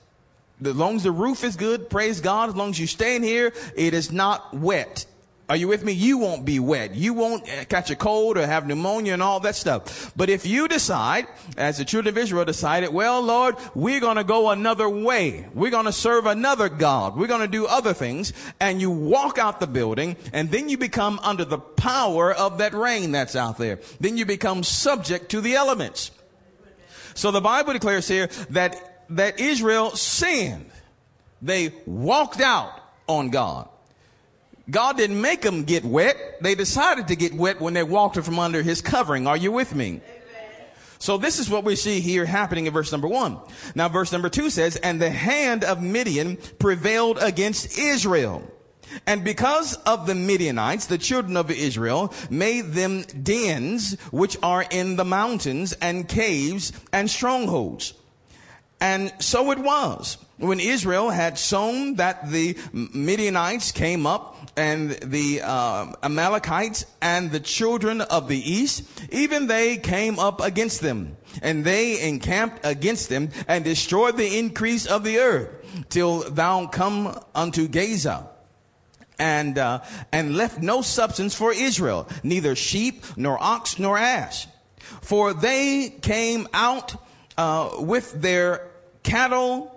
As 0.63 0.75
long 0.75 0.95
as 0.95 1.03
the 1.03 1.11
roof 1.11 1.43
is 1.43 1.55
good, 1.55 1.89
praise 1.89 2.21
God. 2.21 2.49
As 2.49 2.55
long 2.55 2.69
as 2.69 2.79
you 2.79 2.87
stay 2.87 3.15
in 3.15 3.23
here, 3.23 3.53
it 3.75 3.93
is 3.93 4.11
not 4.11 4.53
wet. 4.53 5.05
Are 5.47 5.55
you 5.55 5.67
with 5.67 5.83
me? 5.83 5.91
You 5.91 6.17
won't 6.17 6.43
be 6.43 6.59
wet. 6.59 6.95
You 6.95 7.13
won't 7.13 7.47
uh, 7.47 7.65
catch 7.65 7.91
a 7.91 7.95
cold 7.95 8.35
or 8.35 8.47
have 8.47 8.65
pneumonia 8.65 9.13
and 9.13 9.21
all 9.21 9.39
that 9.41 9.55
stuff. 9.55 10.11
But 10.15 10.29
if 10.29 10.43
you 10.47 10.67
decide, 10.67 11.27
as 11.55 11.77
the 11.77 11.85
children 11.85 12.13
of 12.13 12.17
Israel 12.17 12.45
decided, 12.45 12.91
well, 12.91 13.21
Lord, 13.21 13.55
we're 13.75 13.99
going 13.99 14.15
to 14.17 14.23
go 14.23 14.49
another 14.49 14.89
way. 14.89 15.47
We're 15.53 15.69
going 15.69 15.85
to 15.85 15.91
serve 15.91 16.25
another 16.25 16.67
God. 16.67 17.15
We're 17.15 17.27
going 17.27 17.41
to 17.41 17.47
do 17.47 17.67
other 17.67 17.93
things. 17.93 18.33
And 18.59 18.81
you 18.81 18.89
walk 18.89 19.37
out 19.37 19.59
the 19.59 19.67
building 19.67 20.15
and 20.33 20.49
then 20.49 20.67
you 20.67 20.79
become 20.79 21.19
under 21.21 21.45
the 21.45 21.59
power 21.59 22.33
of 22.33 22.57
that 22.57 22.73
rain 22.73 23.11
that's 23.11 23.35
out 23.35 23.59
there. 23.59 23.79
Then 23.99 24.17
you 24.17 24.25
become 24.25 24.63
subject 24.63 25.29
to 25.29 25.41
the 25.41 25.53
elements. 25.53 26.09
So 27.13 27.29
the 27.29 27.41
Bible 27.41 27.73
declares 27.73 28.07
here 28.07 28.27
that, 28.49 29.05
that 29.11 29.39
Israel 29.39 29.91
sinned. 29.91 30.71
They 31.39 31.71
walked 31.85 32.41
out 32.41 32.81
on 33.07 33.29
God. 33.29 33.69
God 34.69 34.97
didn't 34.97 35.21
make 35.21 35.41
them 35.41 35.63
get 35.63 35.85
wet. 35.85 36.17
They 36.41 36.55
decided 36.55 37.07
to 37.09 37.15
get 37.15 37.33
wet 37.33 37.61
when 37.61 37.73
they 37.73 37.83
walked 37.83 38.21
from 38.23 38.39
under 38.39 38.61
his 38.61 38.81
covering. 38.81 39.27
Are 39.27 39.37
you 39.37 39.51
with 39.51 39.75
me? 39.75 40.01
So 40.97 41.17
this 41.17 41.39
is 41.39 41.49
what 41.49 41.63
we 41.63 41.75
see 41.75 41.99
here 41.99 42.25
happening 42.25 42.65
in 42.65 42.73
verse 42.73 42.91
number 42.91 43.07
one. 43.07 43.37
Now 43.75 43.89
verse 43.89 44.11
number 44.11 44.29
two 44.29 44.49
says, 44.49 44.75
and 44.77 44.99
the 44.99 45.11
hand 45.11 45.63
of 45.63 45.81
Midian 45.81 46.37
prevailed 46.57 47.19
against 47.21 47.77
Israel. 47.77 48.49
And 49.05 49.23
because 49.23 49.75
of 49.75 50.07
the 50.07 50.15
Midianites, 50.15 50.85
the 50.85 50.97
children 50.97 51.37
of 51.37 51.51
Israel 51.51 52.13
made 52.29 52.73
them 52.73 53.01
dens 53.01 53.99
which 54.11 54.37
are 54.41 54.65
in 54.69 54.95
the 54.95 55.05
mountains 55.05 55.73
and 55.73 56.07
caves 56.07 56.71
and 56.93 57.09
strongholds. 57.09 57.93
And 58.79 59.13
so 59.19 59.51
it 59.51 59.59
was 59.59 60.17
when 60.37 60.59
Israel 60.59 61.09
had 61.09 61.37
sown 61.37 61.95
that 61.95 62.29
the 62.29 62.57
Midianites 62.73 63.71
came 63.71 64.05
up 64.05 64.34
and 64.57 64.91
the 64.91 65.41
uh, 65.41 65.91
Amalekites 66.01 66.85
and 67.01 67.31
the 67.31 67.39
children 67.39 68.01
of 68.01 68.27
the 68.27 68.37
east, 68.39 68.83
even 69.11 69.47
they 69.47 69.77
came 69.77 70.17
up 70.19 70.41
against 70.41 70.81
them, 70.81 71.17
and 71.41 71.65
they 71.65 72.01
encamped 72.07 72.65
against 72.65 73.09
them 73.09 73.29
and 73.47 73.63
destroyed 73.63 74.17
the 74.17 74.37
increase 74.37 74.85
of 74.85 75.03
the 75.03 75.19
earth 75.19 75.49
till 75.89 76.29
thou 76.29 76.67
come 76.67 77.19
unto 77.33 77.67
Gaza. 77.67 78.29
And 79.17 79.57
uh, 79.57 79.79
and 80.11 80.35
left 80.35 80.61
no 80.61 80.81
substance 80.81 81.33
for 81.33 81.53
Israel, 81.53 82.09
neither 82.21 82.53
sheep 82.53 83.05
nor 83.15 83.41
ox 83.41 83.79
nor 83.79 83.97
ass, 83.97 84.45
for 85.01 85.33
they 85.33 85.89
came 86.01 86.49
out 86.53 87.01
uh, 87.37 87.77
with 87.79 88.21
their 88.21 88.67
cattle 89.03 89.71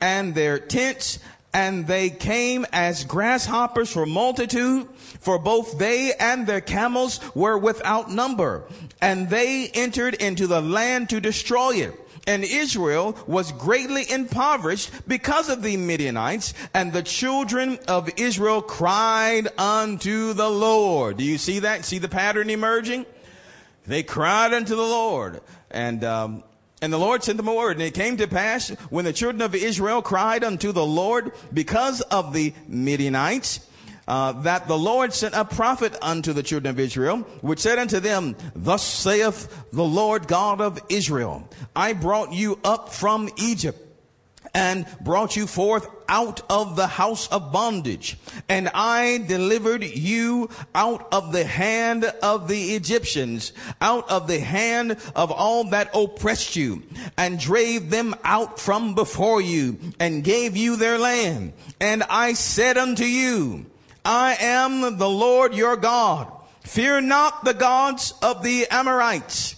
and 0.00 0.34
their 0.34 0.58
tents 0.58 1.18
and 1.54 1.86
they 1.86 2.10
came 2.10 2.66
as 2.72 3.04
grasshoppers 3.04 3.90
for 3.90 4.04
multitude, 4.04 4.88
for 5.20 5.38
both 5.38 5.78
they 5.78 6.12
and 6.14 6.46
their 6.46 6.60
camels 6.60 7.20
were 7.34 7.56
without 7.56 8.10
number, 8.10 8.64
and 9.00 9.30
they 9.30 9.68
entered 9.68 10.14
into 10.14 10.48
the 10.48 10.60
land 10.60 11.08
to 11.10 11.20
destroy 11.20 11.76
it. 11.76 12.00
And 12.26 12.42
Israel 12.42 13.16
was 13.26 13.52
greatly 13.52 14.10
impoverished 14.10 14.90
because 15.06 15.48
of 15.48 15.62
the 15.62 15.76
Midianites, 15.76 16.54
and 16.72 16.92
the 16.92 17.02
children 17.02 17.78
of 17.86 18.10
Israel 18.16 18.60
cried 18.60 19.48
unto 19.56 20.32
the 20.32 20.48
Lord. 20.50 21.18
Do 21.18 21.24
you 21.24 21.38
see 21.38 21.60
that? 21.60 21.84
See 21.84 21.98
the 21.98 22.08
pattern 22.08 22.50
emerging? 22.50 23.06
They 23.86 24.02
cried 24.02 24.54
unto 24.54 24.74
the 24.74 24.82
Lord. 24.82 25.40
And 25.70 26.02
um, 26.02 26.44
and 26.84 26.92
the 26.92 26.98
Lord 26.98 27.24
sent 27.24 27.38
them 27.38 27.48
a 27.48 27.54
word. 27.54 27.76
And 27.76 27.82
it 27.82 27.94
came 27.94 28.18
to 28.18 28.28
pass 28.28 28.68
when 28.90 29.06
the 29.06 29.12
children 29.14 29.40
of 29.40 29.54
Israel 29.54 30.02
cried 30.02 30.44
unto 30.44 30.70
the 30.70 30.84
Lord 30.84 31.32
because 31.50 32.02
of 32.02 32.34
the 32.34 32.52
Midianites, 32.68 33.66
uh, 34.06 34.32
that 34.42 34.68
the 34.68 34.76
Lord 34.76 35.14
sent 35.14 35.34
a 35.34 35.46
prophet 35.46 35.96
unto 36.02 36.34
the 36.34 36.42
children 36.42 36.70
of 36.70 36.78
Israel, 36.78 37.20
which 37.40 37.60
said 37.60 37.78
unto 37.78 38.00
them, 38.00 38.36
Thus 38.54 38.82
saith 38.82 39.70
the 39.72 39.82
Lord 39.82 40.28
God 40.28 40.60
of 40.60 40.78
Israel, 40.90 41.48
I 41.74 41.94
brought 41.94 42.34
you 42.34 42.60
up 42.62 42.92
from 42.92 43.30
Egypt 43.38 43.83
and 44.54 44.86
brought 45.00 45.36
you 45.36 45.46
forth 45.46 45.88
out 46.08 46.42
of 46.48 46.76
the 46.76 46.86
house 46.86 47.26
of 47.28 47.52
bondage. 47.52 48.16
And 48.48 48.68
I 48.72 49.18
delivered 49.26 49.82
you 49.82 50.48
out 50.74 51.08
of 51.12 51.32
the 51.32 51.44
hand 51.44 52.04
of 52.04 52.46
the 52.46 52.74
Egyptians, 52.74 53.52
out 53.80 54.08
of 54.08 54.28
the 54.28 54.38
hand 54.38 54.96
of 55.16 55.32
all 55.32 55.64
that 55.70 55.90
oppressed 55.92 56.54
you, 56.56 56.84
and 57.16 57.38
drave 57.38 57.90
them 57.90 58.14
out 58.22 58.60
from 58.60 58.94
before 58.94 59.40
you, 59.40 59.78
and 59.98 60.22
gave 60.22 60.56
you 60.56 60.76
their 60.76 60.98
land. 60.98 61.52
And 61.80 62.04
I 62.04 62.34
said 62.34 62.78
unto 62.78 63.04
you, 63.04 63.66
I 64.04 64.36
am 64.38 64.98
the 64.98 65.08
Lord 65.08 65.54
your 65.54 65.76
God. 65.76 66.30
Fear 66.60 67.02
not 67.02 67.44
the 67.44 67.54
gods 67.54 68.14
of 68.22 68.42
the 68.42 68.66
Amorites, 68.70 69.56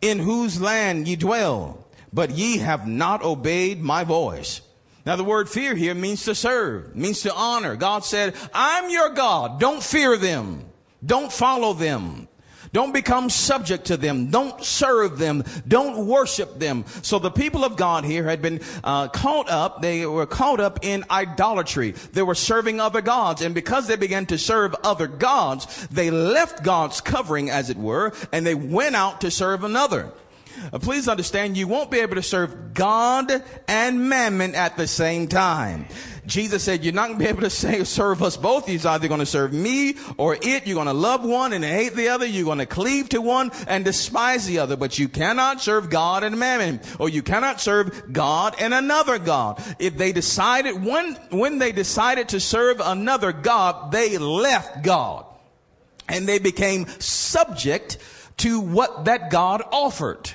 in 0.00 0.18
whose 0.18 0.60
land 0.60 1.08
ye 1.08 1.16
dwell 1.16 1.85
but 2.16 2.30
ye 2.30 2.56
have 2.56 2.88
not 2.88 3.22
obeyed 3.22 3.82
my 3.82 4.02
voice. 4.02 4.62
Now 5.04 5.16
the 5.16 5.22
word 5.22 5.50
fear 5.50 5.74
here 5.74 5.94
means 5.94 6.24
to 6.24 6.34
serve, 6.34 6.96
means 6.96 7.20
to 7.22 7.34
honor. 7.34 7.76
God 7.76 8.06
said, 8.06 8.34
I'm 8.54 8.88
your 8.88 9.10
God. 9.10 9.60
Don't 9.60 9.82
fear 9.82 10.16
them. 10.16 10.64
Don't 11.04 11.30
follow 11.30 11.74
them. 11.74 12.26
Don't 12.72 12.92
become 12.92 13.28
subject 13.28 13.88
to 13.88 13.98
them. 13.98 14.30
Don't 14.30 14.64
serve 14.64 15.18
them. 15.18 15.44
Don't 15.68 16.06
worship 16.06 16.58
them. 16.58 16.86
So 17.02 17.18
the 17.18 17.30
people 17.30 17.66
of 17.66 17.76
God 17.76 18.04
here 18.06 18.24
had 18.24 18.40
been 18.40 18.62
uh, 18.82 19.08
caught 19.08 19.50
up. 19.50 19.82
They 19.82 20.06
were 20.06 20.26
caught 20.26 20.58
up 20.58 20.78
in 20.82 21.04
idolatry. 21.10 21.90
They 21.90 22.22
were 22.22 22.34
serving 22.34 22.80
other 22.80 23.02
gods. 23.02 23.42
And 23.42 23.54
because 23.54 23.88
they 23.88 23.96
began 23.96 24.24
to 24.26 24.38
serve 24.38 24.74
other 24.82 25.06
gods, 25.06 25.86
they 25.88 26.10
left 26.10 26.64
God's 26.64 27.02
covering, 27.02 27.50
as 27.50 27.68
it 27.68 27.76
were, 27.76 28.14
and 28.32 28.46
they 28.46 28.54
went 28.54 28.96
out 28.96 29.20
to 29.20 29.30
serve 29.30 29.64
another. 29.64 30.12
Uh, 30.72 30.78
please 30.78 31.08
understand, 31.08 31.56
you 31.56 31.68
won't 31.68 31.90
be 31.90 32.00
able 32.00 32.16
to 32.16 32.22
serve 32.22 32.74
God 32.74 33.42
and 33.68 34.08
mammon 34.08 34.54
at 34.54 34.76
the 34.76 34.86
same 34.86 35.28
time. 35.28 35.86
Jesus 36.26 36.64
said, 36.64 36.82
you're 36.82 36.92
not 36.92 37.06
going 37.06 37.20
to 37.20 37.24
be 37.24 37.30
able 37.30 37.42
to 37.42 37.50
say, 37.50 37.84
serve 37.84 38.20
us 38.20 38.36
both. 38.36 38.68
You're 38.68 38.84
either 38.84 39.06
going 39.06 39.20
to 39.20 39.26
serve 39.26 39.52
me 39.52 39.94
or 40.16 40.34
it. 40.34 40.66
You're 40.66 40.74
going 40.74 40.88
to 40.88 40.92
love 40.92 41.24
one 41.24 41.52
and 41.52 41.64
hate 41.64 41.94
the 41.94 42.08
other. 42.08 42.26
You're 42.26 42.44
going 42.44 42.58
to 42.58 42.66
cleave 42.66 43.08
to 43.10 43.20
one 43.22 43.52
and 43.68 43.84
despise 43.84 44.44
the 44.44 44.58
other. 44.58 44.76
But 44.76 44.98
you 44.98 45.08
cannot 45.08 45.60
serve 45.60 45.88
God 45.88 46.24
and 46.24 46.36
mammon, 46.36 46.80
or 46.98 47.08
you 47.08 47.22
cannot 47.22 47.60
serve 47.60 48.12
God 48.12 48.56
and 48.60 48.74
another 48.74 49.20
God. 49.20 49.62
If 49.78 49.96
they 49.96 50.10
decided, 50.10 50.84
when, 50.84 51.14
when 51.30 51.58
they 51.58 51.70
decided 51.70 52.30
to 52.30 52.40
serve 52.40 52.80
another 52.80 53.32
God, 53.32 53.92
they 53.92 54.18
left 54.18 54.82
God. 54.82 55.26
And 56.08 56.26
they 56.26 56.40
became 56.40 56.88
subject 56.98 57.98
to 58.38 58.60
what 58.60 59.04
that 59.04 59.30
God 59.30 59.62
offered. 59.70 60.32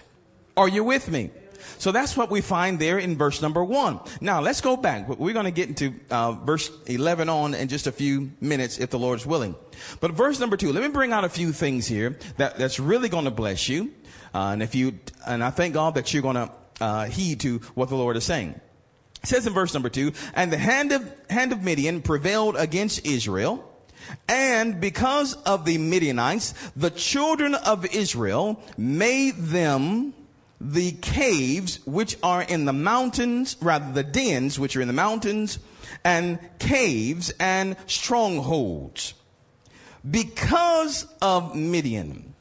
Are 0.61 0.69
you 0.69 0.83
with 0.83 1.09
me? 1.09 1.31
So 1.79 1.91
that's 1.91 2.15
what 2.15 2.29
we 2.29 2.41
find 2.41 2.77
there 2.77 2.99
in 2.99 3.17
verse 3.17 3.41
number 3.41 3.63
one. 3.63 3.99
Now 4.21 4.41
let's 4.41 4.61
go 4.61 4.77
back. 4.77 5.09
We're 5.09 5.33
going 5.33 5.45
to 5.45 5.51
get 5.51 5.69
into 5.69 5.95
uh, 6.11 6.33
verse 6.33 6.69
11 6.85 7.29
on 7.29 7.55
in 7.55 7.67
just 7.67 7.87
a 7.87 7.91
few 7.91 8.31
minutes 8.39 8.77
if 8.77 8.91
the 8.91 8.99
Lord 8.99 9.17
is 9.17 9.25
willing. 9.25 9.55
But 10.01 10.11
verse 10.11 10.39
number 10.39 10.57
two, 10.57 10.71
let 10.71 10.83
me 10.83 10.89
bring 10.89 11.13
out 11.13 11.23
a 11.23 11.29
few 11.29 11.51
things 11.51 11.87
here 11.87 12.19
that, 12.37 12.59
that's 12.59 12.79
really 12.79 13.09
going 13.09 13.25
to 13.25 13.31
bless 13.31 13.69
you. 13.69 13.91
Uh, 14.35 14.49
and 14.53 14.61
if 14.61 14.75
you, 14.75 14.99
and 15.25 15.43
I 15.43 15.49
thank 15.49 15.73
God 15.73 15.95
that 15.95 16.13
you're 16.13 16.21
going 16.21 16.35
to 16.35 16.51
uh, 16.79 17.05
heed 17.05 17.39
to 17.39 17.57
what 17.73 17.89
the 17.89 17.95
Lord 17.95 18.15
is 18.17 18.23
saying. 18.23 18.61
It 19.23 19.27
says 19.27 19.47
in 19.47 19.53
verse 19.53 19.73
number 19.73 19.89
two, 19.89 20.13
and 20.35 20.53
the 20.53 20.59
hand 20.59 20.91
of, 20.91 21.11
hand 21.27 21.53
of 21.53 21.63
Midian 21.63 22.03
prevailed 22.03 22.55
against 22.55 23.03
Israel. 23.03 23.67
And 24.27 24.79
because 24.79 25.33
of 25.33 25.65
the 25.65 25.79
Midianites, 25.79 26.53
the 26.75 26.91
children 26.91 27.55
of 27.55 27.83
Israel 27.95 28.61
made 28.77 29.37
them 29.37 30.13
the 30.63 30.91
caves 30.91 31.79
which 31.85 32.17
are 32.21 32.43
in 32.43 32.65
the 32.65 32.73
mountains, 32.73 33.57
rather 33.61 33.91
the 33.91 34.03
dens 34.03 34.59
which 34.59 34.75
are 34.75 34.81
in 34.81 34.87
the 34.87 34.93
mountains, 34.93 35.57
and 36.03 36.37
caves 36.59 37.31
and 37.39 37.75
strongholds. 37.87 39.15
Because 40.09 41.07
of 41.21 41.55
Midian, 41.55 42.35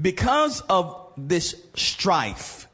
because 0.00 0.62
of 0.62 1.12
this 1.18 1.54
strife, 1.74 2.66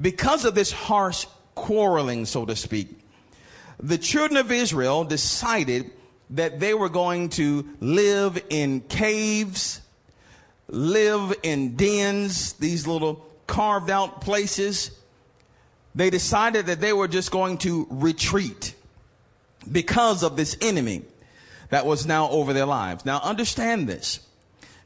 because 0.00 0.44
of 0.44 0.54
this 0.54 0.72
harsh 0.72 1.26
quarreling, 1.54 2.26
so 2.26 2.44
to 2.44 2.56
speak, 2.56 2.88
the 3.80 3.98
children 3.98 4.36
of 4.36 4.50
Israel 4.50 5.04
decided 5.04 5.90
that 6.30 6.58
they 6.58 6.74
were 6.74 6.88
going 6.88 7.28
to 7.30 7.68
live 7.80 8.42
in 8.50 8.80
caves, 8.80 9.80
live 10.68 11.32
in 11.42 11.76
dens, 11.76 12.54
these 12.54 12.86
little 12.86 13.27
carved 13.48 13.90
out 13.90 14.20
places, 14.20 14.92
they 15.96 16.10
decided 16.10 16.66
that 16.66 16.80
they 16.80 16.92
were 16.92 17.08
just 17.08 17.32
going 17.32 17.58
to 17.58 17.88
retreat 17.90 18.76
because 19.70 20.22
of 20.22 20.36
this 20.36 20.56
enemy 20.60 21.02
that 21.70 21.84
was 21.84 22.06
now 22.06 22.30
over 22.30 22.52
their 22.52 22.66
lives. 22.66 23.04
Now 23.04 23.18
understand 23.18 23.88
this. 23.88 24.20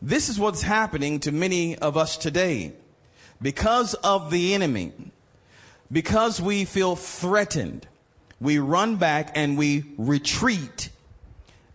This 0.00 0.30
is 0.30 0.38
what's 0.38 0.62
happening 0.62 1.20
to 1.20 1.32
many 1.32 1.76
of 1.76 1.98
us 1.98 2.16
today. 2.16 2.72
Because 3.40 3.94
of 3.94 4.30
the 4.30 4.54
enemy, 4.54 4.92
because 5.90 6.40
we 6.40 6.64
feel 6.64 6.96
threatened, 6.96 7.86
we 8.40 8.58
run 8.58 8.96
back 8.96 9.32
and 9.34 9.58
we 9.58 9.84
retreat 9.98 10.88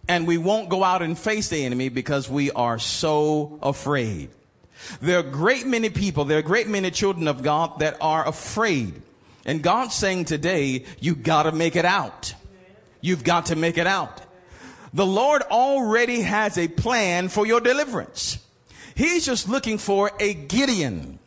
and 0.08 0.26
we 0.26 0.38
won't 0.38 0.69
go 0.69 0.84
out 0.84 1.02
and 1.02 1.17
face 1.17 1.50
the 1.50 1.63
enemy 1.63 1.89
because 1.89 2.30
we 2.30 2.52
are 2.52 2.80
so 2.80 3.60
afraid. 3.62 4.30
There 5.02 5.20
are 5.20 5.24
great 5.24 5.66
many 5.66 5.90
people, 5.90 6.26
there 6.26 6.40
are 6.40 6.44
great 6.44 6.68
many 6.68 6.92
children 6.92 7.28
of 7.28 7.44
God 7.44 7.80
that 7.80 7.98
are 8.02 8.28
afraid. 8.28 9.02
And 9.46 9.62
God's 9.62 9.96
saying 9.96 10.26
today, 10.26 10.86
you 11.00 11.16
gotta 11.16 11.52
make 11.52 11.76
it 11.76 11.86
out. 11.86 12.34
You've 13.02 13.24
got 13.24 13.48
to 13.48 13.56
make 13.56 13.78
it 13.78 13.88
out. 13.88 14.22
The 14.94 15.06
Lord 15.06 15.42
already 15.44 16.22
has 16.22 16.58
a 16.58 16.68
plan 16.68 17.30
for 17.30 17.46
your 17.46 17.62
deliverance. 17.62 18.40
He's 18.96 19.26
just 19.26 19.48
looking 19.48 19.78
for 19.78 20.12
a 20.20 20.34
Gideon. 20.34 21.20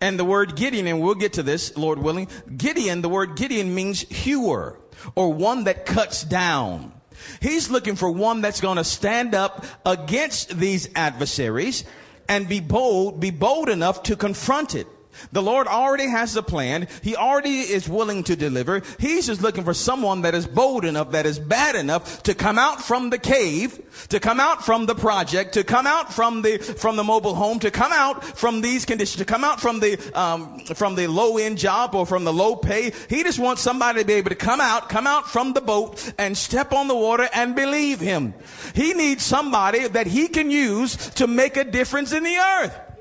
And 0.00 0.18
the 0.18 0.24
word 0.24 0.56
Gideon, 0.56 0.86
and 0.86 1.00
we'll 1.00 1.14
get 1.14 1.34
to 1.34 1.42
this, 1.42 1.76
Lord 1.76 1.98
willing, 1.98 2.28
Gideon, 2.56 3.02
the 3.02 3.08
word 3.08 3.36
Gideon 3.36 3.74
means 3.74 4.00
hewer 4.00 4.80
or 5.14 5.32
one 5.32 5.64
that 5.64 5.86
cuts 5.86 6.24
down. 6.24 6.92
He's 7.40 7.70
looking 7.70 7.94
for 7.94 8.10
one 8.10 8.40
that's 8.40 8.60
going 8.60 8.78
to 8.78 8.84
stand 8.84 9.34
up 9.34 9.64
against 9.84 10.58
these 10.58 10.88
adversaries 10.96 11.84
and 12.28 12.48
be 12.48 12.60
bold, 12.60 13.20
be 13.20 13.30
bold 13.30 13.68
enough 13.68 14.02
to 14.04 14.16
confront 14.16 14.74
it. 14.74 14.86
The 15.32 15.42
Lord 15.42 15.66
already 15.66 16.08
has 16.08 16.36
a 16.36 16.42
plan. 16.42 16.88
He 17.02 17.16
already 17.16 17.60
is 17.60 17.88
willing 17.88 18.24
to 18.24 18.36
deliver. 18.36 18.82
He's 18.98 19.26
just 19.26 19.42
looking 19.42 19.64
for 19.64 19.74
someone 19.74 20.22
that 20.22 20.34
is 20.34 20.46
bold 20.46 20.84
enough, 20.84 21.12
that 21.12 21.26
is 21.26 21.38
bad 21.38 21.74
enough 21.74 22.22
to 22.24 22.34
come 22.34 22.58
out 22.58 22.82
from 22.82 23.10
the 23.10 23.18
cave, 23.18 23.80
to 24.08 24.20
come 24.20 24.40
out 24.40 24.64
from 24.64 24.86
the 24.86 24.94
project, 24.94 25.54
to 25.54 25.64
come 25.64 25.86
out 25.86 26.12
from 26.12 26.42
the, 26.42 26.58
from 26.58 26.96
the 26.96 27.04
mobile 27.04 27.34
home, 27.34 27.58
to 27.60 27.70
come 27.70 27.92
out 27.92 28.24
from 28.24 28.60
these 28.60 28.84
conditions, 28.84 29.18
to 29.18 29.24
come 29.24 29.44
out 29.44 29.60
from 29.60 29.80
the, 29.80 29.98
um, 30.18 30.60
from 30.60 30.94
the 30.94 31.06
low 31.06 31.38
end 31.38 31.58
job 31.58 31.94
or 31.94 32.06
from 32.06 32.24
the 32.24 32.32
low 32.32 32.56
pay. 32.56 32.92
He 33.08 33.22
just 33.22 33.38
wants 33.38 33.62
somebody 33.62 34.00
to 34.00 34.06
be 34.06 34.14
able 34.14 34.30
to 34.30 34.36
come 34.36 34.60
out, 34.60 34.88
come 34.88 35.06
out 35.06 35.28
from 35.28 35.52
the 35.52 35.60
boat 35.60 36.12
and 36.18 36.36
step 36.36 36.72
on 36.72 36.88
the 36.88 36.96
water 36.96 37.28
and 37.34 37.54
believe 37.54 38.00
him. 38.00 38.34
He 38.74 38.94
needs 38.94 39.24
somebody 39.24 39.88
that 39.88 40.06
he 40.06 40.28
can 40.28 40.50
use 40.50 40.96
to 41.10 41.26
make 41.26 41.56
a 41.56 41.64
difference 41.64 42.12
in 42.12 42.22
the 42.22 42.36
earth. 42.36 42.91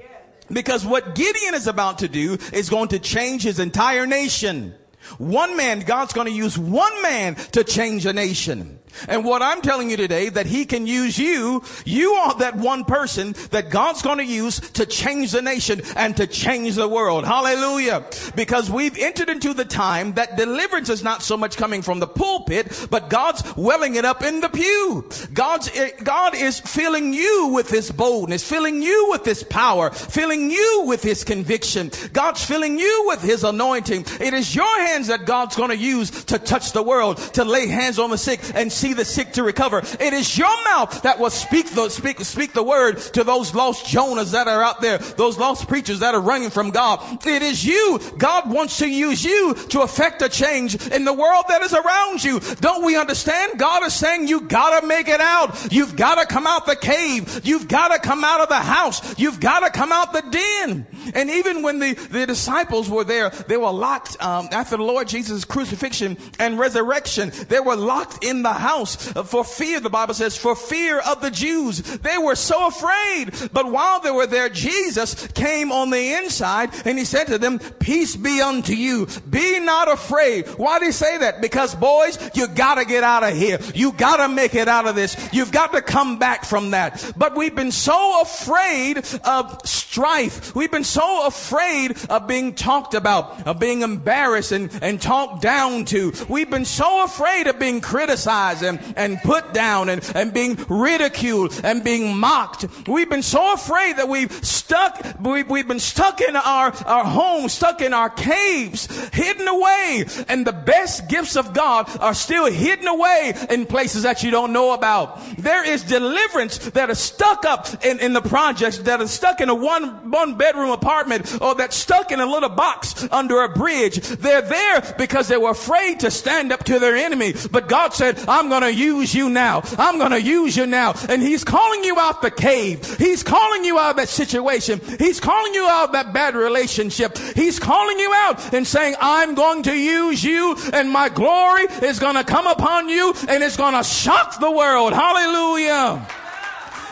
Because 0.52 0.86
what 0.86 1.16
Gideon 1.16 1.54
is 1.54 1.68
about 1.68 2.00
to 2.00 2.08
do 2.08 2.38
is 2.54 2.70
going 2.70 2.90
to 2.90 3.00
change 3.00 3.44
his 3.44 3.60
entire 3.60 4.06
nation. 4.06 4.74
One 5.18 5.58
man, 5.58 5.82
God's 5.82 6.14
going 6.14 6.28
to 6.28 6.34
use 6.34 6.58
one 6.58 7.02
man 7.02 7.36
to 7.54 7.64
change 7.64 8.06
a 8.06 8.14
nation. 8.14 8.80
And 9.08 9.26
what 9.26 9.42
I'm 9.42 9.62
telling 9.62 9.90
you 9.90 9.98
today, 9.98 10.30
that 10.30 10.46
he 10.46 10.66
can 10.66 10.88
use 10.88 11.18
you, 11.18 11.64
you 11.86 12.14
are 12.14 12.38
that 12.40 12.56
one 12.56 12.86
person 12.86 13.34
that 13.52 13.70
God's 13.70 14.02
going 14.02 14.18
to 14.18 14.26
use 14.26 14.60
to 14.72 14.86
change 14.86 15.32
the 15.32 15.42
nation 15.42 15.82
and 15.96 16.16
to 16.18 16.28
change 16.28 16.76
the 16.76 16.88
world. 16.88 17.26
Hallelujah. 17.26 18.06
Because 18.36 18.70
we've 18.70 18.98
entered 18.98 19.30
into 19.30 19.54
the 19.54 19.66
time 19.66 20.14
that 20.14 20.38
deliverance 20.38 20.90
is 20.90 21.04
not 21.04 21.24
so 21.24 21.38
much 21.38 21.58
coming 21.58 21.82
from 21.82 22.00
the 22.00 22.08
pulpit, 22.08 22.88
but 22.90 23.10
God's 23.10 23.44
welling 23.56 23.96
it 23.96 24.06
up 24.06 24.24
in 24.24 24.42
the 24.42 24.50
pew. 24.50 25.08
God's, 25.34 25.70
eh, 25.76 25.92
God 26.04 26.36
is 26.36 26.60
filling 26.60 27.14
you 27.14 27.50
with 27.54 27.70
his 27.70 27.92
boldness, 27.92 28.48
filling 28.48 28.82
you 28.82 29.08
with 29.10 29.26
his 29.26 29.44
power, 29.44 29.90
filling 29.90 30.52
you 30.52 30.84
with 30.86 31.04
his 31.04 31.24
conviction. 31.24 31.92
God's 32.14 32.44
filling 32.44 32.80
you 32.80 33.06
with 33.08 33.22
his 33.22 33.44
anointing. 33.44 34.06
It 34.20 34.34
is 34.34 34.56
your 34.56 34.80
hands 34.82 35.08
that 35.08 35.26
God's 35.26 35.56
going 35.56 35.70
to 35.70 35.78
use 35.78 36.12
to 36.26 36.40
touch 36.40 36.72
the 36.72 36.84
world, 36.84 37.18
to 37.34 37.44
lay 37.44 37.68
hands 37.68 38.00
on 38.00 38.10
the 38.10 38.18
sick 38.18 38.40
and 38.56 38.72
see 38.82 38.94
the 38.94 39.06
sick 39.06 39.34
to 39.34 39.44
recover. 39.44 39.80
It 40.00 40.14
is 40.14 40.38
your 40.38 40.64
mouth 40.64 41.04
that 41.04 41.20
will 41.20 41.30
speak 41.30 41.70
the, 41.70 41.90
speak, 41.90 42.20
speak 42.22 42.54
the 42.54 42.64
word 42.64 42.98
to 43.14 43.24
those 43.24 43.54
lost 43.54 43.86
Jonahs 43.86 44.32
that 44.32 44.48
are 44.48 44.64
out 44.64 44.82
there, 44.82 44.98
those 44.98 45.38
lost 45.38 45.68
preachers 45.68 46.00
that 46.00 46.16
are 46.16 46.22
running 46.22 46.50
from 46.50 46.72
God. 46.72 47.26
It 47.26 47.44
is 47.44 47.64
you. 47.64 48.00
God 48.18 48.50
wants 48.50 48.80
to 48.80 48.88
use 48.90 49.24
you 49.24 49.54
to 49.70 49.82
affect 49.82 50.22
a 50.24 50.30
change 50.30 50.88
in 50.88 51.06
the 51.06 51.14
world 51.14 51.46
that 51.50 51.62
is 51.62 51.74
around 51.74 52.24
you. 52.24 52.40
Don't 52.60 52.84
we 52.84 52.98
understand? 52.98 53.60
God 53.60 53.84
is 53.84 53.94
saying 53.94 54.28
you 54.28 54.42
gotta 54.42 54.86
make 54.88 55.08
it 55.08 55.22
out. 55.22 55.72
You've 55.72 55.96
gotta 55.96 56.26
come 56.26 56.48
out 56.48 56.66
the 56.66 56.76
cave. 56.76 57.42
You've 57.44 57.68
gotta 57.68 58.00
come 58.00 58.24
out 58.24 58.42
of 58.42 58.50
the 58.50 58.56
house. 58.56 59.20
You've 59.20 59.40
gotta 59.40 59.70
come 59.70 59.92
out 59.92 60.14
the 60.14 60.24
den. 60.24 60.88
And 61.14 61.30
even 61.30 61.62
when 61.62 61.80
the, 61.80 61.94
the 61.94 62.26
disciples 62.26 62.90
were 62.90 63.04
there, 63.04 63.30
they 63.30 63.58
were 63.58 63.72
locked 63.72 64.22
um, 64.22 64.48
after 64.52 64.78
the 64.78 64.84
Lord 64.84 65.08
Jesus' 65.08 65.46
crucifixion 65.46 66.18
and 66.40 66.58
resurrection. 66.58 67.32
They 67.48 67.60
were 67.60 67.76
locked 67.76 68.24
in 68.24 68.42
the 68.42 68.54
house 68.54 68.71
house 68.72 68.96
for 69.26 69.44
fear, 69.44 69.80
the 69.80 69.90
Bible 69.90 70.14
says, 70.14 70.38
for 70.38 70.56
fear 70.56 71.00
of 71.00 71.22
the 71.22 71.32
Jews. 71.32 71.82
They 71.82 72.18
were 72.18 72.36
so 72.36 72.68
afraid. 72.68 73.32
But 73.52 73.72
while 73.72 74.00
they 74.00 74.12
were 74.12 74.28
there, 74.28 74.50
Jesus 74.50 75.28
came 75.28 75.72
on 75.72 75.90
the 75.90 76.14
inside 76.16 76.70
and 76.86 76.98
he 76.98 77.06
said 77.06 77.26
to 77.26 77.38
them, 77.38 77.60
peace 77.60 78.16
be 78.16 78.42
unto 78.42 78.74
you. 78.74 79.08
Be 79.30 79.60
not 79.60 79.92
afraid. 79.92 80.48
Why 80.58 80.80
did 80.80 80.88
he 80.88 80.92
say 80.92 81.18
that? 81.20 81.42
Because 81.42 81.76
boys, 81.76 82.18
you 82.34 82.48
gotta 82.48 82.86
get 82.86 83.04
out 83.04 83.24
of 83.24 83.36
here. 83.36 83.60
You 83.76 83.92
gotta 83.92 84.28
make 84.30 84.56
it 84.56 84.68
out 84.68 84.88
of 84.88 84.96
this. 84.96 85.18
You've 85.34 85.52
got 85.52 85.74
to 85.74 85.82
come 85.82 86.20
back 86.20 86.46
from 86.46 86.72
that. 86.72 87.14
But 87.18 87.36
we've 87.36 87.56
been 87.56 87.72
so 87.72 88.22
afraid 88.22 88.98
of 89.24 89.62
strife. 89.66 90.56
We've 90.56 90.72
been 90.72 90.84
so 90.84 91.28
afraid 91.28 91.98
of 92.10 92.28
being 92.28 92.56
talked 92.56 92.94
about, 92.94 93.48
of 93.48 93.60
being 93.60 93.82
embarrassed 93.82 94.52
and, 94.52 94.72
and 94.82 95.02
talked 95.02 95.42
down 95.42 95.86
to. 95.86 96.14
We've 96.30 96.50
been 96.50 96.66
so 96.66 97.04
afraid 97.04 97.48
of 97.48 97.60
being 97.60 97.82
criticized 97.82 98.61
and, 98.64 98.80
and 98.96 99.20
put 99.22 99.54
down 99.54 99.90
and, 99.90 100.10
and 100.16 100.34
being 100.34 100.58
ridiculed 100.70 101.60
and 101.64 101.84
being 101.84 102.18
mocked. 102.18 102.66
We've 102.88 103.10
been 103.10 103.24
so 103.24 103.54
afraid 103.54 103.98
that 103.98 104.08
we've 104.08 104.32
stuck, 104.46 105.20
we, 105.22 105.44
we've 105.44 105.68
been 105.68 105.80
stuck 105.80 106.22
in 106.22 106.36
our, 106.36 106.74
our 106.86 107.06
homes, 107.06 107.54
stuck 107.54 107.82
in 107.82 107.94
our 107.94 108.10
caves, 108.10 108.88
hidden 109.10 109.48
away. 109.48 110.06
And 110.28 110.46
the 110.46 110.54
best 110.54 111.08
gifts 111.08 111.36
of 111.36 111.54
God 111.54 111.90
are 112.00 112.14
still 112.14 112.46
hidden 112.52 112.88
away 112.88 113.34
in 113.50 113.66
places 113.66 114.04
that 114.04 114.24
you 114.24 114.32
don't 114.32 114.54
know 114.54 114.74
about. 114.74 115.20
There 115.38 115.66
is 115.66 115.84
deliverance 115.84 116.58
that 116.72 116.90
is 116.90 117.00
stuck 117.00 117.46
up 117.46 117.68
in, 117.84 118.00
in 118.00 118.14
the 118.14 118.22
projects, 118.22 118.80
that 118.80 119.02
is 119.02 119.12
stuck 119.12 119.42
in 119.42 119.50
a 119.50 119.56
one, 119.56 120.12
one 120.12 120.38
bedroom 120.38 120.72
apartment 120.72 121.40
or 121.42 121.56
that's 121.56 121.76
stuck 121.76 122.12
in 122.12 122.20
a 122.20 122.26
little 122.26 122.50
box 122.50 123.08
under 123.12 123.42
a 123.42 123.50
bridge. 123.50 123.98
They're 124.00 124.42
there 124.42 124.96
because 124.98 125.28
they 125.28 125.38
were 125.38 125.52
afraid 125.52 126.02
to 126.02 126.12
stand 126.12 126.52
up 126.52 126.64
to 126.66 126.80
their 126.80 126.96
enemy. 126.96 127.34
But 127.52 127.68
God 127.68 127.94
said, 127.94 128.20
I'm 128.28 128.50
going 128.52 128.62
to 128.62 128.74
use 128.74 129.16
you 129.16 129.30
now. 129.30 129.64
I'm 129.80 129.98
going 129.98 130.12
to 130.12 130.22
use 130.22 130.56
you 130.56 130.68
now. 130.68 130.94
And 131.10 131.22
he's 131.22 131.44
calling 131.44 131.84
you 131.84 131.98
out 131.98 132.22
the 132.22 132.30
cave. 132.30 132.98
He's 132.98 133.24
calling 133.24 133.64
you 133.64 133.80
out 133.80 133.92
of 133.92 133.96
that 133.98 134.10
situation. 134.10 134.82
He's 135.00 135.20
calling 135.20 135.54
you 135.54 135.66
out 135.66 135.86
of 135.86 135.92
that 135.94 136.14
bad 136.14 136.36
relationship. 136.36 137.18
He's 137.36 137.58
calling 137.58 137.98
you 137.98 138.12
out 138.14 138.54
and 138.54 138.68
saying, 138.68 138.96
I'm 139.00 139.34
going 139.36 139.64
to 139.64 139.76
use 139.76 140.24
you 140.24 140.56
and 140.74 140.90
my 140.90 141.10
glory 141.10 141.64
is 141.82 142.00
going 142.00 142.16
to 142.16 142.24
come 142.24 142.46
upon 142.46 142.90
you 142.90 143.14
and 143.28 143.42
it's 143.42 143.58
going 143.58 143.74
to 143.74 143.84
shock 143.84 144.40
the 144.40 144.52
world. 144.52 144.94
Hallelujah. 144.94 146.06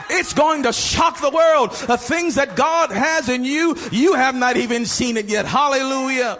It's 0.09 0.33
going 0.33 0.63
to 0.63 0.73
shock 0.73 1.21
the 1.21 1.29
world. 1.29 1.71
The 1.71 1.97
things 1.97 2.35
that 2.35 2.55
God 2.55 2.91
has 2.91 3.29
in 3.29 3.43
you, 3.43 3.75
you 3.91 4.13
have 4.13 4.35
not 4.35 4.57
even 4.57 4.85
seen 4.85 5.17
it 5.17 5.27
yet. 5.27 5.45
Hallelujah. 5.45 6.39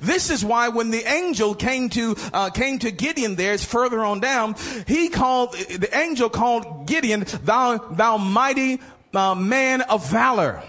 This 0.00 0.30
is 0.30 0.44
why 0.44 0.68
when 0.68 0.90
the 0.90 1.04
angel 1.04 1.54
came 1.54 1.88
to, 1.90 2.16
uh, 2.32 2.50
came 2.50 2.78
to 2.80 2.90
Gideon 2.90 3.36
there's 3.36 3.64
further 3.64 4.04
on 4.04 4.20
down, 4.20 4.54
he 4.86 5.08
called, 5.08 5.52
the 5.52 5.88
angel 5.92 6.30
called 6.30 6.86
Gideon, 6.86 7.24
thou, 7.44 7.78
thou 7.78 8.16
mighty 8.16 8.80
uh, 9.14 9.34
man 9.34 9.82
of 9.82 10.08
valor. 10.08 10.62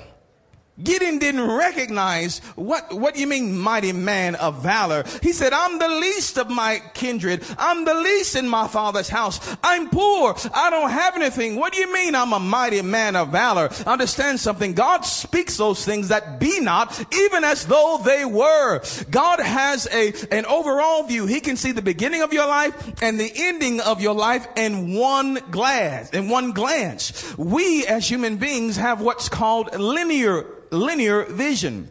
Gideon 0.82 1.20
didn't 1.20 1.46
recognize 1.46 2.40
what, 2.56 2.94
what 2.94 3.16
you 3.16 3.28
mean 3.28 3.58
mighty 3.58 3.92
man 3.92 4.36
of 4.36 4.64
valor. 4.64 5.04
He 5.22 5.34
said, 5.34 5.54
I'm 5.54 5.78
the 5.78 5.88
least 5.88 6.38
of 6.38 6.50
my 6.50 6.82
kindred. 6.94 7.44
I'm 7.58 7.86
the 7.86 7.94
least 7.94 8.36
in 8.36 8.48
my 8.48 8.68
father's 8.68 9.10
house. 9.10 9.56
I'm 9.64 9.90
poor. 9.90 10.36
I 10.54 10.70
don't 10.70 10.90
have 10.90 11.16
anything. 11.16 11.58
What 11.58 11.74
do 11.74 11.80
you 11.80 11.94
mean 11.94 12.16
I'm 12.16 12.34
a 12.34 12.40
mighty 12.40 12.82
man 12.82 13.16
of 13.16 13.30
valor? 13.30 13.70
Understand 13.86 14.40
something. 14.40 14.74
God 14.74 15.02
speaks 15.02 15.58
those 15.58 15.86
things 15.86 16.08
that 16.08 16.40
be 16.40 16.60
not 16.60 17.00
even 17.14 17.44
as 17.44 17.68
though 17.68 18.02
they 18.04 18.26
were. 18.26 18.82
God 19.10 19.40
has 19.40 19.88
a, 19.92 20.14
an 20.32 20.46
overall 20.46 21.04
view. 21.04 21.26
He 21.26 21.42
can 21.42 21.58
see 21.58 21.74
the 21.74 21.82
beginning 21.82 22.22
of 22.22 22.34
your 22.34 22.48
life 22.48 23.04
and 23.04 23.20
the 23.20 23.32
ending 23.36 23.82
of 23.82 24.02
your 24.02 24.16
life 24.16 24.48
in 24.56 24.96
one 24.96 25.36
glance, 25.52 26.10
in 26.12 26.30
one 26.30 26.54
glance. 26.54 27.38
We 27.38 27.86
as 27.86 28.10
human 28.10 28.38
beings 28.38 28.78
have 28.78 29.02
what's 29.02 29.30
called 29.30 29.78
linear 29.78 30.46
linear 30.72 31.26
vision. 31.26 31.91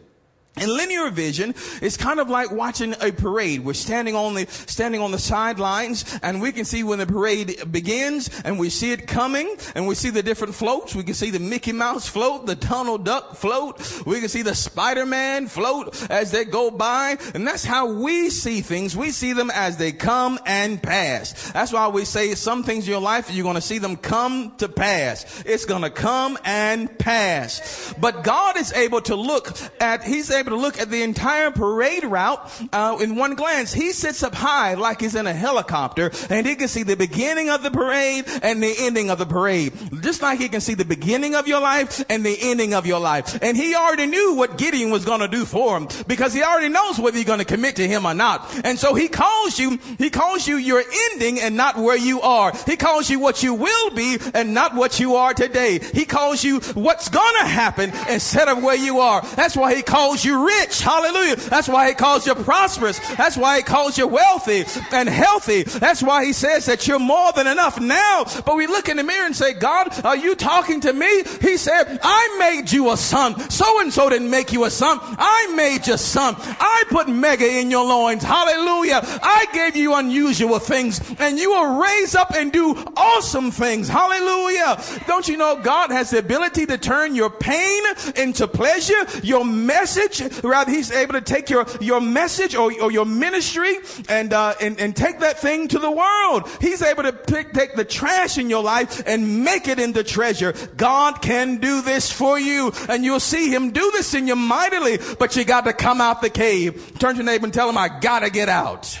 And 0.57 0.69
linear 0.69 1.09
vision 1.09 1.55
is 1.81 1.95
kind 1.95 2.19
of 2.19 2.29
like 2.29 2.51
watching 2.51 2.93
a 2.99 3.11
parade. 3.11 3.63
We're 3.63 3.73
standing 3.73 4.15
on 4.15 4.33
the, 4.33 4.47
standing 4.47 4.99
on 4.99 5.11
the 5.11 5.17
sidelines 5.17 6.19
and 6.21 6.41
we 6.41 6.51
can 6.51 6.65
see 6.65 6.83
when 6.83 6.99
the 6.99 7.07
parade 7.07 7.71
begins 7.71 8.29
and 8.43 8.59
we 8.59 8.69
see 8.69 8.91
it 8.91 9.07
coming 9.07 9.55
and 9.75 9.87
we 9.87 9.95
see 9.95 10.09
the 10.09 10.21
different 10.21 10.53
floats. 10.53 10.93
We 10.93 11.03
can 11.03 11.13
see 11.13 11.29
the 11.29 11.39
Mickey 11.39 11.71
Mouse 11.71 12.07
float, 12.07 12.47
the 12.47 12.55
Donald 12.55 13.05
Duck 13.05 13.37
float. 13.37 14.05
We 14.05 14.19
can 14.19 14.27
see 14.27 14.41
the 14.41 14.53
Spider-Man 14.53 15.47
float 15.47 16.09
as 16.11 16.31
they 16.31 16.43
go 16.43 16.69
by. 16.69 17.17
And 17.33 17.47
that's 17.47 17.63
how 17.63 17.89
we 17.89 18.29
see 18.29 18.59
things. 18.59 18.95
We 18.95 19.11
see 19.11 19.31
them 19.31 19.51
as 19.51 19.77
they 19.77 19.93
come 19.93 20.37
and 20.45 20.83
pass. 20.83 21.51
That's 21.53 21.71
why 21.71 21.87
we 21.87 22.03
say 22.03 22.35
some 22.35 22.63
things 22.63 22.85
in 22.85 22.91
your 22.91 23.01
life, 23.01 23.31
you're 23.31 23.43
going 23.43 23.55
to 23.55 23.61
see 23.61 23.77
them 23.77 23.95
come 23.95 24.53
to 24.57 24.67
pass. 24.67 25.43
It's 25.45 25.63
going 25.63 25.83
to 25.83 25.89
come 25.89 26.37
and 26.43 26.99
pass. 26.99 27.93
But 27.99 28.25
God 28.25 28.57
is 28.57 28.73
able 28.73 29.01
to 29.03 29.15
look 29.15 29.57
at, 29.79 30.03
He's 30.03 30.29
able 30.29 30.40
to 30.49 30.55
look 30.55 30.79
at 30.79 30.89
the 30.89 31.03
entire 31.03 31.51
parade 31.51 32.03
route 32.03 32.51
uh, 32.73 32.97
in 33.01 33.15
one 33.15 33.35
glance. 33.35 33.73
He 33.73 33.91
sits 33.91 34.23
up 34.23 34.33
high 34.33 34.73
like 34.73 35.01
he's 35.01 35.15
in 35.15 35.27
a 35.27 35.33
helicopter, 35.33 36.11
and 36.29 36.45
he 36.45 36.55
can 36.55 36.67
see 36.67 36.83
the 36.83 36.97
beginning 36.97 37.49
of 37.49 37.63
the 37.63 37.71
parade 37.71 38.25
and 38.41 38.61
the 38.61 38.73
ending 38.79 39.09
of 39.09 39.19
the 39.19 39.25
parade. 39.25 39.73
Just 40.01 40.21
like 40.21 40.39
he 40.39 40.49
can 40.49 40.61
see 40.61 40.73
the 40.73 40.85
beginning 40.85 41.35
of 41.35 41.47
your 41.47 41.61
life 41.61 42.03
and 42.09 42.25
the 42.25 42.37
ending 42.41 42.73
of 42.73 42.85
your 42.85 42.99
life. 42.99 43.37
And 43.41 43.55
he 43.55 43.75
already 43.75 44.05
knew 44.07 44.35
what 44.35 44.57
Gideon 44.57 44.91
was 44.91 45.05
going 45.05 45.21
to 45.21 45.27
do 45.27 45.45
for 45.45 45.77
him 45.77 45.87
because 46.07 46.33
he 46.33 46.43
already 46.43 46.69
knows 46.69 46.99
whether 46.99 47.17
you're 47.17 47.25
going 47.25 47.39
to 47.39 47.45
commit 47.45 47.77
to 47.77 47.87
him 47.87 48.05
or 48.05 48.13
not. 48.13 48.47
And 48.63 48.77
so 48.77 48.93
he 48.93 49.07
calls 49.07 49.59
you, 49.59 49.77
he 49.97 50.09
calls 50.09 50.47
you 50.47 50.57
your 50.57 50.83
ending 51.11 51.39
and 51.39 51.55
not 51.55 51.77
where 51.77 51.97
you 51.97 52.21
are. 52.21 52.53
He 52.65 52.75
calls 52.75 53.09
you 53.09 53.19
what 53.19 53.43
you 53.43 53.53
will 53.53 53.89
be 53.91 54.17
and 54.33 54.53
not 54.53 54.75
what 54.75 54.99
you 54.99 55.15
are 55.15 55.33
today. 55.33 55.79
He 55.79 56.05
calls 56.05 56.43
you 56.43 56.59
what's 56.59 57.09
going 57.09 57.35
to 57.41 57.47
happen 57.47 57.91
instead 58.09 58.47
of 58.47 58.63
where 58.63 58.75
you 58.75 58.99
are. 58.99 59.21
That's 59.35 59.55
why 59.55 59.75
he 59.75 59.81
calls 59.81 60.23
you 60.23 60.30
rich. 60.31 60.81
Hallelujah. 60.81 61.35
That's 61.35 61.67
why 61.67 61.89
he 61.89 61.93
calls 61.93 62.25
you 62.25 62.35
prosperous. 62.35 62.99
That's 63.15 63.37
why 63.37 63.57
he 63.57 63.63
calls 63.63 63.97
you 63.97 64.07
wealthy 64.07 64.65
and 64.91 65.07
healthy. 65.07 65.63
That's 65.63 66.03
why 66.03 66.25
he 66.25 66.33
says 66.33 66.65
that 66.65 66.87
you're 66.87 66.99
more 66.99 67.31
than 67.33 67.47
enough 67.47 67.79
now. 67.79 68.25
But 68.45 68.55
we 68.55 68.67
look 68.67 68.89
in 68.89 68.97
the 68.97 69.03
mirror 69.03 69.25
and 69.25 69.35
say, 69.35 69.53
God, 69.53 70.05
are 70.05 70.17
you 70.17 70.35
talking 70.35 70.81
to 70.81 70.93
me? 70.93 71.23
He 71.41 71.57
said, 71.57 71.99
I 72.03 72.35
made 72.39 72.71
you 72.71 72.91
a 72.91 72.97
son. 72.97 73.39
So 73.49 73.81
and 73.81 73.93
so 73.93 74.09
didn't 74.09 74.29
make 74.29 74.51
you 74.51 74.65
a 74.65 74.69
son. 74.69 74.99
I 75.01 75.53
made 75.55 75.87
you 75.87 75.93
a 75.93 75.97
son. 75.97 76.35
I 76.37 76.83
put 76.89 77.09
mega 77.09 77.47
in 77.47 77.71
your 77.71 77.85
loins. 77.85 78.23
Hallelujah. 78.23 79.01
I 79.03 79.45
gave 79.53 79.75
you 79.75 79.95
unusual 79.95 80.59
things 80.59 81.01
and 81.19 81.37
you 81.37 81.51
will 81.51 81.79
raise 81.81 82.15
up 82.15 82.31
and 82.31 82.51
do 82.51 82.75
awesome 82.95 83.51
things. 83.51 83.87
Hallelujah. 83.87 84.81
Don't 85.07 85.27
you 85.27 85.37
know 85.37 85.59
God 85.61 85.91
has 85.91 86.11
the 86.11 86.19
ability 86.19 86.65
to 86.67 86.77
turn 86.77 87.15
your 87.15 87.29
pain 87.29 87.83
into 88.15 88.47
pleasure, 88.47 89.05
your 89.23 89.45
message, 89.45 90.20
rather 90.43 90.71
he's 90.71 90.91
able 90.91 91.13
to 91.13 91.21
take 91.21 91.49
your, 91.49 91.65
your 91.79 92.01
message 92.01 92.55
or, 92.55 92.71
or 92.81 92.91
your 92.91 93.05
ministry 93.05 93.75
and, 94.09 94.33
uh, 94.33 94.53
and, 94.61 94.79
and 94.79 94.95
take 94.95 95.19
that 95.19 95.39
thing 95.39 95.67
to 95.69 95.79
the 95.79 95.91
world. 95.91 96.49
He's 96.59 96.81
able 96.81 97.03
to 97.03 97.13
pick, 97.13 97.53
take 97.53 97.75
the 97.75 97.85
trash 97.85 98.37
in 98.37 98.49
your 98.49 98.63
life 98.63 99.01
and 99.05 99.43
make 99.43 99.67
it 99.67 99.79
into 99.79 100.03
treasure. 100.03 100.53
God 100.77 101.21
can 101.21 101.57
do 101.57 101.81
this 101.81 102.11
for 102.11 102.39
you 102.39 102.71
and 102.89 103.03
you'll 103.03 103.19
see 103.19 103.53
him 103.53 103.71
do 103.71 103.91
this 103.91 104.13
in 104.13 104.27
you 104.27 104.35
mightily, 104.35 104.99
but 105.19 105.35
you 105.35 105.43
got 105.43 105.65
to 105.65 105.73
come 105.73 106.01
out 106.01 106.21
the 106.21 106.29
cave. 106.29 106.97
Turn 106.99 107.15
to 107.15 107.17
your 107.17 107.25
neighbor 107.25 107.45
and 107.45 107.53
tell 107.53 107.69
him, 107.69 107.77
I 107.77 107.89
gotta 107.99 108.29
get 108.29 108.49
out. 108.49 108.99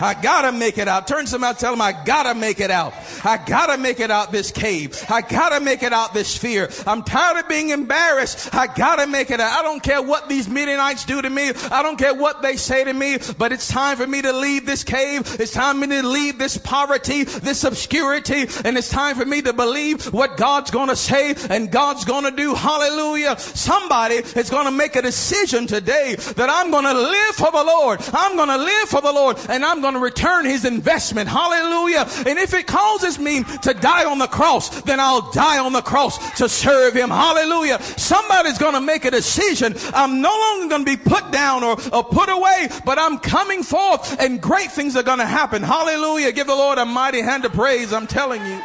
I 0.00 0.14
gotta 0.14 0.50
make 0.50 0.78
it 0.78 0.88
out. 0.88 1.06
Turn 1.06 1.24
to 1.24 1.30
somebody, 1.30 1.58
tell 1.58 1.72
them 1.72 1.82
I 1.82 1.92
gotta 2.04 2.34
make 2.34 2.60
it 2.60 2.70
out. 2.70 2.94
I 3.24 3.38
gotta 3.44 3.78
make 3.78 4.00
it 4.00 4.10
out 4.10 4.32
this 4.32 4.50
cave. 4.50 5.04
I 5.08 5.22
gotta 5.22 5.60
make 5.60 5.82
it 5.82 5.92
out 5.92 6.14
this 6.14 6.36
fear. 6.36 6.70
I'm 6.86 7.02
tired 7.02 7.38
of 7.38 7.48
being 7.48 7.70
embarrassed. 7.70 8.54
I 8.54 8.66
gotta 8.66 9.06
make 9.06 9.30
it 9.30 9.40
out. 9.40 9.58
I 9.58 9.62
don't 9.62 9.82
care 9.82 10.02
what 10.02 10.28
these 10.28 10.48
Midianites 10.48 11.04
do 11.04 11.20
to 11.20 11.30
me. 11.30 11.52
I 11.70 11.82
don't 11.82 11.98
care 11.98 12.14
what 12.14 12.42
they 12.42 12.56
say 12.56 12.84
to 12.84 12.92
me, 12.92 13.18
but 13.38 13.52
it's 13.52 13.68
time 13.68 13.96
for 13.96 14.06
me 14.06 14.22
to 14.22 14.32
leave 14.32 14.66
this 14.66 14.84
cave. 14.84 15.36
It's 15.40 15.52
time 15.52 15.80
for 15.80 15.86
me 15.86 16.00
to 16.00 16.08
leave 16.08 16.38
this 16.38 16.56
poverty, 16.56 17.24
this 17.24 17.64
obscurity, 17.64 18.46
and 18.64 18.76
it's 18.76 18.88
time 18.88 19.16
for 19.16 19.24
me 19.24 19.42
to 19.42 19.52
believe 19.52 20.12
what 20.12 20.36
God's 20.36 20.70
gonna 20.70 20.96
say 20.96 21.34
and 21.48 21.70
God's 21.70 22.04
gonna 22.04 22.30
do. 22.30 22.54
Hallelujah. 22.54 23.38
Somebody 23.38 24.16
is 24.16 24.50
gonna 24.50 24.70
make 24.70 24.96
a 24.96 25.02
decision 25.02 25.66
today 25.66 26.16
that 26.36 26.50
I'm 26.50 26.70
gonna 26.70 26.94
live 26.94 27.34
for 27.34 27.50
the 27.50 27.64
Lord. 27.64 28.00
I'm 28.12 28.36
gonna 28.36 28.58
live 28.58 28.88
for 28.88 29.00
the 29.00 29.12
Lord 29.12 29.38
and 29.48 29.64
I'm 29.64 29.80
gonna 29.80 29.98
return 29.98 30.44
his 30.44 30.64
investment. 30.64 31.28
Hallelujah. 31.28 32.06
And 32.26 32.38
if 32.38 32.54
it 32.54 32.66
causes 32.66 33.09
me 33.18 33.44
to 33.62 33.74
die 33.74 34.04
on 34.04 34.18
the 34.18 34.26
cross, 34.26 34.82
then 34.82 35.00
I'll 35.00 35.30
die 35.32 35.58
on 35.58 35.72
the 35.72 35.82
cross 35.82 36.18
to 36.38 36.48
serve 36.48 36.94
him. 36.94 37.10
Hallelujah. 37.10 37.82
Somebody's 37.82 38.58
going 38.58 38.74
to 38.74 38.80
make 38.80 39.04
a 39.04 39.10
decision. 39.10 39.74
I'm 39.94 40.20
no 40.20 40.30
longer 40.30 40.68
going 40.68 40.84
to 40.84 40.90
be 40.90 40.96
put 40.96 41.30
down 41.30 41.64
or, 41.64 41.76
or 41.92 42.04
put 42.04 42.28
away, 42.28 42.68
but 42.84 42.98
I'm 42.98 43.18
coming 43.18 43.62
forth 43.62 44.20
and 44.20 44.40
great 44.40 44.70
things 44.70 44.96
are 44.96 45.02
going 45.02 45.18
to 45.18 45.26
happen. 45.26 45.62
Hallelujah. 45.62 46.32
Give 46.32 46.46
the 46.46 46.54
Lord 46.54 46.78
a 46.78 46.84
mighty 46.84 47.20
hand 47.20 47.44
of 47.44 47.52
praise. 47.52 47.92
I'm 47.92 48.06
telling 48.06 48.44
you. 48.44 48.60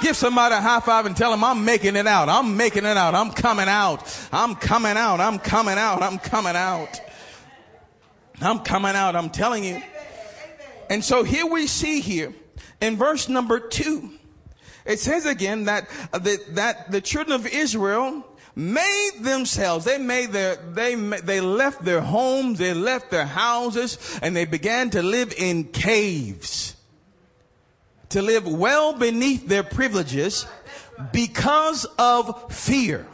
Give 0.00 0.16
somebody 0.16 0.54
a 0.54 0.60
high 0.60 0.80
five 0.80 1.04
and 1.04 1.14
tell 1.14 1.30
them 1.30 1.44
I'm 1.44 1.64
making 1.64 1.96
it 1.96 2.06
out. 2.06 2.28
I'm 2.30 2.56
making 2.56 2.84
it 2.86 2.96
out. 2.96 3.14
I'm 3.14 3.30
coming 3.30 3.68
out. 3.68 4.28
I'm 4.32 4.54
coming 4.54 4.96
out. 4.96 5.20
I'm 5.20 5.38
coming 5.38 5.76
out. 5.76 6.02
I'm 6.02 6.18
coming 6.18 6.56
out. 6.56 7.00
I'm 8.42 8.58
coming 8.58 8.96
out, 8.96 9.14
I'm 9.14 9.30
telling 9.30 9.62
you. 9.62 9.80
And 10.92 11.02
so 11.02 11.24
here 11.24 11.46
we 11.46 11.68
see 11.68 12.00
here 12.02 12.34
in 12.82 12.98
verse 12.98 13.26
number 13.26 13.58
two, 13.58 14.10
it 14.84 14.98
says 14.98 15.24
again 15.24 15.64
that, 15.64 15.88
uh, 16.12 16.18
that, 16.18 16.54
that 16.54 16.90
the 16.90 17.00
children 17.00 17.34
of 17.34 17.46
Israel 17.46 18.26
made 18.54 19.12
themselves, 19.22 19.86
they 19.86 19.96
made 19.96 20.32
their, 20.32 20.56
they, 20.56 20.94
they 20.94 21.40
left 21.40 21.82
their 21.82 22.02
homes, 22.02 22.58
they 22.58 22.74
left 22.74 23.10
their 23.10 23.24
houses, 23.24 24.20
and 24.20 24.36
they 24.36 24.44
began 24.44 24.90
to 24.90 25.02
live 25.02 25.32
in 25.38 25.64
caves. 25.64 26.76
To 28.10 28.20
live 28.20 28.46
well 28.46 28.92
beneath 28.92 29.48
their 29.48 29.62
privileges 29.62 30.44
because 31.10 31.86
of 31.98 32.52
fear. 32.52 33.06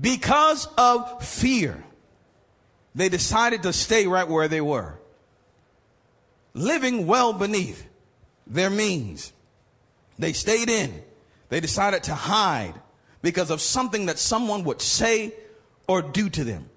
Because 0.00 0.68
of 0.78 1.24
fear. 1.24 1.82
They 2.94 3.08
decided 3.08 3.64
to 3.64 3.72
stay 3.72 4.06
right 4.06 4.28
where 4.28 4.46
they 4.46 4.60
were, 4.60 5.00
living 6.54 7.06
well 7.06 7.32
beneath 7.32 7.86
their 8.46 8.70
means. 8.70 9.32
They 10.18 10.32
stayed 10.32 10.70
in. 10.70 11.02
They 11.48 11.60
decided 11.60 12.04
to 12.04 12.14
hide 12.14 12.74
because 13.22 13.50
of 13.50 13.60
something 13.60 14.06
that 14.06 14.18
someone 14.18 14.64
would 14.64 14.80
say 14.80 15.34
or 15.86 16.02
do 16.02 16.30
to 16.30 16.44
them. 16.44 16.68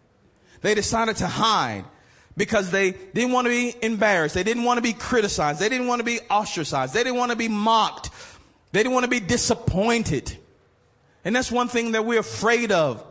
They 0.61 0.73
decided 0.73 1.17
to 1.17 1.27
hide 1.27 1.85
because 2.35 2.71
they 2.71 2.91
didn't 2.91 3.31
want 3.31 3.45
to 3.45 3.49
be 3.49 3.75
embarrassed. 3.81 4.35
They 4.35 4.43
didn't 4.43 4.63
want 4.63 4.77
to 4.77 4.81
be 4.81 4.93
criticized. 4.93 5.59
They 5.59 5.69
didn't 5.69 5.87
want 5.87 5.99
to 5.99 6.05
be 6.05 6.19
ostracized. 6.29 6.93
They 6.93 7.03
didn't 7.03 7.17
want 7.17 7.31
to 7.31 7.37
be 7.37 7.47
mocked. 7.47 8.09
They 8.71 8.83
didn't 8.83 8.93
want 8.93 9.05
to 9.05 9.09
be 9.09 9.19
disappointed. 9.19 10.37
And 11.23 11.35
that's 11.35 11.51
one 11.51 11.67
thing 11.67 11.93
that 11.93 12.05
we're 12.05 12.19
afraid 12.19 12.71
of 12.71 13.03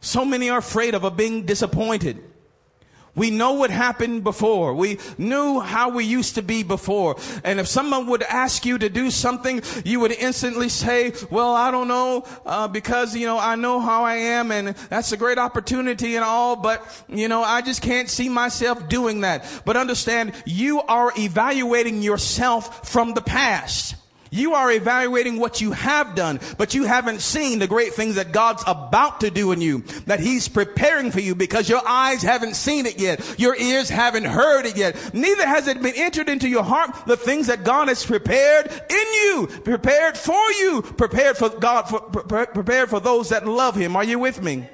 so 0.00 0.24
many 0.24 0.50
are 0.50 0.58
afraid 0.58 0.94
of, 0.94 1.04
of 1.04 1.16
being 1.16 1.46
disappointed. 1.46 2.22
We 3.16 3.30
know 3.30 3.54
what 3.54 3.70
happened 3.70 4.22
before. 4.22 4.74
We 4.74 4.98
knew 5.18 5.58
how 5.58 5.88
we 5.88 6.04
used 6.04 6.36
to 6.36 6.42
be 6.42 6.62
before. 6.62 7.16
And 7.42 7.58
if 7.58 7.66
someone 7.66 8.06
would 8.06 8.22
ask 8.22 8.64
you 8.64 8.78
to 8.78 8.88
do 8.88 9.10
something, 9.10 9.62
you 9.84 10.00
would 10.00 10.12
instantly 10.12 10.68
say, 10.68 11.14
well, 11.30 11.54
I 11.54 11.70
don't 11.70 11.88
know, 11.88 12.24
uh, 12.44 12.68
because, 12.68 13.16
you 13.16 13.26
know, 13.26 13.38
I 13.38 13.56
know 13.56 13.80
how 13.80 14.04
I 14.04 14.14
am 14.14 14.52
and 14.52 14.68
that's 14.68 15.12
a 15.12 15.16
great 15.16 15.38
opportunity 15.38 16.14
and 16.14 16.24
all, 16.24 16.56
but, 16.56 17.04
you 17.08 17.28
know, 17.28 17.42
I 17.42 17.62
just 17.62 17.82
can't 17.82 18.08
see 18.08 18.28
myself 18.28 18.88
doing 18.88 19.22
that. 19.22 19.62
But 19.64 19.76
understand, 19.76 20.34
you 20.44 20.82
are 20.82 21.12
evaluating 21.16 22.02
yourself 22.02 22.88
from 22.88 23.14
the 23.14 23.22
past. 23.22 23.96
You 24.30 24.54
are 24.54 24.70
evaluating 24.70 25.38
what 25.38 25.60
you 25.60 25.72
have 25.72 26.14
done, 26.14 26.40
but 26.58 26.74
you 26.74 26.84
haven't 26.84 27.20
seen 27.20 27.58
the 27.58 27.66
great 27.66 27.94
things 27.94 28.16
that 28.16 28.32
God's 28.32 28.62
about 28.66 29.20
to 29.20 29.30
do 29.30 29.52
in 29.52 29.60
you, 29.60 29.80
that 30.06 30.20
He's 30.20 30.48
preparing 30.48 31.10
for 31.10 31.20
you 31.20 31.34
because 31.34 31.68
your 31.68 31.82
eyes 31.86 32.22
haven't 32.22 32.54
seen 32.54 32.86
it 32.86 32.98
yet. 32.98 33.38
Your 33.38 33.56
ears 33.56 33.88
haven't 33.88 34.24
heard 34.24 34.66
it 34.66 34.76
yet. 34.76 35.14
Neither 35.14 35.46
has 35.46 35.68
it 35.68 35.82
been 35.82 35.94
entered 35.96 36.28
into 36.28 36.48
your 36.48 36.64
heart 36.64 37.06
the 37.06 37.16
things 37.16 37.46
that 37.46 37.64
God 37.64 37.88
has 37.88 38.04
prepared 38.04 38.66
in 38.66 39.12
you, 39.14 39.48
prepared 39.64 40.16
for 40.16 40.50
you, 40.52 40.82
prepared 40.82 41.36
for 41.36 41.48
God, 41.48 41.82
for, 41.82 42.00
prepared 42.00 42.90
for 42.90 43.00
those 43.00 43.30
that 43.30 43.46
love 43.46 43.76
Him. 43.76 43.96
Are 43.96 44.04
you 44.04 44.18
with 44.18 44.42
me? 44.42 44.68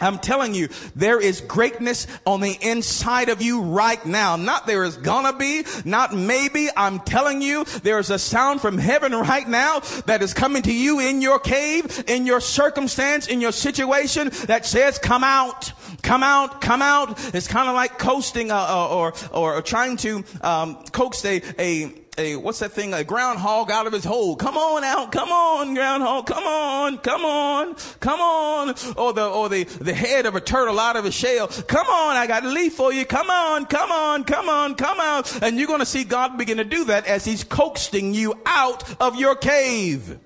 I'm 0.00 0.18
telling 0.18 0.54
you, 0.54 0.68
there 0.94 1.20
is 1.20 1.40
greatness 1.40 2.06
on 2.26 2.40
the 2.40 2.56
inside 2.60 3.28
of 3.28 3.42
you 3.42 3.62
right 3.62 4.04
now. 4.04 4.36
Not 4.36 4.66
there 4.66 4.84
is 4.84 4.96
gonna 4.96 5.36
be, 5.36 5.64
not 5.84 6.14
maybe. 6.14 6.68
I'm 6.76 7.00
telling 7.00 7.42
you, 7.42 7.64
there 7.82 7.98
is 7.98 8.10
a 8.10 8.18
sound 8.18 8.60
from 8.60 8.78
heaven 8.78 9.12
right 9.12 9.48
now 9.48 9.80
that 10.06 10.22
is 10.22 10.34
coming 10.34 10.62
to 10.62 10.72
you 10.72 11.00
in 11.00 11.20
your 11.20 11.38
cave, 11.38 12.04
in 12.06 12.26
your 12.26 12.40
circumstance, 12.40 13.26
in 13.26 13.40
your 13.40 13.52
situation 13.52 14.30
that 14.46 14.66
says, 14.66 14.98
come 14.98 15.24
out, 15.24 15.72
come 16.02 16.22
out, 16.22 16.60
come 16.60 16.82
out. 16.82 17.18
It's 17.34 17.48
kind 17.48 17.68
of 17.68 17.74
like 17.74 17.98
coasting 17.98 18.50
uh, 18.50 18.56
uh, 18.56 18.88
or, 18.88 19.12
or, 19.32 19.56
or 19.56 19.62
trying 19.62 19.96
to 19.98 20.24
um, 20.42 20.76
coax 20.92 21.24
a, 21.24 21.42
a 21.58 21.99
a 22.18 22.36
what's 22.36 22.58
that 22.60 22.72
thing? 22.72 22.92
A 22.94 23.04
groundhog 23.04 23.70
out 23.70 23.86
of 23.86 23.92
his 23.92 24.04
hole. 24.04 24.36
Come 24.36 24.56
on 24.56 24.84
out. 24.84 25.12
Come 25.12 25.30
on, 25.30 25.74
groundhog. 25.74 26.26
Come 26.26 26.44
on. 26.44 26.98
Come 26.98 27.24
on. 27.24 27.74
Come 28.00 28.20
on. 28.20 28.74
Or 28.96 29.12
the 29.12 29.26
or 29.26 29.48
the 29.48 29.64
the 29.64 29.94
head 29.94 30.26
of 30.26 30.34
a 30.34 30.40
turtle 30.40 30.78
out 30.78 30.96
of 30.96 31.04
his 31.04 31.14
shell. 31.14 31.48
Come 31.48 31.86
on. 31.86 32.16
I 32.16 32.26
got 32.26 32.44
a 32.44 32.48
leaf 32.48 32.74
for 32.74 32.92
you. 32.92 33.04
Come 33.04 33.30
on. 33.30 33.66
Come 33.66 33.90
on. 33.90 34.24
Come 34.24 34.48
on. 34.48 34.74
Come 34.74 35.00
out. 35.00 35.42
And 35.42 35.58
you're 35.58 35.68
going 35.68 35.80
to 35.80 35.86
see 35.86 36.04
God 36.04 36.36
begin 36.36 36.58
to 36.58 36.64
do 36.64 36.84
that 36.86 37.06
as 37.06 37.24
He's 37.24 37.44
coaxing 37.44 38.14
you 38.14 38.34
out 38.44 39.00
of 39.00 39.16
your 39.16 39.34
cave. 39.34 40.18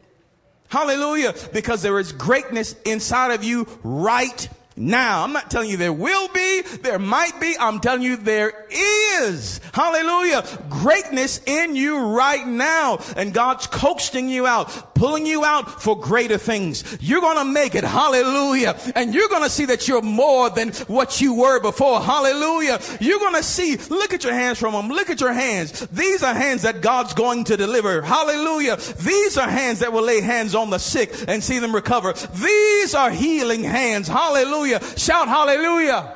Hallelujah. 0.69 1.35
Because 1.53 1.83
there 1.83 1.99
is 1.99 2.13
greatness 2.13 2.75
inside 2.85 3.33
of 3.33 3.45
you 3.45 3.67
right 3.83 4.49
now. 4.77 5.23
I'm 5.23 5.33
not 5.33 5.51
telling 5.51 5.71
you 5.71 5.77
there 5.77 5.93
will 5.93 6.29
be, 6.29 6.63
there 6.83 6.99
might 6.99 7.41
be. 7.41 7.55
I'm 7.59 7.81
telling 7.81 8.03
you 8.03 8.17
there 8.17 8.67
is. 8.71 9.61
Hallelujah. 9.73 10.45
Greatness 10.69 11.41
in 11.47 11.77
you 11.77 11.99
right 11.99 12.47
now. 12.47 12.99
And 13.17 13.33
God's 13.33 13.67
coaxing 13.67 14.29
you 14.29 14.47
out, 14.47 14.95
pulling 14.95 15.27
you 15.27 15.45
out 15.45 15.83
for 15.83 15.99
greater 15.99 16.39
things. 16.39 16.99
You're 17.01 17.21
going 17.21 17.39
to 17.39 17.45
make 17.45 17.75
it. 17.75 17.85
Hallelujah. 17.85 18.77
And 18.95 19.15
you're 19.15 19.29
going 19.29 19.43
to 19.43 19.51
see 19.51 19.67
that 19.67 19.87
you're 19.87 20.03
more 20.03 20.51
than 20.51 20.73
what 20.87 21.21
you 21.21 21.35
were 21.35 21.61
before. 21.61 22.01
Hallelujah. 22.01 22.81
You're 23.01 23.21
going 23.21 23.35
to 23.35 23.43
see, 23.43 23.77
look 23.77 24.13
at 24.13 24.25
your 24.25 24.35
hands 24.35 24.59
from 24.59 24.73
them. 24.73 24.89
Look 24.89 25.11
at 25.11 25.21
your 25.21 25.33
hands. 25.33 25.87
These 25.89 26.23
are 26.23 26.35
hands 26.35 26.63
that 26.63 26.81
God's 26.81 27.15
going 27.15 27.45
to 27.45 27.57
deliver. 27.57 28.03
Hallelujah. 28.03 28.77
These 28.77 29.39
are 29.39 29.49
hands 29.49 29.81
that 29.81 29.93
will 29.93 30.03
lay 30.03 30.21
hands 30.21 30.55
on 30.55 30.71
the 30.71 30.79
sick 30.79 31.13
and 31.29 31.43
see 31.43 31.59
them 31.59 31.75
recover. 31.75 32.13
These 32.13 32.95
are 32.95 33.11
healing 33.11 33.63
hands. 33.63 34.09
Hallelujah 34.09 34.64
hallelujah. 34.65 34.99
Shout 34.99 35.29
hallelujah. 35.29 36.15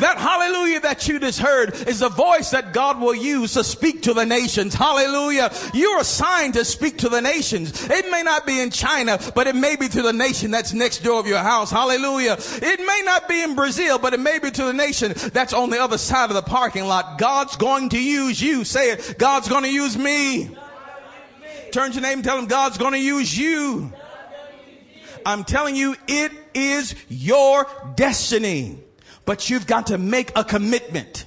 That 0.00 0.18
hallelujah 0.18 0.80
that 0.80 1.06
you 1.06 1.20
just 1.20 1.38
heard 1.38 1.74
is 1.86 2.00
the 2.00 2.08
voice 2.08 2.50
that 2.50 2.72
God 2.72 3.00
will 3.00 3.14
use 3.14 3.54
to 3.54 3.64
speak 3.64 4.02
to 4.02 4.14
the 4.14 4.26
nations. 4.26 4.74
Hallelujah. 4.74 5.52
You're 5.74 6.00
assigned 6.00 6.54
to 6.54 6.64
speak 6.64 6.98
to 6.98 7.08
the 7.08 7.20
nations. 7.20 7.88
It 7.88 8.10
may 8.10 8.22
not 8.22 8.46
be 8.46 8.60
in 8.60 8.70
China, 8.70 9.18
but 9.34 9.46
it 9.46 9.54
may 9.54 9.76
be 9.76 9.88
to 9.88 10.02
the 10.02 10.12
nation 10.12 10.50
that's 10.50 10.72
next 10.72 11.02
door 11.02 11.20
of 11.20 11.26
your 11.26 11.38
house. 11.38 11.70
Hallelujah. 11.70 12.36
It 12.38 12.80
may 12.80 13.02
not 13.04 13.28
be 13.28 13.42
in 13.42 13.54
Brazil, 13.54 13.98
but 13.98 14.12
it 14.12 14.20
may 14.20 14.38
be 14.38 14.50
to 14.50 14.64
the 14.64 14.72
nation 14.72 15.12
that's 15.32 15.52
on 15.52 15.70
the 15.70 15.80
other 15.80 15.98
side 15.98 16.30
of 16.30 16.34
the 16.34 16.42
parking 16.42 16.86
lot. 16.86 17.18
God's 17.18 17.56
going 17.56 17.90
to 17.90 18.02
use 18.02 18.40
you. 18.42 18.64
Say 18.64 18.90
it. 18.90 19.16
God's 19.18 19.48
going 19.48 19.64
to 19.64 19.72
use 19.72 19.96
me. 19.96 20.50
Turn 21.70 21.90
to 21.90 21.94
your 21.94 22.02
name 22.02 22.18
and 22.18 22.24
tell 22.24 22.38
him 22.38 22.46
God's 22.46 22.78
going 22.78 22.92
to 22.92 22.98
use 22.98 23.36
you. 23.36 23.92
I'm 25.26 25.42
telling 25.42 25.74
you, 25.74 25.96
it 26.06 26.30
is 26.54 26.94
your 27.08 27.66
destiny. 27.96 28.78
But 29.24 29.50
you've 29.50 29.66
got 29.66 29.88
to 29.88 29.98
make 29.98 30.30
a 30.38 30.44
commitment. 30.44 31.26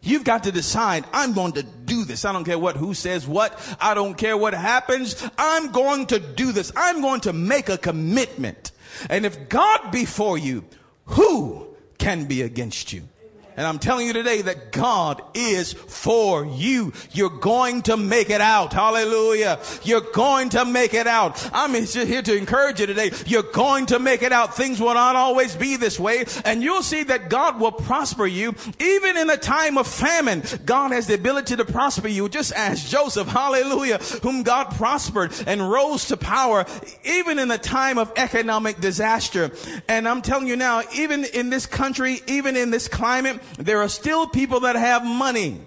You've 0.00 0.22
got 0.22 0.44
to 0.44 0.52
decide, 0.52 1.04
I'm 1.12 1.32
going 1.32 1.52
to 1.54 1.64
do 1.64 2.04
this. 2.04 2.24
I 2.24 2.32
don't 2.32 2.44
care 2.44 2.58
what, 2.58 2.76
who 2.76 2.94
says 2.94 3.26
what. 3.26 3.58
I 3.80 3.94
don't 3.94 4.14
care 4.14 4.36
what 4.36 4.54
happens. 4.54 5.28
I'm 5.36 5.72
going 5.72 6.06
to 6.06 6.20
do 6.20 6.52
this. 6.52 6.70
I'm 6.76 7.00
going 7.00 7.22
to 7.22 7.32
make 7.32 7.68
a 7.68 7.76
commitment. 7.76 8.70
And 9.10 9.26
if 9.26 9.48
God 9.48 9.90
be 9.90 10.04
for 10.04 10.38
you, 10.38 10.64
who 11.06 11.66
can 11.98 12.26
be 12.26 12.42
against 12.42 12.92
you? 12.92 13.08
And 13.56 13.66
I'm 13.66 13.78
telling 13.78 14.06
you 14.06 14.12
today 14.12 14.42
that 14.42 14.72
God 14.72 15.22
is 15.34 15.72
for 15.72 16.44
you. 16.44 16.92
You're 17.12 17.30
going 17.30 17.82
to 17.82 17.96
make 17.96 18.30
it 18.30 18.40
out. 18.40 18.72
Hallelujah. 18.72 19.60
You're 19.82 20.00
going 20.12 20.48
to 20.50 20.64
make 20.64 20.92
it 20.94 21.06
out. 21.06 21.48
I'm 21.52 21.72
here 21.74 22.22
to 22.22 22.36
encourage 22.36 22.80
you 22.80 22.86
today. 22.86 23.12
You're 23.26 23.42
going 23.42 23.86
to 23.86 23.98
make 23.98 24.22
it 24.22 24.32
out. 24.32 24.56
Things 24.56 24.80
will 24.80 24.94
not 24.94 25.14
always 25.14 25.54
be 25.54 25.76
this 25.76 26.00
way. 26.00 26.24
And 26.44 26.62
you'll 26.62 26.82
see 26.82 27.04
that 27.04 27.30
God 27.30 27.60
will 27.60 27.72
prosper 27.72 28.26
you. 28.26 28.54
Even 28.80 29.16
in 29.16 29.30
a 29.30 29.36
time 29.36 29.78
of 29.78 29.86
famine, 29.86 30.42
God 30.64 30.90
has 30.90 31.06
the 31.06 31.14
ability 31.14 31.56
to 31.56 31.64
prosper 31.64 32.08
you. 32.08 32.28
Just 32.28 32.52
ask 32.52 32.88
Joseph, 32.88 33.28
hallelujah, 33.28 33.98
whom 34.22 34.42
God 34.42 34.70
prospered 34.76 35.32
and 35.46 35.70
rose 35.70 36.06
to 36.08 36.16
power, 36.16 36.66
even 37.04 37.38
in 37.38 37.50
a 37.50 37.58
time 37.58 37.98
of 37.98 38.12
economic 38.16 38.80
disaster. 38.80 39.52
And 39.88 40.08
I'm 40.08 40.22
telling 40.22 40.48
you 40.48 40.56
now, 40.56 40.82
even 40.94 41.24
in 41.24 41.50
this 41.50 41.66
country, 41.66 42.20
even 42.26 42.56
in 42.56 42.70
this 42.70 42.88
climate, 42.88 43.40
there 43.58 43.80
are 43.82 43.88
still 43.88 44.26
people 44.26 44.60
that 44.60 44.76
have 44.76 45.04
money. 45.04 45.60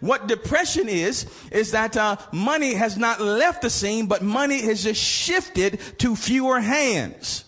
What 0.00 0.26
depression 0.26 0.88
is, 0.88 1.26
is 1.50 1.70
that 1.72 1.96
uh, 1.96 2.16
money 2.32 2.74
has 2.74 2.96
not 2.96 3.20
left 3.20 3.62
the 3.62 3.70
scene, 3.70 4.06
but 4.06 4.22
money 4.22 4.60
has 4.62 4.82
just 4.82 5.02
shifted 5.02 5.80
to 5.98 6.14
fewer 6.14 6.60
hands. 6.60 7.44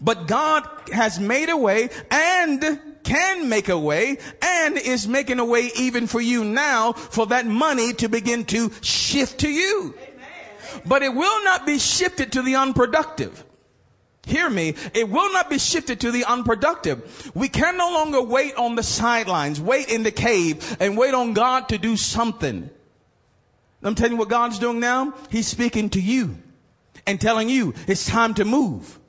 But 0.00 0.26
God 0.26 0.66
has 0.92 1.20
made 1.20 1.50
a 1.50 1.56
way 1.56 1.90
and 2.10 2.80
can 3.02 3.48
make 3.48 3.68
a 3.68 3.78
way 3.78 4.18
and 4.40 4.78
is 4.78 5.06
making 5.06 5.38
a 5.38 5.44
way 5.44 5.70
even 5.76 6.06
for 6.06 6.20
you 6.20 6.44
now 6.44 6.92
for 6.92 7.26
that 7.26 7.46
money 7.46 7.92
to 7.94 8.08
begin 8.08 8.44
to 8.46 8.70
shift 8.80 9.40
to 9.40 9.50
you. 9.50 9.94
Amen. 9.94 10.82
But 10.86 11.02
it 11.02 11.14
will 11.14 11.44
not 11.44 11.66
be 11.66 11.78
shifted 11.78 12.32
to 12.32 12.42
the 12.42 12.56
unproductive. 12.56 13.44
Hear 14.26 14.48
me. 14.48 14.74
It 14.94 15.08
will 15.08 15.32
not 15.32 15.50
be 15.50 15.58
shifted 15.58 16.00
to 16.00 16.12
the 16.12 16.24
unproductive. 16.24 17.32
We 17.34 17.48
can 17.48 17.76
no 17.76 17.90
longer 17.90 18.22
wait 18.22 18.54
on 18.54 18.76
the 18.76 18.82
sidelines, 18.82 19.60
wait 19.60 19.88
in 19.88 20.04
the 20.04 20.12
cave 20.12 20.76
and 20.78 20.96
wait 20.96 21.12
on 21.12 21.32
God 21.32 21.68
to 21.70 21.78
do 21.78 21.96
something. 21.96 22.70
I'm 23.82 23.94
telling 23.96 24.12
you 24.12 24.18
what 24.18 24.28
God's 24.28 24.60
doing 24.60 24.78
now. 24.78 25.14
He's 25.28 25.48
speaking 25.48 25.90
to 25.90 26.00
you 26.00 26.36
and 27.04 27.20
telling 27.20 27.48
you 27.48 27.74
it's 27.88 28.06
time 28.06 28.34
to 28.34 28.44
move. 28.44 29.00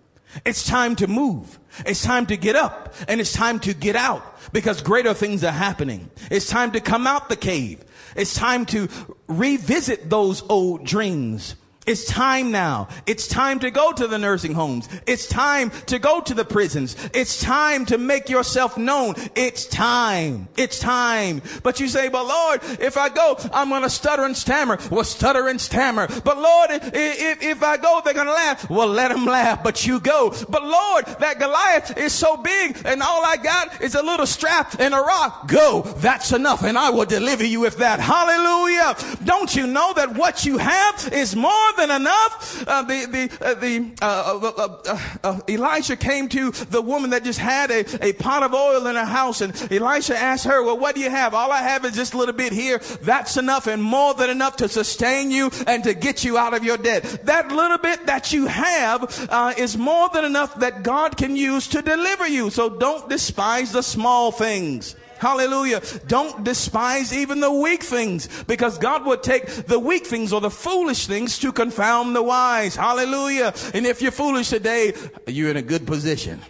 It's 0.45 0.65
time 0.65 0.95
to 0.95 1.06
move. 1.06 1.60
It's 1.86 2.02
time 2.02 2.26
to 2.28 2.38
get 2.38 2.56
up 2.56 2.95
and 3.08 3.21
it's 3.21 3.34
time 3.34 3.60
to 3.62 3.73
get 3.76 3.95
out 3.95 4.23
because 4.52 4.82
greater 4.82 5.13
things 5.13 5.43
are 5.43 5.52
happening. 5.52 6.10
It's 6.32 6.49
time 6.49 6.71
to 6.71 6.80
come 6.80 7.06
out 7.06 7.30
the 7.30 7.36
cave. 7.36 7.86
It's 8.15 8.34
time 8.34 8.65
to 8.67 8.89
revisit 9.28 10.10
those 10.10 10.41
old 10.49 10.86
dreams. 10.86 11.56
It's 11.86 12.06
time 12.06 12.52
now. 12.52 12.88
It's 13.06 13.28
time 13.28 13.60
to 13.60 13.69
go 13.69 13.91
to 13.91 14.08
the 14.08 14.17
nursing 14.17 14.54
homes. 14.54 14.88
It's 15.06 15.28
time 15.28 15.69
to 15.88 16.00
go 16.00 16.22
to 16.22 16.34
the 16.34 16.46
prisons. 16.46 16.96
It's 17.13 17.41
time 17.41 17.86
to 17.88 17.98
make 17.98 18.30
yourself 18.30 18.78
known. 18.78 19.15
It's 19.36 19.65
time. 19.65 20.48
It's 20.56 20.80
time. 20.80 21.41
But 21.62 21.82
you 21.82 21.89
say, 21.89 22.08
but 22.08 22.26
Lord, 22.26 22.62
if 22.80 22.96
I 22.96 23.10
go, 23.10 23.38
I'm 23.52 23.69
going 23.69 23.84
to 23.84 23.89
stutter 23.89 24.24
and 24.24 24.36
stammer. 24.36 24.80
Well, 24.89 25.04
stutter 25.04 25.50
and 25.50 25.60
stammer. 25.60 26.08
But 26.24 26.38
Lord, 26.38 26.69
if, 26.72 27.43
if 27.43 27.63
I 27.63 27.76
go, 27.76 28.02
they're 28.04 28.13
going 28.13 28.28
to 28.28 28.34
laugh. 28.34 28.69
Well, 28.69 28.88
let 28.88 29.10
them 29.10 29.26
laugh, 29.26 29.62
but 29.62 29.86
you 29.86 30.00
go. 30.00 30.34
But 30.50 30.63
Lord, 30.63 31.06
that 31.19 31.39
Goliath 31.39 31.98
is 31.98 32.13
so 32.13 32.38
big 32.38 32.78
and 32.86 33.02
all 33.02 33.26
I 33.26 33.36
got 33.38 33.82
is 33.82 33.96
a 33.96 34.02
little 34.02 34.26
strap 34.26 34.80
and 34.80 34.93
a 34.93 35.00
rock. 35.00 35.48
Go. 35.48 35.82
That's 35.98 36.32
enough 36.32 36.63
and 36.63 36.78
I 36.78 36.91
will 36.91 37.06
deliver 37.06 37.46
you 37.46 37.60
with 37.60 37.78
that. 37.78 38.00
Hallelujah. 38.00 38.96
Don't 39.26 39.54
you 39.54 39.67
know 39.67 39.93
that 39.93 40.15
what 40.15 40.46
you 40.46 40.58
have 40.58 41.10
is 41.12 41.36
more 41.36 41.73
than 41.78 41.92
enough. 41.92 42.64
Uh, 42.68 42.82
the 42.84 43.06
the 43.06 43.46
uh, 43.46 43.54
the 43.56 43.92
uh, 44.02 44.52
uh, 44.58 45.00
uh, 45.24 45.40
Elisha 45.48 45.96
came 45.96 46.30
to 46.30 46.52
the 46.52 46.82
woman 46.82 47.12
that 47.12 47.24
just 47.24 47.40
had 47.40 47.72
a, 47.72 48.06
a 48.06 48.14
pot 48.14 48.44
of 48.44 48.54
oil 48.54 48.88
in 48.88 48.96
her 48.96 49.06
house, 49.06 49.42
and 49.42 49.54
Elisha 49.72 50.18
asked 50.18 50.46
her, 50.46 50.64
"Well, 50.64 50.78
what 50.78 50.96
do 50.96 51.02
you 51.02 51.10
have? 51.10 51.34
All 51.34 51.52
I 51.52 51.62
have 51.62 51.86
is 51.86 51.96
just 51.96 52.14
a 52.14 52.18
little 52.18 52.36
bit 52.36 52.54
here. 52.54 52.80
That's 53.02 53.38
enough, 53.38 53.68
and 53.68 53.82
more 53.82 54.14
than 54.14 54.30
enough 54.30 54.58
to 54.58 54.70
sustain 54.70 55.32
you 55.32 55.52
and 55.68 55.84
to 55.84 55.94
get 55.94 56.24
you 56.24 56.38
out 56.38 56.54
of 56.54 56.64
your 56.64 56.78
debt. 56.78 57.04
That 57.24 57.52
little 57.52 57.78
bit 57.78 58.06
that 58.06 58.34
you 58.34 58.48
have 58.48 59.28
uh, 59.30 59.54
is 59.58 59.78
more 59.78 60.10
than 60.10 60.26
enough 60.26 60.60
that 60.60 60.84
God 60.84 61.18
can 61.18 61.36
use 61.36 61.68
to 61.70 61.82
deliver 61.82 62.28
you. 62.28 62.50
So 62.50 62.70
don't 62.70 63.10
despise 63.10 63.72
the 63.72 63.84
small 63.84 64.32
things." 64.32 64.96
Hallelujah. 65.24 65.82
Don't 66.08 66.44
despise 66.44 67.14
even 67.14 67.40
the 67.40 67.50
weak 67.50 67.82
things 67.82 68.28
because 68.44 68.78
God 68.78 69.06
will 69.06 69.16
take 69.16 69.46
the 69.46 69.80
weak 69.80 70.06
things 70.06 70.34
or 70.34 70.42
the 70.42 70.50
foolish 70.50 71.08
things 71.08 71.40
to 71.40 71.54
confound 71.54 72.14
the 72.14 72.22
wise. 72.22 72.76
Hallelujah. 72.76 73.54
And 73.74 73.86
if 73.86 74.02
you're 74.02 74.12
foolish 74.12 74.50
today, 74.50 74.92
you're 75.26 75.50
in 75.50 75.56
a 75.56 75.62
good 75.62 75.88
position. 75.88 76.42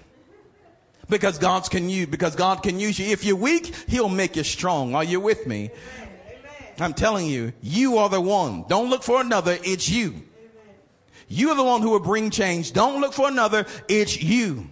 Because 1.07 1.37
God's 1.37 1.69
can 1.69 1.87
use, 1.87 2.07
because 2.07 2.35
God 2.35 2.63
can 2.63 2.79
use 2.79 2.97
you. 2.97 3.05
If 3.05 3.23
you're 3.23 3.35
weak, 3.35 3.75
He'll 3.87 4.09
make 4.09 4.35
you 4.37 4.43
strong. 4.43 4.95
Are 4.95 5.03
you 5.03 5.19
with 5.19 5.45
me? 5.45 5.69
I'm 6.79 6.95
telling 6.95 7.27
you, 7.27 7.53
you 7.61 7.99
are 7.99 8.09
the 8.09 8.21
one. 8.21 8.65
Don't 8.67 8.89
look 8.89 9.03
for 9.03 9.21
another. 9.21 9.55
It's 9.63 9.87
you. 9.87 10.15
You 11.27 11.51
are 11.51 11.55
the 11.55 11.63
one 11.63 11.83
who 11.83 11.91
will 11.91 11.99
bring 11.99 12.31
change. 12.31 12.73
Don't 12.73 13.01
look 13.01 13.13
for 13.13 13.27
another. 13.27 13.67
It's 13.87 14.19
you. 14.19 14.67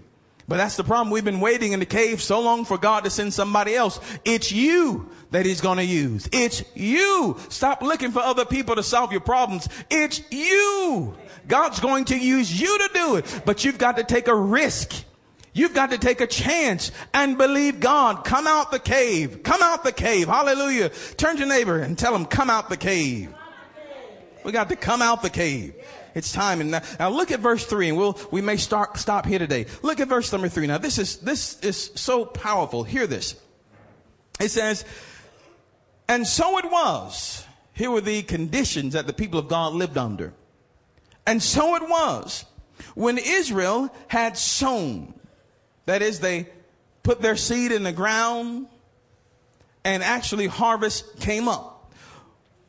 But 0.52 0.58
that's 0.58 0.76
the 0.76 0.84
problem. 0.84 1.12
We've 1.12 1.24
been 1.24 1.40
waiting 1.40 1.72
in 1.72 1.80
the 1.80 1.86
cave 1.86 2.22
so 2.22 2.42
long 2.42 2.66
for 2.66 2.78
God 2.78 3.06
to 3.06 3.10
send 3.10 3.34
somebody 3.34 3.74
else. 3.74 4.02
It's 4.26 4.52
you 4.52 5.10
that 5.30 5.46
he's 5.46 5.62
going 5.62 5.78
to 5.78 5.86
use. 5.86 6.28
It's 6.34 6.62
you. 6.76 7.38
Stop 7.48 7.82
looking 7.82 8.12
for 8.12 8.20
other 8.20 8.44
people 8.44 8.76
to 8.76 8.84
solve 8.84 9.14
your 9.14 9.22
problems. 9.22 9.70
It's 9.90 10.22
you. 10.30 11.16
God's 11.48 11.80
going 11.80 12.04
to 12.04 12.18
use 12.18 12.60
you 12.60 12.78
to 12.80 12.90
do 12.94 13.16
it, 13.16 13.44
but 13.46 13.64
you've 13.64 13.78
got 13.78 13.96
to 13.96 14.04
take 14.04 14.28
a 14.28 14.36
risk. 14.36 15.06
You've 15.54 15.74
got 15.74 15.92
to 15.92 15.98
take 15.98 16.20
a 16.20 16.28
chance 16.28 16.92
and 17.14 17.38
believe 17.38 17.80
God. 17.80 18.26
Come 18.26 18.46
out 18.46 18.72
the 18.72 18.80
cave. 18.80 19.44
Come 19.44 19.62
out 19.62 19.86
the 19.86 19.94
cave. 19.94 20.28
Hallelujah. 20.28 20.90
Turn 21.16 21.36
to 21.38 21.46
your 21.46 21.48
neighbor 21.48 21.80
and 21.80 21.98
tell 21.98 22.14
him, 22.14 22.26
come 22.26 22.50
out 22.50 22.68
the 22.68 22.76
cave. 22.76 23.34
We 24.44 24.52
got 24.52 24.68
to 24.68 24.76
come 24.76 25.02
out 25.02 25.22
the 25.22 25.30
cave. 25.30 25.76
It's 26.14 26.32
time. 26.32 26.62
And 26.62 26.72
now, 26.72 26.82
now, 27.00 27.10
look 27.10 27.32
at 27.32 27.40
verse 27.40 27.66
three 27.66 27.90
and 27.90 27.98
we'll, 27.98 28.20
we 28.32 28.42
may 28.42 28.58
start, 28.58 28.98
stop 28.98 29.26
here 29.26 29.40
today. 29.40 29.66
Look 29.82 30.00
at 30.00 30.08
verse 30.08 30.32
number 30.32 30.50
three. 30.50 30.68
Now 30.68 30.78
this 30.78 30.98
is, 30.98 31.18
this 31.18 31.60
is 31.62 31.92
so 31.96 32.26
powerful. 32.26 32.84
Hear 32.84 33.08
this. 33.08 33.36
It 34.40 34.50
says, 34.50 34.86
and 36.08 36.28
so 36.28 36.58
it 36.58 36.66
was. 36.66 37.46
Here 37.74 37.90
were 37.90 38.02
the 38.02 38.22
conditions 38.24 38.94
that 38.94 39.08
the 39.08 39.14
people 39.14 39.40
of 39.40 39.48
God 39.48 39.74
lived 39.74 39.98
under. 39.98 40.34
And 41.26 41.42
so 41.42 41.76
it 41.76 41.84
was 41.84 42.46
when 42.96 43.18
Israel 43.18 43.90
had 44.08 44.38
sown. 44.38 45.14
That 45.86 46.02
is, 46.02 46.20
they 46.20 46.50
put 47.04 47.22
their 47.22 47.36
seed 47.36 47.72
in 47.72 47.84
the 47.84 47.92
ground 47.92 48.68
and 49.84 50.04
actually 50.04 50.48
harvest 50.48 51.20
came 51.20 51.48
up. 51.48 51.94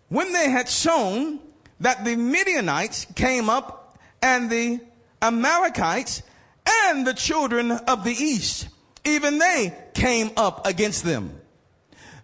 When 0.09 0.33
they 0.33 0.51
had 0.51 0.69
sown, 0.69 1.41
that 1.83 2.05
the 2.05 2.17
Midianites 2.17 3.07
came 3.15 3.51
up 3.51 3.99
and 4.23 4.49
the 4.49 4.81
Amalekites 5.21 6.23
and 6.67 7.07
the 7.07 7.15
children 7.15 7.73
of 7.73 8.05
the 8.05 8.13
east, 8.13 8.69
even 9.05 9.39
they 9.39 9.77
came 9.95 10.31
up 10.37 10.67
against 10.67 11.05
them. 11.05 11.41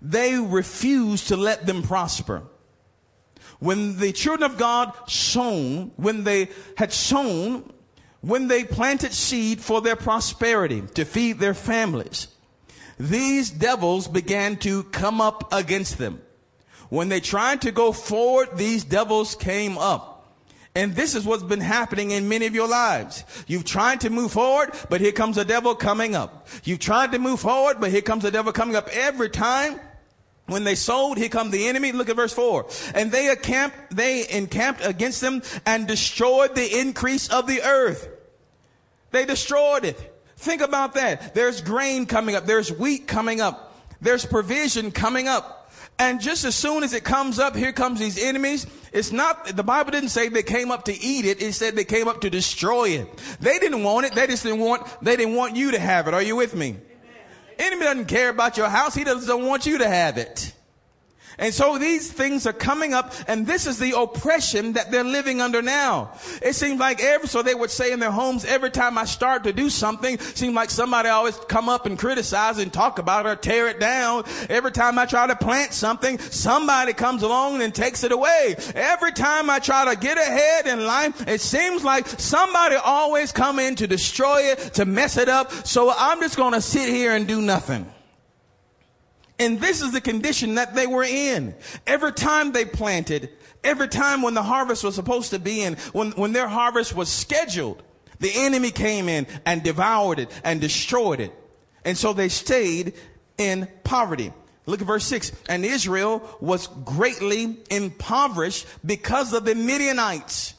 They 0.00 0.36
refused 0.36 1.28
to 1.28 1.36
let 1.36 1.66
them 1.66 1.82
prosper. 1.82 2.42
When 3.58 3.98
the 3.98 4.12
children 4.12 4.48
of 4.48 4.58
God 4.58 4.92
sown, 5.08 5.90
when 5.96 6.22
they 6.22 6.50
had 6.76 6.92
sown, 6.92 7.72
when 8.20 8.46
they 8.46 8.62
planted 8.62 9.12
seed 9.12 9.60
for 9.60 9.80
their 9.80 9.96
prosperity 9.96 10.82
to 10.94 11.04
feed 11.04 11.40
their 11.40 11.54
families, 11.54 12.28
these 12.98 13.50
devils 13.50 14.06
began 14.06 14.56
to 14.58 14.84
come 14.84 15.20
up 15.20 15.52
against 15.52 15.98
them. 15.98 16.20
When 16.88 17.08
they 17.08 17.20
tried 17.20 17.62
to 17.62 17.72
go 17.72 17.92
forward, 17.92 18.56
these 18.56 18.84
devils 18.84 19.34
came 19.34 19.76
up. 19.76 20.14
And 20.74 20.94
this 20.94 21.14
is 21.14 21.24
what's 21.24 21.42
been 21.42 21.60
happening 21.60 22.12
in 22.12 22.28
many 22.28 22.46
of 22.46 22.54
your 22.54 22.68
lives. 22.68 23.24
You've 23.46 23.64
tried 23.64 24.02
to 24.02 24.10
move 24.10 24.32
forward, 24.32 24.70
but 24.88 25.00
here 25.00 25.12
comes 25.12 25.36
a 25.36 25.44
devil 25.44 25.74
coming 25.74 26.14
up. 26.14 26.46
You've 26.62 26.78
tried 26.78 27.12
to 27.12 27.18
move 27.18 27.40
forward, 27.40 27.78
but 27.80 27.90
here 27.90 28.02
comes 28.02 28.24
a 28.24 28.30
devil 28.30 28.52
coming 28.52 28.76
up 28.76 28.88
every 28.92 29.28
time. 29.28 29.80
When 30.46 30.64
they 30.64 30.76
sold, 30.76 31.18
here 31.18 31.28
come 31.28 31.50
the 31.50 31.66
enemy. 31.66 31.92
Look 31.92 32.08
at 32.08 32.16
verse 32.16 32.32
four. 32.32 32.68
And 32.94 33.10
they 33.10 33.30
encamped, 33.30 33.76
they 33.94 34.28
encamped 34.30 34.84
against 34.84 35.20
them 35.20 35.42
and 35.66 35.86
destroyed 35.86 36.54
the 36.54 36.78
increase 36.80 37.28
of 37.28 37.46
the 37.46 37.60
earth. 37.62 38.08
They 39.10 39.26
destroyed 39.26 39.84
it. 39.84 40.14
Think 40.36 40.62
about 40.62 40.94
that. 40.94 41.34
There's 41.34 41.60
grain 41.60 42.06
coming 42.06 42.36
up. 42.36 42.46
There's 42.46 42.72
wheat 42.72 43.08
coming 43.08 43.40
up. 43.40 43.76
There's 44.00 44.24
provision 44.24 44.92
coming 44.92 45.26
up. 45.26 45.57
And 45.98 46.20
just 46.20 46.44
as 46.44 46.54
soon 46.54 46.84
as 46.84 46.92
it 46.92 47.02
comes 47.02 47.38
up, 47.40 47.56
here 47.56 47.72
comes 47.72 47.98
these 47.98 48.22
enemies. 48.22 48.66
It's 48.92 49.10
not, 49.10 49.56
the 49.56 49.64
Bible 49.64 49.90
didn't 49.90 50.10
say 50.10 50.28
they 50.28 50.44
came 50.44 50.70
up 50.70 50.84
to 50.84 50.92
eat 50.92 51.24
it. 51.24 51.42
It 51.42 51.52
said 51.54 51.74
they 51.74 51.84
came 51.84 52.06
up 52.06 52.20
to 52.20 52.30
destroy 52.30 52.90
it. 52.90 53.08
They 53.40 53.58
didn't 53.58 53.82
want 53.82 54.06
it. 54.06 54.12
They 54.12 54.28
just 54.28 54.44
didn't 54.44 54.60
want, 54.60 54.86
they 55.02 55.16
didn't 55.16 55.34
want 55.34 55.56
you 55.56 55.72
to 55.72 55.78
have 55.78 56.06
it. 56.06 56.14
Are 56.14 56.22
you 56.22 56.36
with 56.36 56.54
me? 56.54 56.76
Enemy 57.58 57.82
doesn't 57.82 58.04
care 58.06 58.28
about 58.28 58.56
your 58.56 58.68
house. 58.68 58.94
He 58.94 59.02
doesn't 59.02 59.44
want 59.44 59.66
you 59.66 59.78
to 59.78 59.88
have 59.88 60.18
it. 60.18 60.52
And 61.38 61.54
so 61.54 61.78
these 61.78 62.10
things 62.10 62.46
are 62.46 62.52
coming 62.52 62.94
up 62.94 63.12
and 63.28 63.46
this 63.46 63.66
is 63.66 63.78
the 63.78 63.96
oppression 63.96 64.72
that 64.72 64.90
they're 64.90 65.04
living 65.04 65.40
under 65.40 65.62
now. 65.62 66.10
It 66.42 66.54
seems 66.54 66.80
like 66.80 67.00
every, 67.00 67.28
so 67.28 67.42
they 67.42 67.54
would 67.54 67.70
say 67.70 67.92
in 67.92 68.00
their 68.00 68.10
homes, 68.10 68.44
every 68.44 68.70
time 68.70 68.98
I 68.98 69.04
start 69.04 69.44
to 69.44 69.52
do 69.52 69.70
something, 69.70 70.18
seems 70.18 70.54
like 70.54 70.70
somebody 70.70 71.08
always 71.08 71.36
come 71.36 71.68
up 71.68 71.86
and 71.86 71.98
criticize 71.98 72.58
and 72.58 72.72
talk 72.72 72.98
about 72.98 73.26
it 73.26 73.28
or 73.28 73.36
tear 73.36 73.68
it 73.68 73.78
down. 73.78 74.24
Every 74.48 74.72
time 74.72 74.98
I 74.98 75.06
try 75.06 75.28
to 75.28 75.36
plant 75.36 75.72
something, 75.72 76.18
somebody 76.18 76.92
comes 76.92 77.22
along 77.22 77.62
and 77.62 77.72
takes 77.74 78.02
it 78.02 78.10
away. 78.10 78.56
Every 78.74 79.12
time 79.12 79.48
I 79.48 79.60
try 79.60 79.92
to 79.92 80.00
get 80.00 80.18
ahead 80.18 80.66
in 80.66 80.86
life, 80.86 81.26
it 81.28 81.40
seems 81.40 81.84
like 81.84 82.08
somebody 82.08 82.76
always 82.76 83.30
come 83.30 83.58
in 83.58 83.76
to 83.76 83.86
destroy 83.86 84.42
it, 84.42 84.74
to 84.74 84.84
mess 84.84 85.16
it 85.16 85.28
up. 85.28 85.52
So 85.66 85.92
I'm 85.96 86.20
just 86.20 86.36
going 86.36 86.54
to 86.54 86.60
sit 86.60 86.88
here 86.88 87.14
and 87.14 87.28
do 87.28 87.40
nothing. 87.40 87.86
And 89.38 89.60
this 89.60 89.82
is 89.82 89.92
the 89.92 90.00
condition 90.00 90.56
that 90.56 90.74
they 90.74 90.86
were 90.86 91.04
in. 91.04 91.54
Every 91.86 92.12
time 92.12 92.52
they 92.52 92.64
planted, 92.64 93.30
every 93.62 93.88
time 93.88 94.22
when 94.22 94.34
the 94.34 94.42
harvest 94.42 94.82
was 94.82 94.94
supposed 94.94 95.30
to 95.30 95.38
be 95.38 95.62
in, 95.62 95.74
when, 95.92 96.12
when 96.12 96.32
their 96.32 96.48
harvest 96.48 96.94
was 96.94 97.08
scheduled, 97.08 97.82
the 98.18 98.32
enemy 98.34 98.70
came 98.70 99.08
in 99.08 99.26
and 99.46 99.62
devoured 99.62 100.18
it 100.18 100.40
and 100.42 100.60
destroyed 100.60 101.20
it. 101.20 101.32
And 101.84 101.96
so 101.96 102.12
they 102.12 102.28
stayed 102.28 102.94
in 103.36 103.68
poverty. 103.84 104.32
Look 104.66 104.80
at 104.80 104.86
verse 104.86 105.04
6. 105.04 105.32
And 105.48 105.64
Israel 105.64 106.22
was 106.40 106.66
greatly 106.84 107.58
impoverished 107.70 108.66
because 108.84 109.32
of 109.32 109.44
the 109.44 109.54
Midianites. 109.54 110.54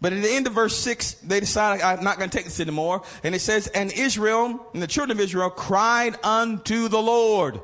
But 0.00 0.12
at 0.12 0.22
the 0.22 0.30
end 0.30 0.46
of 0.46 0.52
verse 0.52 0.76
6, 0.78 1.14
they 1.14 1.40
decide, 1.40 1.80
I'm 1.80 2.04
not 2.04 2.18
going 2.18 2.30
to 2.30 2.36
take 2.36 2.44
this 2.44 2.60
anymore. 2.60 3.02
And 3.24 3.34
it 3.34 3.40
says, 3.40 3.66
And 3.68 3.92
Israel, 3.92 4.66
and 4.72 4.82
the 4.82 4.86
children 4.86 5.18
of 5.18 5.20
Israel 5.20 5.50
cried 5.50 6.16
unto 6.24 6.88
the 6.88 7.02
Lord. 7.02 7.60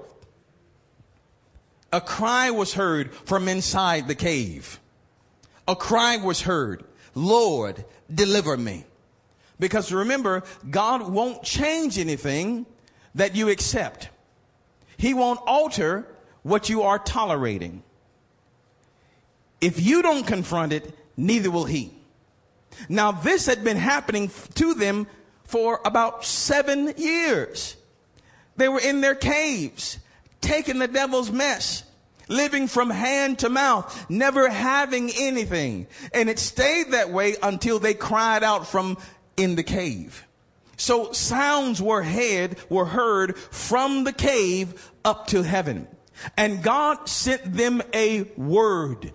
A 1.93 2.01
cry 2.01 2.51
was 2.51 2.74
heard 2.74 3.14
from 3.14 3.47
inside 3.47 4.09
the 4.09 4.16
cave. 4.16 4.80
A 5.68 5.76
cry 5.76 6.16
was 6.16 6.43
heard, 6.43 6.85
Lord, 7.14 7.85
deliver 8.12 8.57
me. 8.57 8.85
Because 9.61 9.93
remember, 9.93 10.43
God 10.68 11.09
won't 11.09 11.45
change 11.45 11.99
anything 11.99 12.66
that 13.14 13.37
you 13.37 13.49
accept. 13.49 14.09
He 14.97 15.14
won't 15.14 15.41
alter 15.47 16.07
what 16.43 16.68
you 16.68 16.82
are 16.82 16.99
tolerating. 16.99 17.85
If 19.61 19.80
you 19.80 20.03
don't 20.03 20.26
confront 20.26 20.72
it, 20.72 20.93
neither 21.16 21.51
will 21.51 21.64
He. 21.64 21.93
Now, 22.88 23.12
this 23.12 23.46
had 23.46 23.64
been 23.64 23.76
happening 23.76 24.30
to 24.54 24.74
them 24.74 25.06
for 25.44 25.80
about 25.84 26.24
seven 26.24 26.94
years. 26.96 27.76
They 28.56 28.68
were 28.68 28.80
in 28.80 29.00
their 29.00 29.14
caves, 29.14 29.98
taking 30.40 30.78
the 30.78 30.88
devil's 30.88 31.30
mess, 31.30 31.84
living 32.28 32.68
from 32.68 32.90
hand 32.90 33.40
to 33.40 33.48
mouth, 33.48 34.08
never 34.08 34.48
having 34.48 35.10
anything. 35.18 35.86
And 36.12 36.30
it 36.30 36.38
stayed 36.38 36.92
that 36.92 37.10
way 37.10 37.36
until 37.42 37.78
they 37.78 37.94
cried 37.94 38.42
out 38.42 38.66
from 38.66 38.98
in 39.36 39.56
the 39.56 39.62
cave. 39.62 40.26
So 40.76 41.12
sounds 41.12 41.80
were 41.80 42.02
heard, 42.02 42.56
were 42.68 42.84
heard 42.84 43.36
from 43.36 44.04
the 44.04 44.12
cave 44.12 44.90
up 45.04 45.28
to 45.28 45.42
heaven. 45.42 45.88
And 46.36 46.62
God 46.62 47.08
sent 47.08 47.54
them 47.54 47.82
a 47.92 48.22
word. 48.36 49.12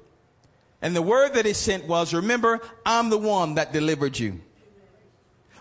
And 0.82 0.96
the 0.96 1.02
word 1.02 1.34
that 1.34 1.46
he 1.46 1.54
sent 1.54 1.86
was, 1.88 2.14
remember, 2.14 2.62
I'm 2.86 3.10
the 3.10 3.18
one 3.18 3.56
that 3.56 3.74
delivered 3.74 4.18
you. 4.18 4.40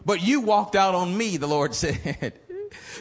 But 0.04 0.22
you 0.22 0.40
walked 0.40 0.76
out 0.76 0.94
on 0.94 1.16
me, 1.16 1.36
the 1.36 1.48
Lord 1.48 1.74
said. 1.74 2.34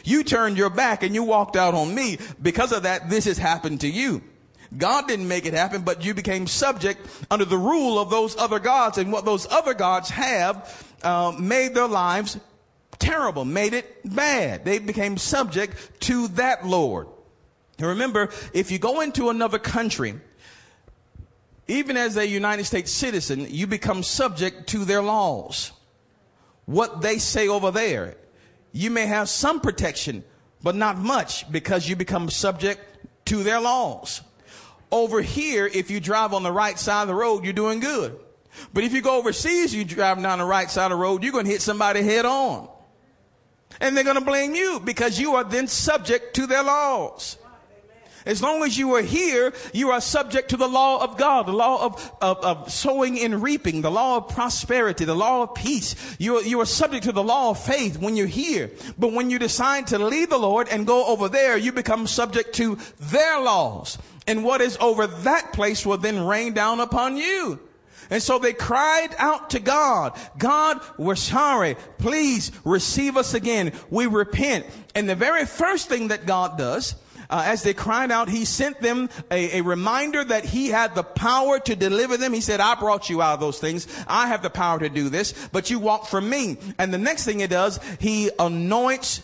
you 0.04 0.24
turned 0.24 0.58
your 0.58 0.70
back 0.70 1.02
and 1.02 1.14
you 1.14 1.22
walked 1.22 1.56
out 1.56 1.74
on 1.74 1.94
me. 1.94 2.18
Because 2.40 2.72
of 2.72 2.82
that, 2.82 3.08
this 3.08 3.24
has 3.26 3.38
happened 3.38 3.82
to 3.82 3.88
you. 3.88 4.22
God 4.76 5.08
didn't 5.08 5.28
make 5.28 5.46
it 5.46 5.54
happen, 5.54 5.82
but 5.82 6.04
you 6.04 6.12
became 6.12 6.46
subject 6.46 7.00
under 7.30 7.44
the 7.44 7.56
rule 7.56 7.98
of 7.98 8.10
those 8.10 8.36
other 8.36 8.58
gods. 8.58 8.98
And 8.98 9.10
what 9.12 9.24
those 9.24 9.46
other 9.50 9.72
gods 9.72 10.10
have 10.10 10.94
uh, 11.02 11.34
made 11.38 11.74
their 11.74 11.88
lives 11.88 12.38
terrible, 12.98 13.44
made 13.44 13.72
it 13.72 13.86
bad. 14.04 14.64
They 14.64 14.78
became 14.78 15.16
subject 15.16 16.00
to 16.02 16.28
that 16.28 16.66
Lord. 16.66 17.06
And 17.78 17.86
remember, 17.86 18.30
if 18.52 18.70
you 18.70 18.78
go 18.78 19.00
into 19.00 19.30
another 19.30 19.58
country 19.58 20.14
even 21.68 21.98
as 21.98 22.16
a 22.16 22.26
United 22.26 22.64
States 22.64 22.90
citizen, 22.90 23.46
you 23.48 23.66
become 23.66 24.02
subject 24.02 24.68
to 24.70 24.84
their 24.86 25.02
laws. 25.02 25.72
What 26.64 27.02
they 27.02 27.18
say 27.18 27.48
over 27.48 27.70
there. 27.70 28.16
You 28.72 28.90
may 28.90 29.06
have 29.06 29.28
some 29.28 29.60
protection, 29.60 30.24
but 30.62 30.74
not 30.74 30.98
much 30.98 31.50
because 31.52 31.88
you 31.88 31.96
become 31.96 32.30
subject 32.30 32.80
to 33.26 33.42
their 33.42 33.60
laws. 33.60 34.22
Over 34.90 35.20
here, 35.20 35.66
if 35.66 35.90
you 35.90 36.00
drive 36.00 36.32
on 36.32 36.42
the 36.42 36.52
right 36.52 36.78
side 36.78 37.02
of 37.02 37.08
the 37.08 37.14
road, 37.14 37.44
you're 37.44 37.52
doing 37.52 37.80
good. 37.80 38.18
But 38.72 38.84
if 38.84 38.92
you 38.92 39.02
go 39.02 39.18
overseas, 39.18 39.74
you 39.74 39.84
drive 39.84 40.22
down 40.22 40.38
the 40.38 40.44
right 40.44 40.70
side 40.70 40.86
of 40.86 40.90
the 40.98 41.02
road, 41.02 41.22
you're 41.22 41.32
going 41.32 41.44
to 41.44 41.50
hit 41.50 41.62
somebody 41.62 42.02
head 42.02 42.24
on. 42.24 42.68
And 43.80 43.96
they're 43.96 44.04
going 44.04 44.18
to 44.18 44.24
blame 44.24 44.54
you 44.54 44.80
because 44.80 45.20
you 45.20 45.34
are 45.34 45.44
then 45.44 45.66
subject 45.66 46.34
to 46.36 46.46
their 46.46 46.62
laws. 46.62 47.36
As 48.26 48.42
long 48.42 48.62
as 48.62 48.76
you 48.76 48.94
are 48.94 49.02
here, 49.02 49.52
you 49.72 49.90
are 49.90 50.00
subject 50.00 50.50
to 50.50 50.56
the 50.56 50.68
law 50.68 51.02
of 51.02 51.16
God, 51.16 51.46
the 51.46 51.52
law 51.52 51.84
of, 51.84 52.12
of, 52.20 52.38
of 52.38 52.72
sowing 52.72 53.18
and 53.20 53.42
reaping, 53.42 53.80
the 53.80 53.90
law 53.90 54.18
of 54.18 54.28
prosperity, 54.28 55.04
the 55.04 55.14
law 55.14 55.42
of 55.42 55.54
peace. 55.54 55.94
You 56.18 56.38
are, 56.38 56.42
you 56.42 56.60
are 56.60 56.66
subject 56.66 57.04
to 57.04 57.12
the 57.12 57.22
law 57.22 57.50
of 57.50 57.62
faith 57.62 57.98
when 57.98 58.16
you're 58.16 58.26
here. 58.26 58.70
But 58.98 59.12
when 59.12 59.30
you 59.30 59.38
decide 59.38 59.88
to 59.88 59.98
leave 59.98 60.30
the 60.30 60.38
Lord 60.38 60.68
and 60.68 60.86
go 60.86 61.06
over 61.06 61.28
there, 61.28 61.56
you 61.56 61.72
become 61.72 62.06
subject 62.06 62.54
to 62.56 62.78
their 62.98 63.40
laws. 63.40 63.98
And 64.26 64.44
what 64.44 64.60
is 64.60 64.76
over 64.80 65.06
that 65.06 65.52
place 65.52 65.86
will 65.86 65.96
then 65.96 66.24
rain 66.24 66.52
down 66.52 66.80
upon 66.80 67.16
you. 67.16 67.60
And 68.10 68.22
so 68.22 68.38
they 68.38 68.52
cried 68.52 69.14
out 69.18 69.50
to 69.50 69.60
God, 69.60 70.18
God, 70.38 70.80
we're 70.96 71.14
sorry. 71.14 71.76
Please 71.98 72.52
receive 72.64 73.16
us 73.16 73.34
again. 73.34 73.72
We 73.90 74.06
repent. 74.06 74.66
And 74.94 75.08
the 75.08 75.14
very 75.14 75.44
first 75.44 75.88
thing 75.88 76.08
that 76.08 76.26
God 76.26 76.56
does 76.56 76.94
uh, 77.30 77.42
as 77.44 77.62
they 77.62 77.74
cried 77.74 78.10
out, 78.10 78.28
he 78.28 78.44
sent 78.44 78.80
them 78.80 79.10
a, 79.30 79.58
a 79.58 79.60
reminder 79.62 80.24
that 80.24 80.44
he 80.44 80.68
had 80.68 80.94
the 80.94 81.02
power 81.02 81.58
to 81.60 81.76
deliver 81.76 82.16
them. 82.16 82.32
He 82.32 82.40
said, 82.40 82.60
I 82.60 82.74
brought 82.74 83.10
you 83.10 83.20
out 83.20 83.34
of 83.34 83.40
those 83.40 83.58
things. 83.58 83.86
I 84.06 84.28
have 84.28 84.42
the 84.42 84.50
power 84.50 84.78
to 84.78 84.88
do 84.88 85.10
this, 85.10 85.48
but 85.52 85.68
you 85.70 85.78
walk 85.78 86.06
from 86.06 86.28
me. 86.30 86.56
And 86.78 86.92
the 86.92 86.98
next 86.98 87.24
thing 87.24 87.40
he 87.40 87.46
does, 87.46 87.80
he 88.00 88.30
anoints 88.38 89.22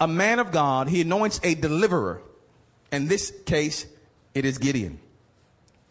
a 0.00 0.06
man 0.06 0.38
of 0.38 0.52
God. 0.52 0.88
He 0.88 1.00
anoints 1.00 1.40
a 1.42 1.54
deliverer. 1.54 2.22
In 2.92 3.08
this 3.08 3.32
case, 3.46 3.86
it 4.32 4.44
is 4.44 4.58
Gideon. 4.58 5.00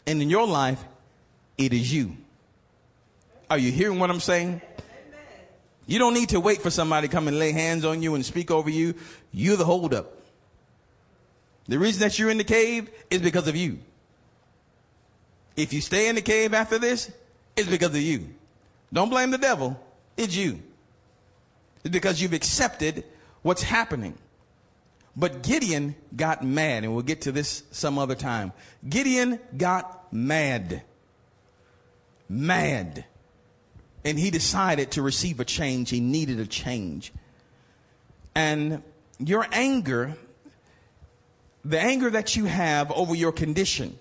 And 0.08 0.22
in 0.22 0.30
your 0.30 0.48
life, 0.48 0.84
it 1.58 1.74
is 1.74 1.94
you. 1.94 2.16
Are 3.50 3.58
you 3.58 3.72
hearing 3.72 4.00
what 4.00 4.10
I'm 4.10 4.20
saying? 4.22 4.62
You 5.88 6.00
don't 6.00 6.14
need 6.14 6.30
to 6.30 6.40
wait 6.40 6.62
for 6.62 6.70
somebody 6.70 7.08
to 7.08 7.12
come 7.12 7.28
and 7.28 7.38
lay 7.38 7.52
hands 7.52 7.84
on 7.84 8.02
you 8.02 8.16
and 8.16 8.26
speak 8.26 8.50
over 8.50 8.70
you. 8.70 8.94
You're 9.32 9.58
the 9.58 9.66
holdup. 9.66 10.19
The 11.70 11.78
reason 11.78 12.02
that 12.02 12.18
you're 12.18 12.32
in 12.32 12.40
the 12.40 12.44
cave 12.44 12.90
is 13.12 13.22
because 13.22 13.48
of 13.48 13.56
you. 13.56 13.78
If 15.56 15.72
you 15.72 15.82
stay 15.82 16.10
in 16.10 16.16
the 16.16 16.22
cave 16.22 16.56
after 16.56 16.80
this, 16.80 17.12
it's 17.56 17.70
because 17.70 17.90
of 17.90 18.02
you. 18.02 18.28
Don't 18.92 19.10
blame 19.10 19.30
the 19.30 19.38
devil. 19.38 19.80
It's 20.18 20.36
you. 20.36 20.64
It's 21.84 21.92
because 21.92 22.20
you've 22.20 22.34
accepted 22.34 23.04
what's 23.44 23.62
happening. 23.62 24.16
But 25.16 25.44
Gideon 25.44 25.96
got 26.16 26.44
mad, 26.44 26.86
and 26.86 26.94
we'll 26.94 27.04
get 27.04 27.22
to 27.22 27.32
this 27.32 27.62
some 27.70 28.00
other 28.00 28.16
time. 28.16 28.52
Gideon 28.88 29.40
got 29.56 30.12
mad. 30.12 30.82
Mad. 32.28 33.06
And 34.04 34.18
he 34.18 34.32
decided 34.32 34.90
to 34.92 35.04
receive 35.04 35.40
a 35.40 35.46
change. 35.46 35.92
He 35.92 36.00
needed 36.00 36.40
a 36.40 36.48
change. 36.48 37.14
And 38.34 38.82
your 39.20 39.46
anger, 39.52 40.18
the 41.66 41.80
anger 41.80 42.10
that 42.10 42.36
you 42.36 42.46
have 42.46 42.92
over 42.92 43.16
your 43.16 43.32
condition, 43.32 43.98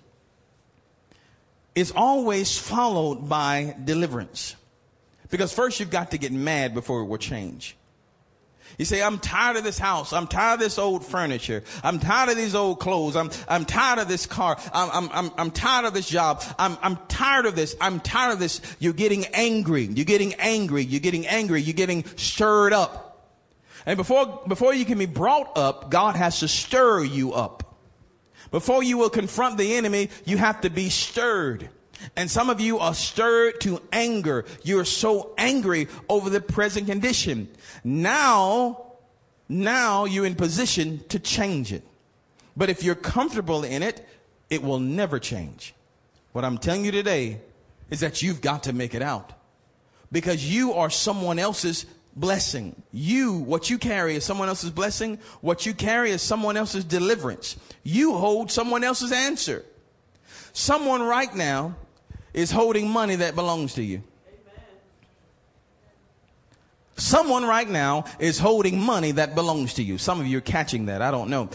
is 1.75 1.91
always 1.95 2.57
followed 2.57 3.29
by 3.29 3.75
deliverance. 3.83 4.55
Because 5.29 5.53
first 5.53 5.79
you've 5.79 5.91
got 5.91 6.11
to 6.11 6.17
get 6.17 6.31
mad 6.31 6.73
before 6.73 7.01
it 7.01 7.05
will 7.05 7.17
change. 7.17 7.75
You 8.77 8.85
say, 8.85 9.01
I'm 9.01 9.19
tired 9.19 9.57
of 9.57 9.63
this 9.63 9.77
house. 9.77 10.13
I'm 10.13 10.27
tired 10.27 10.55
of 10.55 10.59
this 10.59 10.77
old 10.77 11.05
furniture. 11.05 11.63
I'm 11.83 11.99
tired 11.99 12.29
of 12.29 12.37
these 12.37 12.55
old 12.55 12.79
clothes. 12.79 13.15
I'm, 13.15 13.29
I'm 13.47 13.65
tired 13.65 13.99
of 13.99 14.07
this 14.07 14.25
car. 14.25 14.57
I'm, 14.73 14.89
I'm, 14.91 15.09
I'm, 15.11 15.31
I'm 15.37 15.51
tired 15.51 15.85
of 15.85 15.93
this 15.93 16.07
job. 16.07 16.43
I'm, 16.57 16.77
I'm 16.81 16.97
tired 17.07 17.45
of 17.45 17.55
this. 17.55 17.75
I'm 17.81 17.99
tired 17.99 18.33
of 18.33 18.39
this. 18.39 18.61
You're 18.79 18.93
getting 18.93 19.25
angry. 19.33 19.83
You're 19.83 20.05
getting 20.05 20.33
angry. 20.35 20.83
You're 20.83 21.01
getting 21.01 21.27
angry. 21.27 21.61
You're 21.61 21.73
getting 21.73 22.05
stirred 22.15 22.73
up. 22.73 23.08
And 23.85 23.97
before, 23.97 24.43
before 24.47 24.73
you 24.73 24.85
can 24.85 24.97
be 24.97 25.05
brought 25.05 25.57
up, 25.57 25.89
God 25.89 26.15
has 26.15 26.39
to 26.39 26.47
stir 26.47 27.03
you 27.03 27.33
up. 27.33 27.77
Before 28.51 28.83
you 28.83 28.97
will 28.97 29.09
confront 29.09 29.57
the 29.57 29.75
enemy, 29.75 30.09
you 30.25 30.37
have 30.37 30.61
to 30.61 30.69
be 30.69 30.89
stirred. 30.89 31.69
And 32.15 32.31
some 32.31 32.49
of 32.49 32.59
you 32.59 32.79
are 32.79 32.93
stirred 32.93 33.61
to 33.61 33.81
anger. 33.91 34.45
You're 34.63 34.85
so 34.85 35.33
angry 35.37 35.87
over 36.07 36.29
the 36.29 36.41
present 36.41 36.87
condition. 36.87 37.49
Now, 37.83 38.93
now 39.47 40.05
you're 40.05 40.25
in 40.25 40.35
position 40.35 41.03
to 41.09 41.19
change 41.19 41.73
it. 41.73 41.83
But 42.55 42.69
if 42.69 42.83
you're 42.83 42.95
comfortable 42.95 43.63
in 43.63 43.83
it, 43.83 44.07
it 44.49 44.63
will 44.63 44.79
never 44.79 45.19
change. 45.19 45.73
What 46.31 46.45
I'm 46.45 46.57
telling 46.57 46.85
you 46.85 46.91
today 46.91 47.41
is 47.89 47.99
that 47.99 48.21
you've 48.21 48.41
got 48.41 48.63
to 48.63 48.73
make 48.73 48.93
it 48.93 49.01
out. 49.01 49.33
Because 50.11 50.49
you 50.49 50.73
are 50.73 50.89
someone 50.89 51.37
else's 51.37 51.85
blessing. 52.19 52.81
You, 52.91 53.33
what 53.33 53.69
you 53.69 53.77
carry 53.77 54.15
is 54.15 54.25
someone 54.25 54.49
else's 54.49 54.71
blessing. 54.71 55.19
What 55.41 55.65
you 55.65 55.73
carry 55.73 56.11
is 56.11 56.21
someone 56.21 56.57
else's 56.57 56.83
deliverance. 56.83 57.55
You 57.83 58.13
hold 58.13 58.51
someone 58.51 58.83
else's 58.83 59.11
answer. 59.11 59.63
Someone 60.53 61.01
right 61.01 61.33
now 61.33 61.75
is 62.33 62.51
holding 62.51 62.89
money 62.89 63.15
that 63.15 63.35
belongs 63.35 63.75
to 63.75 63.83
you. 63.83 64.03
Someone 66.97 67.45
right 67.45 67.69
now 67.69 68.03
is 68.19 68.37
holding 68.37 68.81
money 68.81 69.13
that 69.13 69.33
belongs 69.33 69.75
to 69.75 69.83
you. 69.83 69.97
Some 69.97 70.19
of 70.19 70.27
you 70.27 70.39
are 70.39 70.41
catching 70.41 70.87
that. 70.87 71.01
I 71.01 71.11
don't 71.11 71.29
know. 71.29 71.49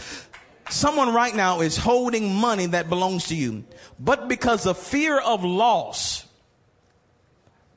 Someone 0.71 1.13
right 1.13 1.35
now 1.35 1.61
is 1.61 1.77
holding 1.77 2.35
money 2.35 2.67
that 2.67 2.89
belongs 2.89 3.27
to 3.27 3.35
you. 3.35 3.65
But 4.01 4.29
because 4.29 4.65
of 4.65 4.79
fear 4.79 5.19
of 5.19 5.45
loss, 5.45 6.24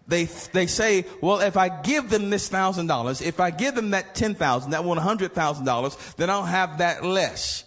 they, 0.08 0.26
they 0.26 0.68
say, 0.68 1.06
well, 1.22 1.42
if 1.42 1.58
I 1.58 1.70
give 1.70 2.10
them 2.10 2.30
this 2.30 2.48
thousand 2.48 2.88
dollars, 2.88 3.22
if 3.22 3.40
I 3.40 3.52
give 3.52 3.76
them 3.76 3.92
that 3.92 4.16
ten 4.16 4.36
thousand, 4.36 4.72
that 4.72 4.84
one 4.84 4.98
hundred 4.98 5.34
thousand 5.34 5.66
dollars, 5.66 5.98
then 6.16 6.30
I'll 6.30 6.44
have 6.44 6.78
that 6.78 7.04
less. 7.04 7.66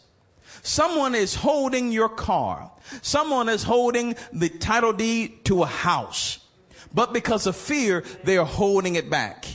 Someone 0.63 1.15
is 1.15 1.35
holding 1.35 1.93
your 1.93 2.09
car. 2.09 2.71
Someone 3.03 3.49
is 3.49 3.63
holding 3.63 4.17
the 4.33 4.49
title 4.49 4.93
deed 4.93 5.45
to 5.47 5.63
a 5.63 5.67
house. 5.67 6.39
But 6.93 7.13
because 7.13 7.47
of 7.47 7.57
fear, 7.57 8.05
they 8.25 8.37
are 8.37 8.47
holding 8.47 8.97
it 8.97 9.09
back. 9.09 9.47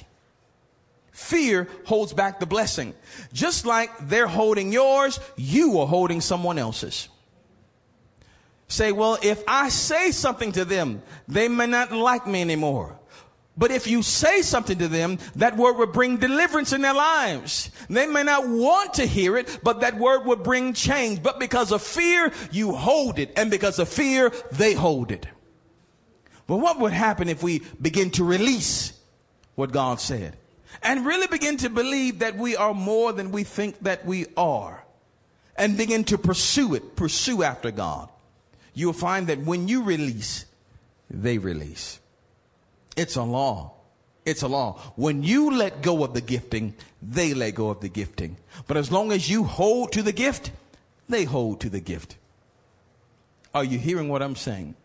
Fear 1.12 1.68
holds 1.86 2.14
back 2.14 2.40
the 2.40 2.46
blessing. 2.46 2.94
Just 3.34 3.66
like 3.66 3.90
they're 4.08 4.28
holding 4.28 4.72
yours, 4.72 5.20
you 5.36 5.80
are 5.80 5.88
holding 5.88 6.22
someone 6.22 6.58
else's. 6.58 7.10
Say, 8.76 8.92
well, 8.92 9.18
if 9.22 9.42
I 9.48 9.70
say 9.70 10.12
something 10.12 10.52
to 10.52 10.66
them, 10.66 11.02
they 11.30 11.48
may 11.48 11.66
not 11.66 11.94
like 11.94 12.28
me 12.28 12.42
anymore. 12.42 13.00
But 13.56 13.72
if 13.72 13.88
you 13.88 14.04
say 14.04 14.42
something 14.42 14.78
to 14.80 14.90
them, 14.90 15.18
that 15.38 15.56
word 15.56 15.78
will 15.78 15.88
bring 15.88 16.18
deliverance 16.18 16.74
in 16.74 16.82
their 16.82 16.94
lives. 16.94 17.72
They 17.90 18.06
may 18.06 18.24
not 18.24 18.46
want 18.46 18.96
to 18.96 19.06
hear 19.06 19.38
it, 19.38 19.60
but 19.64 19.80
that 19.80 19.98
word 19.98 20.26
will 20.26 20.36
bring 20.36 20.74
change. 20.74 21.24
But 21.24 21.40
because 21.40 21.72
of 21.72 21.82
fear, 21.82 22.34
you 22.52 22.74
hold 22.74 23.18
it. 23.18 23.32
And 23.38 23.50
because 23.50 23.80
of 23.80 23.88
fear, 23.88 24.34
they 24.52 24.74
hold 24.74 25.10
it. 25.10 25.26
But 26.46 26.58
what 26.58 26.78
would 26.78 26.92
happen 26.92 27.30
if 27.30 27.42
we 27.42 27.62
begin 27.82 28.10
to 28.12 28.26
release 28.26 28.92
what 29.56 29.72
God 29.72 30.02
said 30.02 30.36
and 30.84 31.06
really 31.06 31.28
begin 31.28 31.56
to 31.58 31.70
believe 31.70 32.20
that 32.20 32.36
we 32.36 32.58
are 32.58 32.74
more 32.74 33.14
than 33.14 33.32
we 33.32 33.46
think 33.46 33.80
that 33.84 34.06
we 34.06 34.26
are 34.36 34.84
and 35.56 35.78
begin 35.78 36.04
to 36.04 36.18
pursue 36.18 36.76
it, 36.76 36.98
pursue 36.98 37.42
after 37.42 37.72
God? 37.72 38.10
You'll 38.76 38.94
find 38.94 39.28
that 39.28 39.40
when 39.40 39.68
you 39.68 39.82
release, 39.82 40.46
they 41.10 41.40
release. 41.40 42.00
It's 42.96 43.16
a 43.16 43.24
law. 43.24 43.72
It's 44.26 44.42
a 44.42 44.48
law. 44.48 44.80
When 44.96 45.24
you 45.24 45.56
let 45.56 45.82
go 45.82 46.04
of 46.04 46.14
the 46.14 46.22
gifting, 46.22 46.76
they 47.02 47.34
let 47.34 47.56
go 47.56 47.70
of 47.70 47.80
the 47.80 47.90
gifting. 47.90 48.38
But 48.68 48.78
as 48.78 48.92
long 48.92 49.12
as 49.12 49.30
you 49.30 49.44
hold 49.44 49.92
to 49.94 50.04
the 50.04 50.12
gift, 50.12 50.52
they 51.08 51.24
hold 51.24 51.62
to 51.62 51.70
the 51.70 51.80
gift. 51.80 52.18
Are 53.54 53.64
you 53.64 53.80
hearing 53.80 54.10
what 54.10 54.22
I'm 54.22 54.36
saying? 54.36 54.76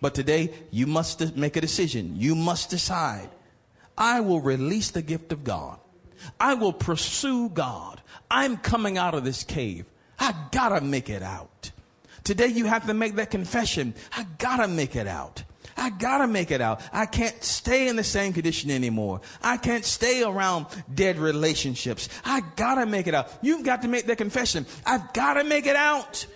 But 0.00 0.14
today, 0.14 0.52
you 0.70 0.86
must 0.86 1.36
make 1.36 1.56
a 1.56 1.60
decision. 1.60 2.14
You 2.16 2.34
must 2.34 2.70
decide. 2.70 3.30
I 3.96 4.20
will 4.20 4.40
release 4.40 4.92
the 4.92 5.02
gift 5.02 5.32
of 5.32 5.42
God. 5.42 5.80
I 6.38 6.54
will 6.54 6.72
pursue 6.72 7.48
God. 7.48 8.00
I'm 8.30 8.58
coming 8.58 8.98
out 8.98 9.14
of 9.14 9.24
this 9.24 9.42
cave. 9.42 9.86
I 10.20 10.34
gotta 10.52 10.80
make 10.80 11.08
it 11.08 11.22
out. 11.22 11.72
Today, 12.28 12.48
you 12.48 12.66
have 12.66 12.86
to 12.88 12.92
make 12.92 13.14
that 13.14 13.30
confession. 13.30 13.94
I 14.14 14.26
gotta 14.36 14.68
make 14.68 14.96
it 14.96 15.06
out. 15.06 15.42
I 15.78 15.88
gotta 15.88 16.26
make 16.26 16.50
it 16.50 16.60
out. 16.60 16.82
I 16.92 17.06
can't 17.06 17.42
stay 17.42 17.88
in 17.88 17.96
the 17.96 18.04
same 18.04 18.34
condition 18.34 18.70
anymore. 18.70 19.22
I 19.40 19.56
can't 19.56 19.82
stay 19.82 20.22
around 20.22 20.66
dead 20.94 21.18
relationships. 21.18 22.10
I 22.26 22.42
gotta 22.56 22.84
make 22.84 23.06
it 23.06 23.14
out. 23.14 23.30
You've 23.40 23.64
got 23.64 23.80
to 23.80 23.88
make 23.88 24.04
that 24.08 24.18
confession. 24.18 24.66
I've 24.84 25.10
gotta 25.14 25.42
make 25.42 25.64
it 25.64 25.74
out. 25.74 26.26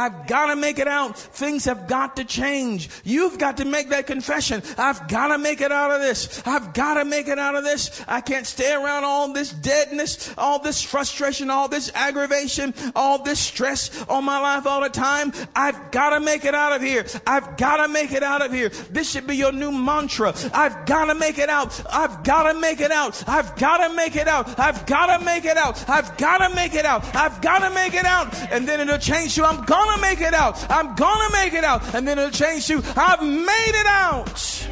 I've 0.00 0.26
got 0.26 0.46
to 0.46 0.56
make 0.56 0.78
it 0.78 0.88
out. 0.88 1.18
Things 1.18 1.66
have 1.66 1.86
got 1.86 2.16
to 2.16 2.24
change. 2.24 2.88
You've 3.04 3.38
got 3.38 3.58
to 3.58 3.66
make 3.66 3.90
that 3.90 4.06
confession. 4.06 4.62
I've 4.78 5.08
got 5.08 5.28
to 5.28 5.36
make 5.36 5.60
it 5.60 5.70
out 5.70 5.90
of 5.90 6.00
this. 6.00 6.42
I've 6.46 6.72
got 6.72 6.94
to 6.94 7.04
make 7.04 7.28
it 7.28 7.38
out 7.38 7.54
of 7.54 7.64
this. 7.64 8.02
I 8.08 8.22
can't 8.22 8.46
stay 8.46 8.72
around 8.72 9.04
all 9.04 9.30
this 9.34 9.52
deadness, 9.52 10.32
all 10.38 10.58
this 10.58 10.82
frustration, 10.82 11.50
all 11.50 11.68
this 11.68 11.92
aggravation, 11.94 12.72
all 12.96 13.22
this 13.22 13.38
stress 13.38 14.02
on 14.08 14.24
my 14.24 14.40
life 14.40 14.66
all 14.66 14.80
the 14.80 14.88
time. 14.88 15.34
I've 15.54 15.90
got 15.90 16.10
to 16.10 16.20
make 16.20 16.46
it 16.46 16.54
out 16.54 16.72
of 16.72 16.80
here. 16.80 17.04
I've 17.26 17.58
got 17.58 17.84
to 17.84 17.88
make 17.92 18.12
it 18.12 18.22
out 18.22 18.40
of 18.40 18.54
here. 18.54 18.70
This 18.90 19.10
should 19.10 19.26
be 19.26 19.36
your 19.36 19.52
new 19.52 19.70
mantra. 19.70 20.34
I've 20.54 20.86
got 20.86 21.06
to 21.06 21.14
make 21.14 21.36
it 21.38 21.50
out. 21.50 21.78
I've 21.90 22.24
got 22.24 22.50
to 22.50 22.58
make 22.58 22.80
it 22.80 22.90
out. 22.90 23.28
I've 23.28 23.54
got 23.56 23.86
to 23.86 23.94
make 23.94 24.16
it 24.16 24.28
out. 24.28 24.58
I've 24.58 24.86
got 24.86 25.18
to 25.18 25.24
make 25.24 25.44
it 25.44 25.58
out. 25.58 25.88
I've 25.90 26.16
got 26.16 26.38
to 26.38 26.54
make 26.54 26.74
it 26.74 26.86
out. 26.86 27.14
I've 27.14 27.42
got 27.42 27.58
to 27.58 27.74
make 27.74 27.92
it 27.92 28.06
out. 28.06 28.34
And 28.50 28.66
then 28.66 28.80
it'll 28.80 28.96
change 28.96 29.36
you. 29.36 29.44
I'm 29.44 29.62
gonna 29.64 29.89
gonna 29.90 30.02
make 30.02 30.20
it 30.20 30.34
out. 30.34 30.70
I'm 30.70 30.94
gonna 30.94 31.32
make 31.32 31.54
it 31.54 31.64
out. 31.64 31.94
And 31.94 32.06
then 32.06 32.18
it'll 32.18 32.30
change 32.30 32.68
you. 32.68 32.82
I've 32.96 33.22
made 33.22 33.72
it 33.74 33.86
out. 33.86 34.68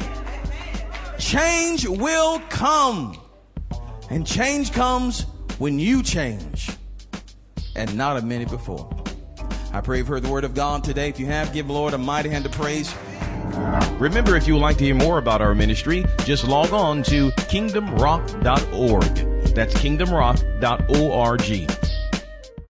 Change 1.17 1.87
will 1.87 2.39
come. 2.49 3.19
And 4.09 4.25
change 4.25 4.71
comes 4.71 5.25
when 5.57 5.77
you 5.77 6.01
change 6.01 6.71
and 7.75 7.95
not 7.95 8.17
a 8.17 8.21
minute 8.21 8.49
before. 8.49 8.89
I 9.71 9.81
pray 9.81 9.99
you've 9.99 10.07
heard 10.07 10.23
the 10.23 10.29
word 10.29 10.45
of 10.45 10.55
God 10.55 10.83
today. 10.83 11.09
If 11.09 11.19
you 11.19 11.27
have, 11.27 11.53
give 11.53 11.67
the 11.67 11.73
Lord 11.73 11.93
a 11.93 11.97
mighty 11.97 12.29
hand 12.29 12.45
of 12.45 12.51
praise. 12.53 12.93
Remember, 13.99 14.35
if 14.35 14.47
you 14.47 14.53
would 14.53 14.61
like 14.61 14.77
to 14.77 14.85
hear 14.85 14.95
more 14.95 15.19
about 15.19 15.41
our 15.41 15.53
ministry, 15.53 16.05
just 16.23 16.47
log 16.47 16.73
on 16.73 17.03
to 17.03 17.29
kingdomrock.org. 17.31 19.53
That's 19.53 19.73
kingdomrock.org. 19.75 21.78